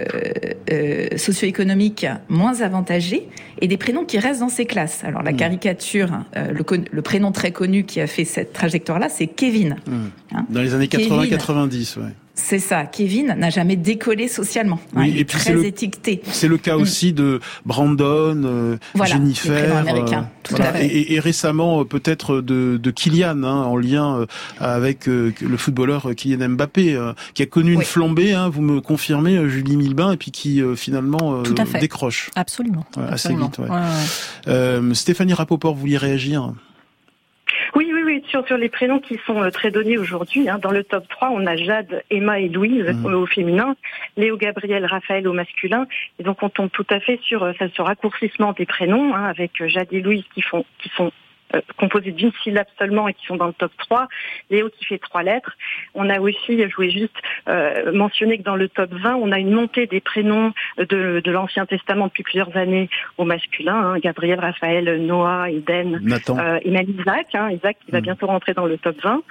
euh, 0.71 1.08
socio-économiques 1.17 2.06
moins 2.30 2.62
avantagées 2.62 3.28
et 3.62 3.67
des 3.67 3.78
prénoms 3.78 4.06
qui 4.06 4.19
restent 4.19 4.41
dans 4.41 4.50
ces 4.50 4.65
classes. 4.65 5.04
Alors 5.04 5.23
la 5.23 5.32
hmm. 5.32 5.38
caricature, 5.38 6.12
euh, 6.36 6.54
le, 6.54 7.02
prénom 7.02 7.32
très 7.32 7.52
connu 7.52 7.84
qui 7.84 8.00
a 8.00 8.08
fait 8.08 8.26
cette 8.26 8.54
trajectoire-là, 8.54 9.10
c'est 9.10 9.28
Kevin. 9.28 9.78
Hmm. 9.88 10.08
Hein 10.34 10.45
dans 10.50 10.62
les 10.62 10.73
années 10.73 10.88
80-90, 10.88 12.00
ouais. 12.00 12.06
C'est 12.39 12.60
ça. 12.60 12.86
Kevin 12.86 13.36
n'a 13.38 13.50
jamais 13.50 13.76
décollé 13.76 14.28
socialement. 14.28 14.80
Oui, 14.95 15.10
il 15.10 15.19
est 15.19 15.27
très 15.27 15.54
le, 15.54 15.65
étiqueté. 15.65 16.21
C'est 16.31 16.48
le 16.48 16.58
cas 16.58 16.77
mm. 16.77 16.81
aussi 16.81 17.12
de 17.12 17.40
Brandon, 17.65 18.44
euh, 18.46 18.77
Jennifer, 19.04 19.75
américain. 19.75 20.29
Tout 20.44 20.56
à 20.60 20.71
fait. 20.71 20.85
Et, 20.85 21.15
et, 21.15 21.19
récemment 21.19 21.83
peut-être 21.83 22.42
de, 22.42 22.77
de 22.77 22.92
Kylian, 22.92 23.44
hein, 23.44 23.63
en 23.63 23.75
lien 23.75 24.25
avec 24.60 25.08
le 25.08 25.58
footballeur 25.58 26.12
Kylian 26.15 26.50
Mbappé, 26.50 26.98
qui 27.33 27.42
a 27.42 27.48
connu 27.48 27.73
une 27.73 27.81
flambée. 27.81 28.33
Hein, 28.33 28.50
vous 28.50 28.62
me 28.62 28.81
confirmez, 28.81 29.50
Julie 29.50 29.75
Milbain, 29.75 30.13
et 30.13 30.17
puis 30.17 30.31
qui 30.31 30.62
finalement 30.75 31.42
décroche. 31.81 32.29
Absolument. 32.35 32.85
Assez 33.10 33.35
vite. 33.35 33.60
Stéphanie 34.94 35.33
Rapoport, 35.33 35.73
vous 35.73 35.81
vouliez 35.81 35.98
réagir? 35.98 36.54
Oui, 37.75 37.87
sur, 38.28 38.46
sur 38.46 38.58
les 38.58 38.69
prénoms 38.69 39.00
qui 39.00 39.19
sont 39.25 39.42
euh, 39.42 39.50
très 39.50 39.71
donnés 39.71 39.98
aujourd'hui. 39.98 40.50
Hein. 40.50 40.60
Dans 40.60 40.71
le 40.71 40.84
top 40.84 41.08
3, 41.08 41.30
on 41.30 41.46
a 41.46 41.56
Jade, 41.56 42.04
Emma 42.10 42.40
et 42.40 42.50
Louise 42.50 42.86
mmh. 42.86 43.06
au 43.06 43.25
féminin, 43.25 43.75
Léo, 44.15 44.38
Gabriel, 44.38 44.86
Raphaël 44.86 45.28
au 45.28 45.34
masculin. 45.34 45.88
Et 46.19 46.23
donc 46.23 46.42
on 46.44 46.50
tombe 46.50 46.69
tout 46.71 46.86
à 46.90 47.00
fait 47.00 47.19
sur 47.23 47.44
euh, 47.44 47.54
ce 47.60 47.82
raccourcissement 47.82 48.54
des 48.54 48.65
prénoms, 48.65 49.15
hein, 49.15 49.25
avec 49.25 49.62
euh, 49.62 49.67
Jade 49.67 49.88
et 49.92 50.02
Louise 50.02 50.25
qui 50.34 50.42
font 50.42 50.65
qui 50.80 50.90
sont 50.90 51.12
euh, 51.56 51.62
composés 51.77 52.12
d'une 52.12 52.31
syllabe 52.43 52.67
seulement 52.77 53.08
et 53.08 53.13
qui 53.13 53.25
sont 53.25 53.37
dans 53.37 53.48
le 53.48 53.54
top 53.54 53.71
3. 53.77 54.08
Léo 54.50 54.69
qui 54.69 54.85
fait 54.85 54.98
trois 54.98 55.23
lettres. 55.23 55.56
On 55.93 56.10
a 56.10 56.19
aussi, 56.19 56.62
je 56.62 56.75
voulais 56.75 56.91
juste 56.91 57.15
euh, 57.48 57.91
mentionner 57.93 58.37
que 58.37 58.43
dans 58.43 58.56
le 58.56 58.67
top 58.67 58.91
20, 58.91 59.15
on 59.15 59.31
a 59.31 59.39
une 59.39 59.52
montée 59.52 59.87
des 59.87 60.02
prénoms 60.02 60.54
de, 60.77 61.21
de 61.23 61.31
l'Ancien 61.31 61.65
Testament 61.65 62.08
depuis 62.08 62.23
plusieurs 62.23 62.56
années 62.58 62.89
au 63.17 63.25
masculin. 63.25 63.75
Hein, 63.75 64.00
Gabriel, 64.00 64.39
Raphaël, 64.39 65.06
Noah, 65.06 65.50
Eden, 65.50 66.02
euh, 66.29 66.60
et 66.63 66.71
même 66.71 66.89
Isaac. 66.89 67.27
Hein, 67.33 67.52
Isaac 67.52 67.77
qui 67.85 67.91
va 67.91 68.00
mm. 68.00 68.04
bientôt 68.04 68.27
rentrer 68.27 68.54
dans 68.54 68.65
le 68.65 68.77
top 68.77 68.98
20. 69.02 69.21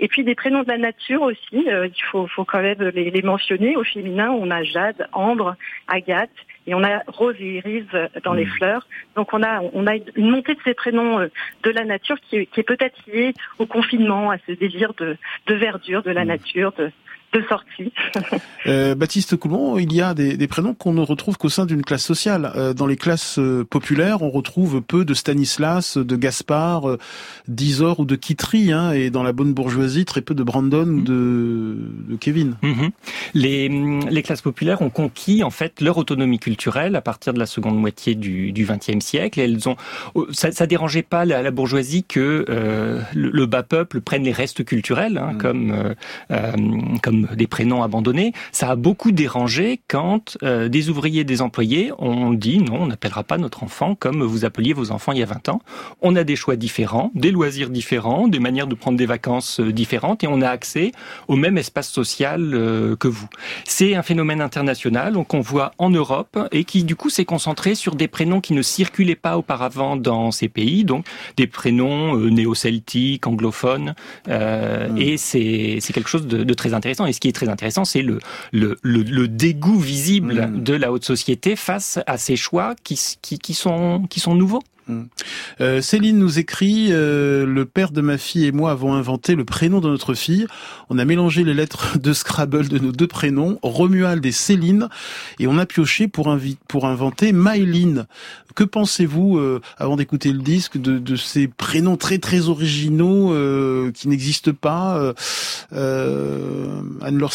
Et 0.00 0.08
puis 0.08 0.24
des 0.24 0.34
prénoms 0.34 0.62
de 0.62 0.68
la 0.68 0.78
nature 0.78 1.22
aussi, 1.22 1.68
euh, 1.68 1.86
il 1.86 2.02
faut, 2.10 2.26
faut 2.26 2.44
quand 2.44 2.60
même 2.60 2.82
les, 2.94 3.10
les 3.10 3.22
mentionner. 3.22 3.76
Au 3.76 3.84
féminin, 3.84 4.30
on 4.30 4.50
a 4.50 4.62
Jade, 4.62 5.08
Ambre, 5.12 5.56
Agathe, 5.88 6.30
et 6.66 6.74
on 6.74 6.82
a 6.82 7.02
Rose 7.06 7.36
et 7.40 7.58
Iris 7.58 7.86
dans 8.24 8.32
les 8.32 8.46
hmm. 8.46 8.56
fleurs. 8.56 8.86
Donc 9.16 9.32
on 9.32 9.42
a 9.42 9.60
on 9.72 9.86
a 9.86 9.96
une 10.16 10.30
montée 10.30 10.54
de 10.54 10.60
ces 10.64 10.74
prénoms 10.74 11.20
euh, 11.20 11.28
de 11.62 11.70
la 11.70 11.84
nature 11.84 12.16
qui 12.20 12.36
est, 12.36 12.46
qui 12.46 12.60
est 12.60 12.64
peut-être 12.64 12.96
liée 13.06 13.34
au 13.58 13.66
confinement, 13.66 14.30
à 14.30 14.38
ce 14.46 14.52
désir 14.52 14.94
de, 14.94 15.16
de 15.46 15.54
verdure, 15.54 16.02
de 16.02 16.10
la 16.10 16.24
hmm. 16.24 16.28
nature, 16.28 16.72
de, 16.72 16.90
de 17.34 17.44
sortie. 17.48 17.92
euh, 18.66 18.94
Baptiste 18.94 19.36
Coulon, 19.36 19.78
il 19.78 19.92
y 19.92 20.00
a 20.00 20.14
des, 20.14 20.36
des 20.36 20.46
prénoms 20.46 20.74
qu'on 20.74 20.92
ne 20.92 21.00
retrouve 21.00 21.36
qu'au 21.36 21.48
sein 21.48 21.66
d'une 21.66 21.82
classe 21.82 22.04
sociale. 22.04 22.52
Euh, 22.56 22.74
dans 22.74 22.86
les 22.86 22.96
classes 22.96 23.38
euh, 23.38 23.64
populaires, 23.64 24.22
on 24.22 24.30
retrouve 24.30 24.80
peu 24.80 25.04
de 25.04 25.14
Stanislas, 25.14 25.98
de 25.98 26.16
Gaspard, 26.16 26.88
euh, 26.88 26.98
d'Isor 27.48 28.00
ou 28.00 28.04
de 28.04 28.16
Kitry, 28.16 28.72
hein, 28.72 28.92
et 28.92 29.10
dans 29.10 29.22
la 29.22 29.32
bonne 29.32 29.52
bourgeoisie, 29.52 30.04
très 30.04 30.20
peu 30.20 30.34
de 30.34 30.42
Brandon 30.42 30.86
ou 30.86 31.00
de, 31.02 31.76
de 32.08 32.16
Kevin. 32.16 32.56
Mhm. 32.62 32.90
Les, 33.34 33.68
les 33.68 34.22
classes 34.22 34.42
populaires 34.42 34.82
ont 34.82 34.90
conquis 34.90 35.42
en 35.42 35.50
fait 35.50 35.80
leur 35.80 35.98
autonomie 35.98 36.38
culturelle 36.38 36.96
à 36.96 37.00
partir 37.00 37.34
de 37.34 37.38
la 37.38 37.46
seconde 37.46 37.78
moitié 37.78 38.14
du 38.14 38.52
XXe 38.52 39.04
siècle. 39.04 39.40
Et 39.40 39.44
elles 39.44 39.68
ont, 39.68 39.76
oh, 40.14 40.26
ça, 40.30 40.52
ça 40.52 40.66
dérangeait 40.66 41.02
pas 41.02 41.24
la, 41.24 41.42
la 41.42 41.50
bourgeoisie 41.50 42.04
que 42.04 42.44
euh, 42.48 43.00
le, 43.14 43.46
bas 43.46 43.62
peuple 43.62 44.00
prenne 44.00 44.22
les 44.22 44.32
restes 44.32 44.64
culturels, 44.64 45.18
hein, 45.18 45.32
mm. 45.32 45.38
comme 45.38 45.94
comme 47.02 47.23
des 47.36 47.46
prénoms 47.46 47.82
abandonnés, 47.82 48.32
ça 48.52 48.70
a 48.70 48.76
beaucoup 48.76 49.12
dérangé 49.12 49.80
quand 49.88 50.36
euh, 50.42 50.68
des 50.68 50.90
ouvriers, 50.90 51.24
des 51.24 51.42
employés 51.42 51.92
ont 51.98 52.32
dit 52.32 52.58
non, 52.58 52.82
on 52.82 52.86
n'appellera 52.86 53.24
pas 53.24 53.38
notre 53.38 53.62
enfant 53.62 53.94
comme 53.94 54.22
vous 54.22 54.44
appeliez 54.44 54.72
vos 54.72 54.90
enfants 54.90 55.12
il 55.12 55.18
y 55.18 55.22
a 55.22 55.26
20 55.26 55.48
ans. 55.48 55.60
On 56.02 56.16
a 56.16 56.24
des 56.24 56.36
choix 56.36 56.56
différents, 56.56 57.10
des 57.14 57.30
loisirs 57.30 57.70
différents, 57.70 58.28
des 58.28 58.38
manières 58.38 58.66
de 58.66 58.74
prendre 58.74 58.98
des 58.98 59.06
vacances 59.06 59.60
euh, 59.60 59.72
différentes 59.72 60.24
et 60.24 60.26
on 60.28 60.40
a 60.40 60.48
accès 60.48 60.92
au 61.28 61.36
même 61.36 61.58
espace 61.58 61.88
social 61.88 62.52
euh, 62.54 62.96
que 62.96 63.08
vous. 63.08 63.28
C'est 63.64 63.94
un 63.94 64.02
phénomène 64.02 64.40
international 64.40 65.14
qu'on 65.28 65.40
voit 65.40 65.72
en 65.78 65.90
Europe 65.90 66.38
et 66.52 66.64
qui 66.64 66.84
du 66.84 66.96
coup 66.96 67.10
s'est 67.10 67.24
concentré 67.24 67.74
sur 67.74 67.94
des 67.94 68.08
prénoms 68.08 68.40
qui 68.40 68.52
ne 68.52 68.62
circulaient 68.62 69.14
pas 69.14 69.38
auparavant 69.38 69.96
dans 69.96 70.30
ces 70.30 70.48
pays, 70.48 70.84
donc 70.84 71.06
des 71.36 71.46
prénoms 71.46 72.16
néo-celtiques, 72.16 73.26
anglophones, 73.26 73.94
mmh. 74.28 74.98
et 74.98 75.16
c'est 75.16 75.80
quelque 75.92 76.08
chose 76.08 76.26
de, 76.26 76.44
de 76.44 76.54
très 76.54 76.74
intéressant. 76.74 77.06
Et 77.06 77.12
ce 77.14 77.20
qui 77.20 77.28
est 77.28 77.32
très 77.32 77.48
intéressant, 77.48 77.84
c'est 77.84 78.02
le, 78.02 78.18
le, 78.52 78.78
le, 78.82 79.28
dégoût 79.28 79.78
visible 79.78 80.34
mmh. 80.34 80.62
de 80.62 80.74
la 80.74 80.92
haute 80.92 81.04
société 81.04 81.56
face 81.56 81.98
à 82.06 82.18
ces 82.18 82.36
choix 82.36 82.74
qui, 82.84 83.00
qui, 83.22 83.38
qui, 83.38 83.54
sont, 83.54 84.02
qui 84.10 84.20
sont 84.20 84.34
nouveaux. 84.34 84.62
Mmh. 84.86 85.02
Euh, 85.60 85.80
Céline 85.80 86.18
nous 86.18 86.38
écrit 86.38 86.88
euh, 86.90 87.46
le 87.46 87.64
père 87.64 87.90
de 87.90 88.00
ma 88.00 88.18
fille 88.18 88.44
et 88.44 88.52
moi 88.52 88.70
avons 88.70 88.94
inventé 88.94 89.34
le 89.34 89.44
prénom 89.44 89.80
de 89.80 89.88
notre 89.88 90.14
fille. 90.14 90.46
On 90.90 90.98
a 90.98 91.04
mélangé 91.04 91.42
les 91.42 91.54
lettres 91.54 91.98
de 91.98 92.12
Scrabble 92.12 92.68
de 92.68 92.78
nos 92.78 92.92
deux 92.92 93.06
prénoms, 93.06 93.58
Romuald 93.62 94.24
et 94.26 94.32
Céline, 94.32 94.88
et 95.38 95.46
on 95.46 95.58
a 95.58 95.66
pioché 95.66 96.08
pour, 96.08 96.28
inventer 96.28 97.32
Myline. 97.32 98.06
Que 98.54 98.64
pensez-vous, 98.64 99.38
euh, 99.38 99.60
avant 99.78 99.96
d'écouter 99.96 100.32
le 100.32 100.38
disque, 100.38 100.78
de, 100.78 100.98
de, 100.98 101.16
ces 101.16 101.48
prénoms 101.48 101.96
très 101.96 102.18
très 102.18 102.48
originaux 102.48 103.32
euh, 103.32 103.90
qui 103.92 104.08
n'existent 104.08 104.52
pas, 104.52 105.14
Anne-Laure 105.72 107.32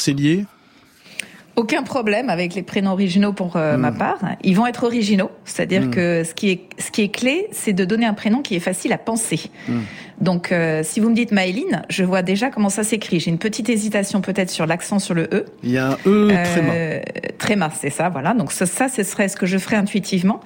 aucun 1.56 1.84
problème 1.84 2.30
avec 2.30 2.56
les 2.56 2.64
prénoms 2.64 2.92
originaux 2.92 3.34
pour 3.34 3.56
euh, 3.56 3.78
ma 3.78 3.92
hmm. 3.92 3.98
part. 3.98 4.20
Ils 4.44 4.56
vont 4.56 4.68
être 4.68 4.84
originaux, 4.84 5.32
c'est-à-dire 5.46 5.84
hmm. 5.84 5.92
que 5.92 6.24
ce 6.24 6.34
qui 6.34 6.50
est 6.52 6.62
ce 6.78 6.92
qui 6.92 7.02
est 7.02 7.10
clé, 7.10 7.48
c'est 7.52 7.74
de 7.74 7.86
donner 7.86 8.06
un 8.06 8.14
prénom 8.14 8.42
qui 8.42 8.56
est 8.56 8.62
facile 8.62 8.94
à 8.94 8.98
penser. 8.98 9.50
Hmm. 9.68 9.82
Donc, 10.22 10.52
euh, 10.52 10.82
si 10.84 11.00
vous 11.00 11.10
me 11.10 11.16
dites 11.16 11.32
Maëline, 11.32 11.84
je 11.90 12.04
vois 12.04 12.22
déjà 12.22 12.50
comment 12.50 12.70
ça 12.70 12.84
s'écrit. 12.84 13.20
J'ai 13.20 13.32
une 13.32 13.38
petite 13.38 13.70
hésitation 13.70 14.22
peut-être 14.22 14.50
sur 14.50 14.66
l'accent 14.66 15.00
sur 15.00 15.14
le 15.14 15.24
E. 15.32 15.46
Il 15.64 15.72
y 15.72 15.78
a 15.78 15.92
un 15.92 15.98
E 16.06 16.30
euh, 16.32 17.02
tréma. 17.38 17.70
c'est 17.74 17.90
ça, 17.90 18.10
voilà. 18.10 18.34
Donc 18.34 18.52
ça, 18.52 18.66
ça, 18.66 18.90
ce 18.90 19.04
serait 19.04 19.30
ce 19.30 19.38
que 19.38 19.46
je 19.46 19.58
ferais 19.58 19.78
intuitivement. 19.78 20.42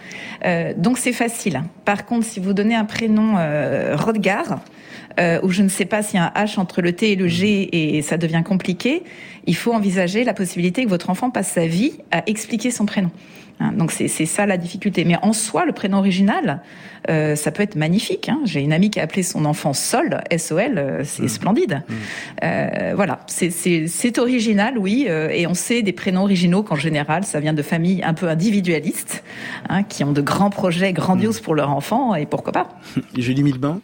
Euh, 0.46 0.74
donc 0.78 0.98
c'est 0.98 1.14
facile. 1.14 1.64
Par 1.86 2.06
contre, 2.06 2.26
si 2.26 2.40
vous 2.40 2.54
donnez 2.54 2.76
un 2.76 2.86
prénom 2.86 3.36
Rodgar, 3.96 4.60
euh, 5.20 5.40
où 5.44 5.50
je 5.50 5.62
ne 5.62 5.70
sais 5.70 5.86
pas 5.86 6.04
s'il 6.04 6.20
y 6.20 6.24
a 6.24 6.32
un 6.36 6.44
H 6.44 6.60
entre 6.60 6.82
le 6.82 6.94
T 6.94 7.12
et 7.12 7.16
le 7.16 7.28
G 7.28 7.98
et 7.98 8.02
ça 8.02 8.18
devient 8.18 8.44
compliqué, 8.46 9.04
il 9.46 9.56
faut 9.56 9.74
envisager 9.74 10.24
la 10.24 10.34
possibilité 10.34 10.84
que 10.84 10.90
votre 10.90 11.10
enfant 11.10 11.30
passe 11.30 11.52
sa 11.52 11.68
vie 11.68 11.94
à 12.12 12.24
expliquer 12.28 12.72
son 12.72 12.86
prénom. 12.86 13.12
Hein, 13.60 13.74
donc 13.74 13.92
c'est 13.92 14.08
ça 14.08 14.46
la 14.46 14.58
difficulté. 14.58 15.06
Mais 15.06 15.18
en 15.22 15.34
soi, 15.34 15.66
le 15.66 15.74
prénom 15.74 16.00
original, 16.00 16.62
euh, 17.10 17.36
ça 17.36 17.52
peut 17.52 17.64
être 17.64 17.76
magnifique. 17.76 18.30
Hein. 18.30 18.40
J'ai 18.46 18.62
une 18.62 18.74
amie 18.74 18.90
qui 18.90 19.00
a 19.00 19.04
appelé 19.04 19.24
son 19.24 19.46
enfant 19.46 19.74
Sol, 19.74 20.22
S-O-L, 20.30 20.78
euh, 20.78 21.02
c'est 21.04 21.24
mmh. 21.24 21.30
splendide. 21.30 21.84
Mmh. 21.88 21.94
Euh, 22.44 22.94
voilà, 22.96 23.20
c'est 23.28 24.18
original, 24.18 24.78
oui. 24.78 25.08
Et 25.08 25.48
on 25.48 25.54
sait 25.54 25.82
des 25.82 25.94
prénoms 25.94 26.24
originaux 26.24 26.64
qu'en 26.64 26.76
général, 26.76 27.24
ça 27.24 27.40
vient 27.40 27.54
de 27.54 27.62
familles 27.62 28.04
un 28.04 28.14
peu 28.14 28.28
individualistes, 28.28 29.24
hein, 29.70 29.84
qui 29.84 30.04
ont 30.04 30.12
de 30.12 30.22
grands 30.22 30.50
projets 30.50 30.94
grandioses 30.94 31.40
mmh. 31.40 31.44
pour 31.44 31.56
leur 31.56 31.70
enfant, 31.72 32.16
et 32.16 32.26
pourquoi 32.26 32.54
pas. 32.54 32.70
Julie 33.18 33.44
Milbain? 33.44 33.82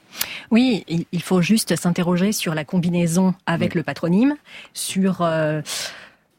Oui, 0.52 0.86
il 1.12 1.22
faut 1.22 1.41
juste 1.41 1.76
s'interroger 1.76 2.32
sur 2.32 2.56
la 2.56 2.66
combinaison 2.66 3.34
avec 3.45 3.76
le 3.76 3.84
patronyme, 3.84 4.36
sur 4.74 5.24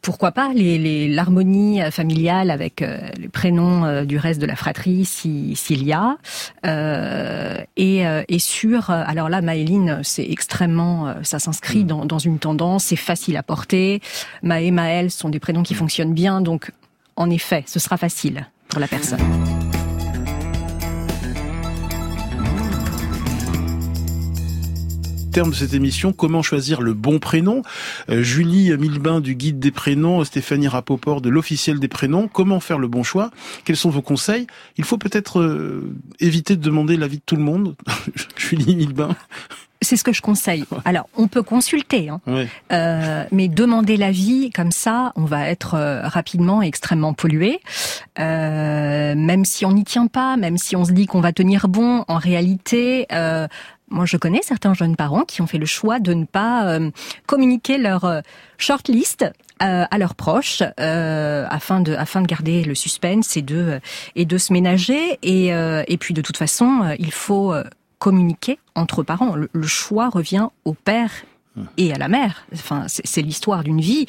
pourquoi 0.03 0.33
pas 0.33 0.51
l'harmonie 0.55 1.83
euh, 1.83 1.91
familiale 1.91 2.51
avec 2.51 2.83
euh, 2.83 2.99
les 3.19 3.29
prénoms 3.29 3.85
euh, 3.85 4.05
du 4.05 4.17
reste 4.17 4.41
de 4.41 4.47
la 4.47 4.57
fratrie 4.57 5.05
s'il 5.05 5.85
y 5.85 5.93
a 5.93 6.17
et, 7.77 8.03
et 8.29 8.39
sur 8.39 8.91
alors 8.91 9.29
là 9.29 9.41
Maëline 9.41 10.01
c'est 10.03 10.29
extrêmement 10.29 11.15
ça 11.23 11.39
s'inscrit 11.39 11.85
mm. 11.85 11.87
dans, 11.87 12.05
dans 12.05 12.19
une 12.19 12.39
tendance 12.39 12.85
c'est 12.85 12.97
facile 12.97 13.37
à 13.37 13.43
porter 13.43 14.01
Maë 14.43 14.71
Maël 14.71 15.11
sont 15.11 15.29
des 15.29 15.41
prénoms 15.41 15.63
qui 15.63 15.75
mm. 15.75 15.79
fonctionnent 15.79 16.15
bien 16.15 16.41
donc 16.41 16.73
en 17.17 17.31
effet 17.31 17.65
ce 17.67 17.79
sera 17.79 17.97
facile 17.97 18.47
pour 18.69 18.81
la 18.81 18.89
personne. 18.89 19.21
Terme 25.31 25.51
de 25.51 25.55
cette 25.55 25.75
émission, 25.75 26.13
comment 26.13 26.43
choisir 26.43 26.81
le 26.81 26.93
bon 26.93 27.19
prénom? 27.19 27.63
Euh, 28.09 28.23
Julie 28.23 28.77
Milbain 28.77 29.21
du 29.21 29.35
guide 29.35 29.59
des 29.59 29.71
prénoms, 29.71 30.25
Stéphanie 30.25 30.69
Rapoport 30.69 31.21
de 31.21 31.29
l'officiel 31.29 31.79
des 31.79 31.89
prénoms, 31.89 32.29
comment 32.29 32.61
faire 32.61 32.79
le 32.79 32.89
bon 32.89 33.03
choix? 33.03 33.31
Quels 33.65 33.77
sont 33.77 33.91
vos 33.91 34.03
conseils? 34.03 34.47
Il 34.77 34.85
faut 34.85 34.99
peut-être 34.99 35.41
euh, 35.41 35.93
éviter 36.19 36.57
de 36.57 36.63
demander 36.63 36.97
l'avis 36.97 37.19
de 37.19 37.23
tout 37.25 37.37
le 37.37 37.43
monde. 37.43 37.77
Julie 38.37 38.77
Milbain 38.77 39.17
c'est 39.83 39.97
ce 39.97 40.05
que 40.05 40.13
je 40.13 40.23
conseille. 40.23 40.65
Alors, 40.85 41.09
on 41.17 41.29
peut 41.29 41.43
consulter, 41.43 42.09
hein. 42.09 42.21
euh, 42.73 43.25
mais 43.33 43.49
demander 43.49 43.97
l'avis 43.97 44.51
comme 44.51 44.73
ça, 44.73 45.13
on 45.17 45.25
va 45.25 45.49
être 45.49 45.75
euh, 45.75 46.03
rapidement 46.07 46.63
extrêmement 46.63 47.15
pollué. 47.15 47.61
Euh, 48.19 49.15
même 49.15 49.45
si 49.45 49.65
on 49.65 49.73
n'y 49.73 49.85
tient 49.85 50.07
pas, 50.07 50.37
même 50.37 50.59
si 50.59 50.77
on 50.77 50.85
se 50.85 50.93
dit 50.93 51.07
qu'on 51.07 51.21
va 51.21 51.33
tenir 51.33 51.69
bon, 51.69 52.05
en 52.09 52.19
réalité, 52.19 53.07
euh, 53.13 53.47
moi, 53.91 54.07
je 54.07 54.17
connais 54.17 54.41
certains 54.43 54.73
jeunes 54.73 54.95
parents 54.95 55.25
qui 55.25 55.43
ont 55.43 55.49
fait 55.49 55.59
le 55.59 55.67
choix 55.67 55.99
de 55.99 56.15
ne 56.15 56.25
pas 56.25 56.67
euh, 56.69 56.91
communiquer 57.27 57.77
leur 57.77 58.05
euh, 58.05 58.21
shortlist 58.57 59.25
euh, 59.63 59.85
à 59.91 59.99
leurs 59.99 60.15
proches 60.15 60.63
afin 60.79 61.81
de 61.81 61.93
afin 61.93 62.23
de 62.23 62.27
garder 62.27 62.63
le 62.63 62.75
suspense 62.75 63.37
et 63.37 63.43
de 63.43 63.81
et 64.15 64.25
de 64.25 64.39
se 64.39 64.55
ménager 64.55 65.19
et 65.23 65.49
et 65.49 65.99
puis 65.99 66.15
de 66.15 66.23
toute 66.23 66.39
façon 66.39 66.95
il 66.99 67.13
faut 67.13 67.53
communiquer 68.01 68.59
entre 68.75 69.05
parents 69.05 69.37
le, 69.37 69.67
choix 69.67 70.09
revient 70.09 70.49
au 70.65 70.73
père 70.73 71.13
et 71.77 71.93
à 71.93 71.99
la 71.99 72.09
mère. 72.09 72.47
Enfin, 72.55 72.87
c'est 72.89 73.23
l'histoire 73.23 73.63
d'une 73.63 73.81
vie 73.81 74.07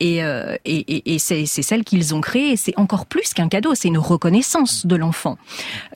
et, 0.00 0.24
euh, 0.24 0.56
et, 0.64 1.14
et 1.14 1.18
c'est 1.18 1.44
celle 1.46 1.84
qu'ils 1.84 2.14
ont 2.14 2.20
créée. 2.20 2.56
C'est 2.56 2.76
encore 2.78 3.06
plus 3.06 3.34
qu'un 3.34 3.48
cadeau, 3.48 3.74
c'est 3.74 3.88
une 3.88 3.98
reconnaissance 3.98 4.86
de 4.86 4.96
l'enfant. 4.96 5.36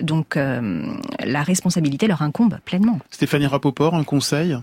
Donc 0.00 0.36
euh, 0.36 0.86
la 1.24 1.42
responsabilité 1.42 2.06
leur 2.06 2.22
incombe 2.22 2.58
pleinement. 2.64 2.98
Stéphanie 3.10 3.46
Rapoport, 3.46 3.94
un 3.94 4.04
conseil? 4.04 4.56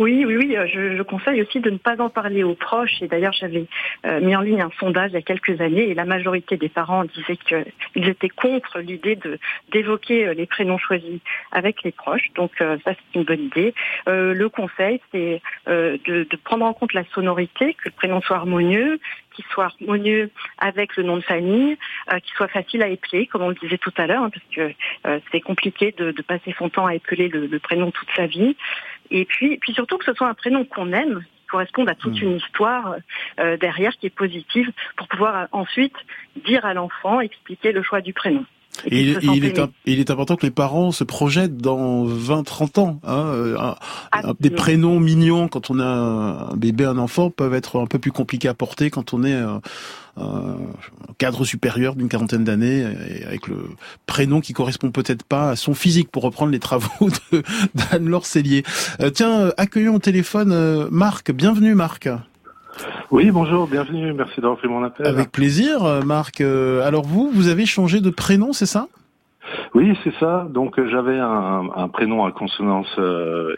Oui, 0.00 0.24
oui, 0.24 0.36
oui. 0.38 0.56
Euh, 0.56 0.66
je, 0.66 0.96
je, 0.96 1.02
conseille 1.02 1.42
aussi 1.42 1.60
de 1.60 1.68
ne 1.68 1.76
pas 1.76 2.00
en 2.00 2.08
parler 2.08 2.42
aux 2.42 2.54
proches. 2.54 3.02
Et 3.02 3.06
d'ailleurs, 3.06 3.34
j'avais 3.34 3.66
euh, 4.06 4.18
mis 4.20 4.34
en 4.34 4.40
ligne 4.40 4.62
un 4.62 4.70
sondage 4.80 5.10
il 5.10 5.14
y 5.14 5.18
a 5.18 5.22
quelques 5.22 5.60
années 5.60 5.90
et 5.90 5.94
la 5.94 6.06
majorité 6.06 6.56
des 6.56 6.70
parents 6.70 7.04
disaient 7.04 7.36
qu'ils 7.36 8.08
étaient 8.08 8.30
contre 8.30 8.78
l'idée 8.78 9.16
de 9.16 9.38
d'évoquer 9.72 10.26
euh, 10.26 10.32
les 10.32 10.46
prénoms 10.46 10.78
choisis 10.78 11.20
avec 11.52 11.82
les 11.82 11.92
proches. 11.92 12.30
Donc 12.34 12.52
ça, 12.56 12.76
c'est 12.84 13.14
une 13.14 13.24
bonne 13.24 13.42
idée. 13.42 13.74
Euh, 14.08 14.32
le 14.32 14.48
conseil, 14.48 15.02
c'est 15.12 15.42
de, 15.66 15.98
de, 16.06 16.36
prendre 16.42 16.64
en 16.64 16.72
compte 16.72 16.94
la 16.94 17.04
sonorité, 17.12 17.74
que 17.74 17.82
le 17.84 17.90
prénom 17.90 18.22
soit 18.22 18.36
harmonieux, 18.36 18.98
qu'il 19.34 19.44
soit 19.46 19.66
harmonieux 19.66 20.30
avec 20.58 20.96
le 20.96 21.02
nom 21.02 21.16
de 21.16 21.22
famille, 21.22 21.76
qu'il 22.10 22.34
soit 22.36 22.48
facile 22.48 22.82
à 22.82 22.88
épeler, 22.88 23.26
comme 23.26 23.42
on 23.42 23.48
le 23.48 23.54
disait 23.54 23.78
tout 23.78 23.92
à 23.96 24.06
l'heure, 24.06 24.22
hein, 24.22 24.30
parce 24.30 24.46
que 24.54 25.20
c'est 25.30 25.40
compliqué 25.40 25.94
de, 25.96 26.10
de, 26.10 26.22
passer 26.22 26.54
son 26.58 26.68
temps 26.68 26.86
à 26.86 26.94
épeler 26.94 27.28
le, 27.28 27.46
le 27.46 27.58
prénom 27.58 27.90
toute 27.90 28.08
sa 28.14 28.26
vie. 28.26 28.56
Et 29.10 29.24
puis, 29.24 29.58
puis 29.58 29.72
surtout 29.72 29.98
que 29.98 30.04
ce 30.04 30.14
soit 30.14 30.28
un 30.28 30.34
prénom 30.34 30.64
qu'on 30.64 30.92
aime, 30.92 31.24
qui 31.40 31.46
corresponde 31.46 31.88
à 31.88 31.94
toute 31.94 32.20
hmm. 32.20 32.24
une 32.24 32.36
histoire 32.36 32.96
euh, 33.40 33.56
derrière 33.56 33.96
qui 33.96 34.06
est 34.06 34.14
positive, 34.14 34.70
pour 34.96 35.08
pouvoir 35.08 35.36
euh, 35.36 35.46
ensuite 35.52 35.96
dire 36.44 36.64
à 36.64 36.74
l'enfant, 36.74 37.20
expliquer 37.20 37.72
le 37.72 37.82
choix 37.82 38.00
du 38.00 38.12
prénom. 38.12 38.44
Et, 38.86 39.02
il, 39.02 39.44
est, 39.44 39.60
il, 39.84 40.00
est, 40.00 40.10
important 40.10 40.36
que 40.36 40.46
les 40.46 40.50
parents 40.50 40.90
se 40.92 41.04
projettent 41.04 41.56
dans 41.56 42.06
20-30 42.06 42.80
ans. 42.80 43.00
Hein, 43.04 43.26
euh, 43.26 43.74
des 44.38 44.50
prénoms 44.50 45.00
mignons 45.00 45.48
quand 45.48 45.70
on 45.70 45.80
a 45.80 45.84
un 45.84 46.56
bébé, 46.56 46.84
un 46.84 46.98
enfant, 46.98 47.30
peuvent 47.30 47.54
être 47.54 47.80
un 47.80 47.86
peu 47.86 47.98
plus 47.98 48.12
compliqués 48.12 48.48
à 48.48 48.54
porter 48.54 48.90
quand 48.90 49.12
on 49.12 49.24
est 49.24 49.34
un, 49.34 49.60
cadre 51.18 51.44
supérieur 51.44 51.94
d'une 51.94 52.08
quarantaine 52.08 52.44
d'années, 52.44 52.84
avec 53.26 53.46
le 53.48 53.56
prénom 54.06 54.40
qui 54.40 54.52
correspond 54.52 54.90
peut-être 54.90 55.24
pas 55.24 55.50
à 55.50 55.56
son 55.56 55.74
physique, 55.74 56.10
pour 56.10 56.22
reprendre 56.22 56.52
les 56.52 56.58
travaux 56.58 57.08
d'Anne-Laure 57.74 58.26
Cellier. 58.26 58.64
Euh, 59.00 59.10
tiens, 59.10 59.52
accueillons 59.56 59.94
au 59.94 59.98
téléphone 59.98 60.52
euh, 60.52 60.88
Marc. 60.90 61.32
Bienvenue 61.32 61.74
Marc. 61.74 62.08
Oui, 63.10 63.30
bonjour, 63.30 63.66
bienvenue, 63.66 64.12
merci 64.12 64.40
d'avoir 64.40 64.58
pris 64.58 64.68
mon 64.68 64.84
appel. 64.84 65.06
Avec 65.06 65.32
plaisir, 65.32 65.84
euh, 65.84 66.02
Marc. 66.02 66.40
Euh, 66.40 66.86
alors 66.86 67.04
vous, 67.04 67.30
vous 67.32 67.48
avez 67.48 67.66
changé 67.66 68.00
de 68.00 68.10
prénom, 68.10 68.52
c'est 68.52 68.66
ça? 68.66 68.86
Oui, 69.74 69.98
c'est 70.04 70.14
ça. 70.20 70.46
Donc 70.50 70.78
euh, 70.78 70.88
j'avais 70.90 71.18
un, 71.18 71.88
prénom 71.88 72.24
à 72.24 72.30
consonance 72.30 72.98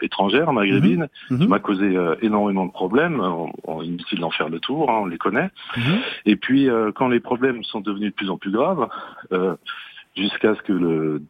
étrangère, 0.01 0.51
maghrébine, 0.53 1.07
mhm. 1.29 1.37
qui 1.37 1.43
mhm. 1.43 1.49
m'a 1.49 1.59
causé 1.59 1.95
énormément 2.21 2.65
de 2.65 2.71
problèmes. 2.71 3.21
On, 3.65 3.81
inutile 3.81 4.19
d'en 4.19 4.31
faire 4.31 4.49
le 4.49 4.59
tour, 4.59 4.89
hein, 4.89 4.99
on 5.01 5.05
les 5.05 5.17
connaît. 5.17 5.49
Mhm. 5.77 5.83
Et 6.25 6.35
puis 6.35 6.67
quand 6.95 7.09
les 7.09 7.19
problèmes 7.19 7.63
sont 7.63 7.81
devenus 7.81 8.09
de 8.09 8.15
plus 8.15 8.29
en 8.29 8.37
plus 8.37 8.51
graves, 8.51 8.87
jusqu'à 10.15 10.55
ce 10.55 10.61
que 10.61 10.73
le, 10.73 11.21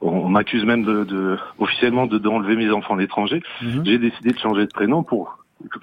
on 0.00 0.28
m'accuse 0.28 0.64
même 0.64 0.84
de, 0.84 1.38
officiellement 1.58 2.06
de 2.06 2.18
d'enlever 2.18 2.56
mes 2.56 2.70
enfants 2.70 2.94
à 2.94 2.98
l'étranger, 2.98 3.42
j'ai 3.84 3.98
décidé 3.98 4.32
de 4.32 4.38
changer 4.38 4.66
de 4.66 4.72
prénom 4.72 5.02
pour 5.02 5.39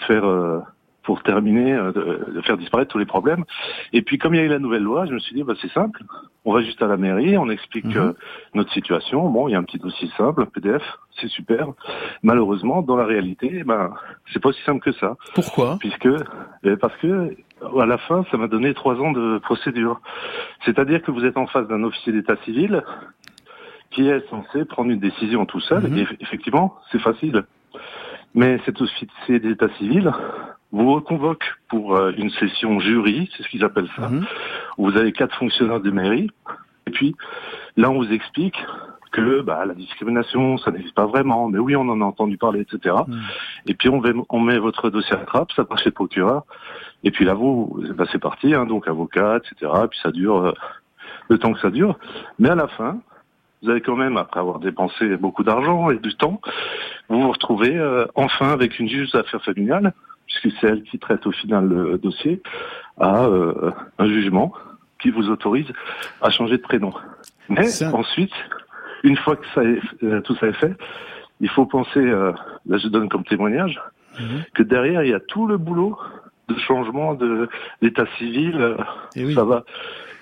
faire 0.07 0.25
euh, 0.25 0.59
pour 1.07 1.23
terminer, 1.23 1.71
euh, 1.73 1.93
de, 1.93 2.41
faire 2.41 2.57
disparaître 2.57 2.91
tous 2.91 2.97
les 2.97 3.05
problèmes. 3.05 3.45
Et 3.93 4.01
puis 4.01 4.17
comme 4.17 4.35
il 4.35 4.39
y 4.39 4.41
a 4.41 4.43
eu 4.43 4.49
la 4.49 4.59
nouvelle 4.59 4.83
loi, 4.83 5.05
je 5.05 5.13
me 5.13 5.19
suis 5.19 5.33
dit 5.33 5.43
bah 5.43 5.53
c'est 5.61 5.71
simple, 5.71 6.03
on 6.43 6.53
va 6.53 6.61
juste 6.61 6.81
à 6.81 6.87
la 6.87 6.97
mairie, 6.97 7.37
on 7.37 7.49
explique 7.49 7.85
mhm. 7.85 7.97
euh, 7.97 8.13
notre 8.53 8.73
situation. 8.73 9.29
Bon, 9.29 9.47
il 9.47 9.53
y 9.53 9.55
a 9.55 9.57
un 9.57 9.63
petit 9.63 9.79
dossier 9.79 10.09
simple, 10.17 10.41
un 10.41 10.45
PDF, 10.45 10.83
c'est 11.21 11.29
super. 11.29 11.69
Malheureusement, 12.23 12.81
dans 12.81 12.97
la 12.97 13.05
réalité, 13.05 13.63
ben 13.63 13.93
c'est 14.33 14.39
pas 14.39 14.49
aussi 14.49 14.61
simple 14.63 14.81
que 14.81 14.91
ça. 14.91 15.15
Pourquoi? 15.33 15.77
Puisque 15.79 16.09
eh, 16.63 16.75
parce 16.75 16.95
que 16.97 17.33
à 17.79 17.85
la 17.85 17.97
fin, 17.97 18.25
ça 18.29 18.35
m'a 18.35 18.47
donné 18.47 18.73
trois 18.73 18.95
ans 18.95 19.13
de 19.13 19.37
procédure. 19.37 20.01
C'est-à-dire 20.65 21.01
que 21.01 21.11
vous 21.11 21.23
êtes 21.23 21.37
en 21.37 21.47
face 21.47 21.69
d'un 21.69 21.83
officier 21.83 22.11
d'état 22.11 22.35
civil 22.43 22.83
qui 23.91 24.09
est 24.09 24.29
censé 24.29 24.65
prendre 24.65 24.91
une 24.91 24.99
décision 24.99 25.45
tout 25.45 25.61
seul. 25.61 25.83
Mhm. 25.83 25.97
Et 25.99 26.07
effectivement, 26.19 26.75
c'est 26.91 26.99
facile. 26.99 27.45
Mais 28.35 28.59
cet 28.65 28.81
officier 28.81 29.39
d'état 29.39 29.69
civil 29.77 30.11
vous 30.71 30.93
reconvoque 30.93 31.45
pour 31.69 31.95
euh, 31.95 32.11
une 32.17 32.29
session 32.29 32.79
jury, 32.79 33.29
c'est 33.35 33.43
ce 33.43 33.49
qu'ils 33.49 33.63
appellent 33.63 33.89
ça, 33.95 34.09
mhm. 34.09 34.25
où 34.77 34.89
vous 34.89 34.97
avez 34.97 35.11
quatre 35.11 35.35
fonctionnaires 35.37 35.79
de 35.79 35.91
mairie, 35.91 36.29
et 36.85 36.91
puis 36.91 37.15
là 37.77 37.89
on 37.89 37.95
vous 37.95 38.11
explique 38.11 38.57
que 39.11 39.41
bah, 39.41 39.65
la 39.65 39.73
discrimination, 39.73 40.57
ça 40.57 40.71
n'existe 40.71 40.93
pas 40.93 41.05
vraiment, 41.05 41.47
mais 41.47 41.59
oui, 41.59 41.75
on 41.75 41.87
en 41.87 42.01
a 42.01 42.03
entendu 42.03 42.37
parler, 42.37 42.61
etc. 42.61 42.95
Mhm. 43.07 43.21
Et 43.67 43.73
puis 43.73 43.89
on, 43.89 44.01
on, 44.29 44.39
met 44.39 44.59
votre 44.59 44.89
dossier 44.89 45.15
à 45.15 45.19
trappe, 45.19 45.51
ça 45.53 45.63
passe 45.63 45.79
chez 45.79 45.89
le 45.89 45.95
procureur, 45.95 46.43
et 47.03 47.11
puis 47.11 47.23
là 47.23 47.33
vous, 47.33 47.81
bah, 47.95 48.05
c'est 48.11 48.19
parti, 48.19 48.53
hein, 48.53 48.65
donc 48.65 48.87
avocat, 48.87 49.37
etc. 49.37 49.71
Et 49.85 49.87
puis 49.87 49.99
ça 50.03 50.11
dure 50.11 50.37
euh, 50.37 50.53
le 51.29 51.37
temps 51.37 51.53
que 51.53 51.59
ça 51.59 51.69
dure, 51.69 51.97
mais 52.39 52.49
à 52.49 52.55
la 52.55 52.67
fin, 52.67 52.99
vous 53.63 53.69
avez 53.69 53.81
quand 53.81 53.95
même, 53.95 54.17
après 54.17 54.39
avoir 54.39 54.59
dépensé 54.59 55.17
beaucoup 55.17 55.43
d'argent 55.43 55.89
et 55.89 55.97
du 55.97 56.15
temps, 56.15 56.41
vous 57.09 57.21
vous 57.21 57.31
retrouvez 57.31 57.75
euh, 57.75 58.05
enfin 58.15 58.51
avec 58.51 58.79
une 58.79 58.89
juge 58.89 59.11
d'affaires 59.11 59.43
familiales, 59.43 59.93
puisque 60.25 60.57
c'est 60.59 60.67
elle 60.67 60.83
qui 60.83 60.99
traite 60.99 61.25
au 61.25 61.31
final 61.31 61.67
le 61.67 61.97
dossier, 61.97 62.41
à 62.99 63.25
euh, 63.25 63.71
un 63.97 64.07
jugement 64.07 64.53
qui 64.99 65.09
vous 65.09 65.29
autorise 65.29 65.67
à 66.21 66.29
changer 66.29 66.57
de 66.57 66.61
prénom. 66.61 66.93
Mais 67.49 67.83
ensuite, 67.83 68.33
une 69.03 69.15
fois 69.15 69.35
que 69.35 69.45
ça 69.53 69.61
euh, 69.61 70.21
tout 70.21 70.35
ça 70.35 70.47
est 70.47 70.53
fait, 70.53 70.75
il 71.39 71.49
faut 71.49 71.65
penser, 71.65 72.01
là 72.01 72.77
je 72.77 72.87
donne 72.87 73.09
comme 73.09 73.23
témoignage, 73.23 73.79
mhm. 74.19 74.43
que 74.55 74.63
derrière 74.63 75.03
il 75.03 75.11
y 75.11 75.13
a 75.13 75.19
tout 75.19 75.47
le 75.47 75.57
boulot 75.57 75.97
de 76.49 76.55
changement 76.55 77.13
de 77.13 77.47
d'état 77.81 78.05
civil. 78.17 78.75
Eh 79.15 79.33
ça 79.33 79.43
va 79.43 79.63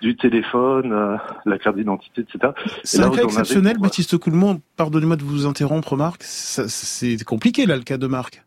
du 0.01 0.15
téléphone, 0.15 0.91
euh, 0.93 1.17
la 1.45 1.57
carte 1.57 1.75
d'identité, 1.75 2.21
etc. 2.21 2.53
C'est 2.83 3.01
un 3.01 3.09
cas 3.09 3.23
exceptionnel, 3.23 3.77
Baptiste 3.77 4.17
Coulmont. 4.17 4.61
Pardonnez-moi 4.77 5.15
de 5.15 5.23
vous 5.23 5.45
interrompre, 5.45 5.95
Marc. 5.95 6.23
C'est 6.23 7.23
compliqué 7.23 7.65
là 7.65 7.75
le 7.75 7.83
cas 7.83 7.97
de 7.97 8.07
Marc. 8.07 8.44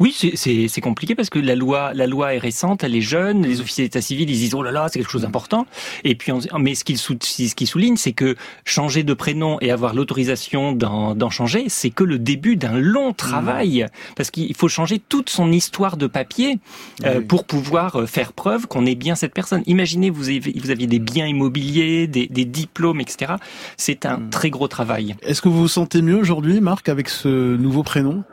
Oui, 0.00 0.14
c'est 0.34 0.80
compliqué 0.80 1.14
parce 1.14 1.30
que 1.30 1.38
la 1.38 1.54
loi, 1.54 1.92
la 1.94 2.06
loi 2.06 2.34
est 2.34 2.38
récente, 2.38 2.84
elle 2.84 2.94
est 2.94 3.00
jeune. 3.00 3.44
Les 3.44 3.60
officiers 3.60 3.84
d'état 3.84 4.00
civil, 4.00 4.28
ils 4.30 4.36
disent 4.36 4.54
oh 4.54 4.62
là 4.62 4.70
là, 4.70 4.88
c'est 4.88 4.98
quelque 4.98 5.10
chose 5.10 5.22
d'important. 5.22 5.66
Et 6.04 6.14
puis, 6.14 6.32
mais 6.58 6.74
ce 6.74 6.84
qu'il 6.84 6.98
ce 6.98 7.54
qui 7.54 7.66
souligne, 7.66 7.96
c'est 7.96 8.12
que 8.12 8.36
changer 8.64 9.02
de 9.02 9.14
prénom 9.14 9.58
et 9.60 9.70
avoir 9.70 9.94
l'autorisation 9.94 10.72
d'en 10.72 11.30
changer, 11.30 11.68
c'est 11.68 11.90
que 11.90 12.04
le 12.04 12.18
début 12.18 12.56
d'un 12.56 12.78
long 12.78 13.12
travail, 13.12 13.86
parce 14.16 14.30
qu'il 14.30 14.54
faut 14.54 14.68
changer 14.68 14.98
toute 14.98 15.30
son 15.30 15.52
histoire 15.52 15.96
de 15.96 16.06
papier 16.06 16.58
euh, 17.04 17.20
pour 17.20 17.44
pouvoir 17.44 17.96
euh, 17.96 18.06
faire 18.06 18.32
preuve 18.32 18.66
qu'on 18.66 18.86
est 18.86 18.94
bien 18.94 19.14
cette 19.14 19.34
personne. 19.34 19.62
Imaginez, 19.66 20.10
vous 20.10 20.28
avez, 20.28 20.54
vous 20.56 20.70
aviez 20.70 20.86
des 20.86 20.98
biens 20.98 21.26
immobiliers, 21.26 22.06
des, 22.06 22.26
des 22.26 22.44
diplômes, 22.44 23.00
etc. 23.00 23.34
C'est 23.76 24.06
un 24.06 24.18
mm. 24.18 24.30
très 24.30 24.50
gros 24.50 24.68
travail. 24.68 25.16
Est-ce 25.22 25.42
que 25.42 25.48
vous 25.48 25.60
vous 25.60 25.68
sentez 25.68 26.02
mieux 26.02 26.16
aujourd'hui, 26.16 26.60
Marc, 26.60 26.88
avec 26.88 27.08
ce 27.08 27.56
nouveau 27.56 27.82
prénom? 27.82 28.24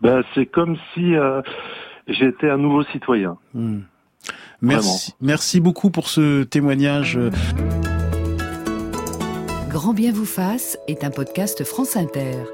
Ben, 0.00 0.22
c'est 0.34 0.46
comme 0.46 0.76
si 0.94 1.14
euh, 1.14 1.42
j'étais 2.08 2.50
un 2.50 2.58
nouveau 2.58 2.84
citoyen. 2.84 3.36
Hmm. 3.54 3.80
Merci, 4.60 5.14
merci 5.20 5.60
beaucoup 5.60 5.90
pour 5.90 6.08
ce 6.08 6.42
témoignage. 6.42 7.18
Grand 9.68 9.92
bien 9.92 10.12
vous 10.12 10.24
fasse 10.24 10.78
est 10.88 11.04
un 11.04 11.10
podcast 11.10 11.62
France 11.64 11.96
Inter. 11.96 12.44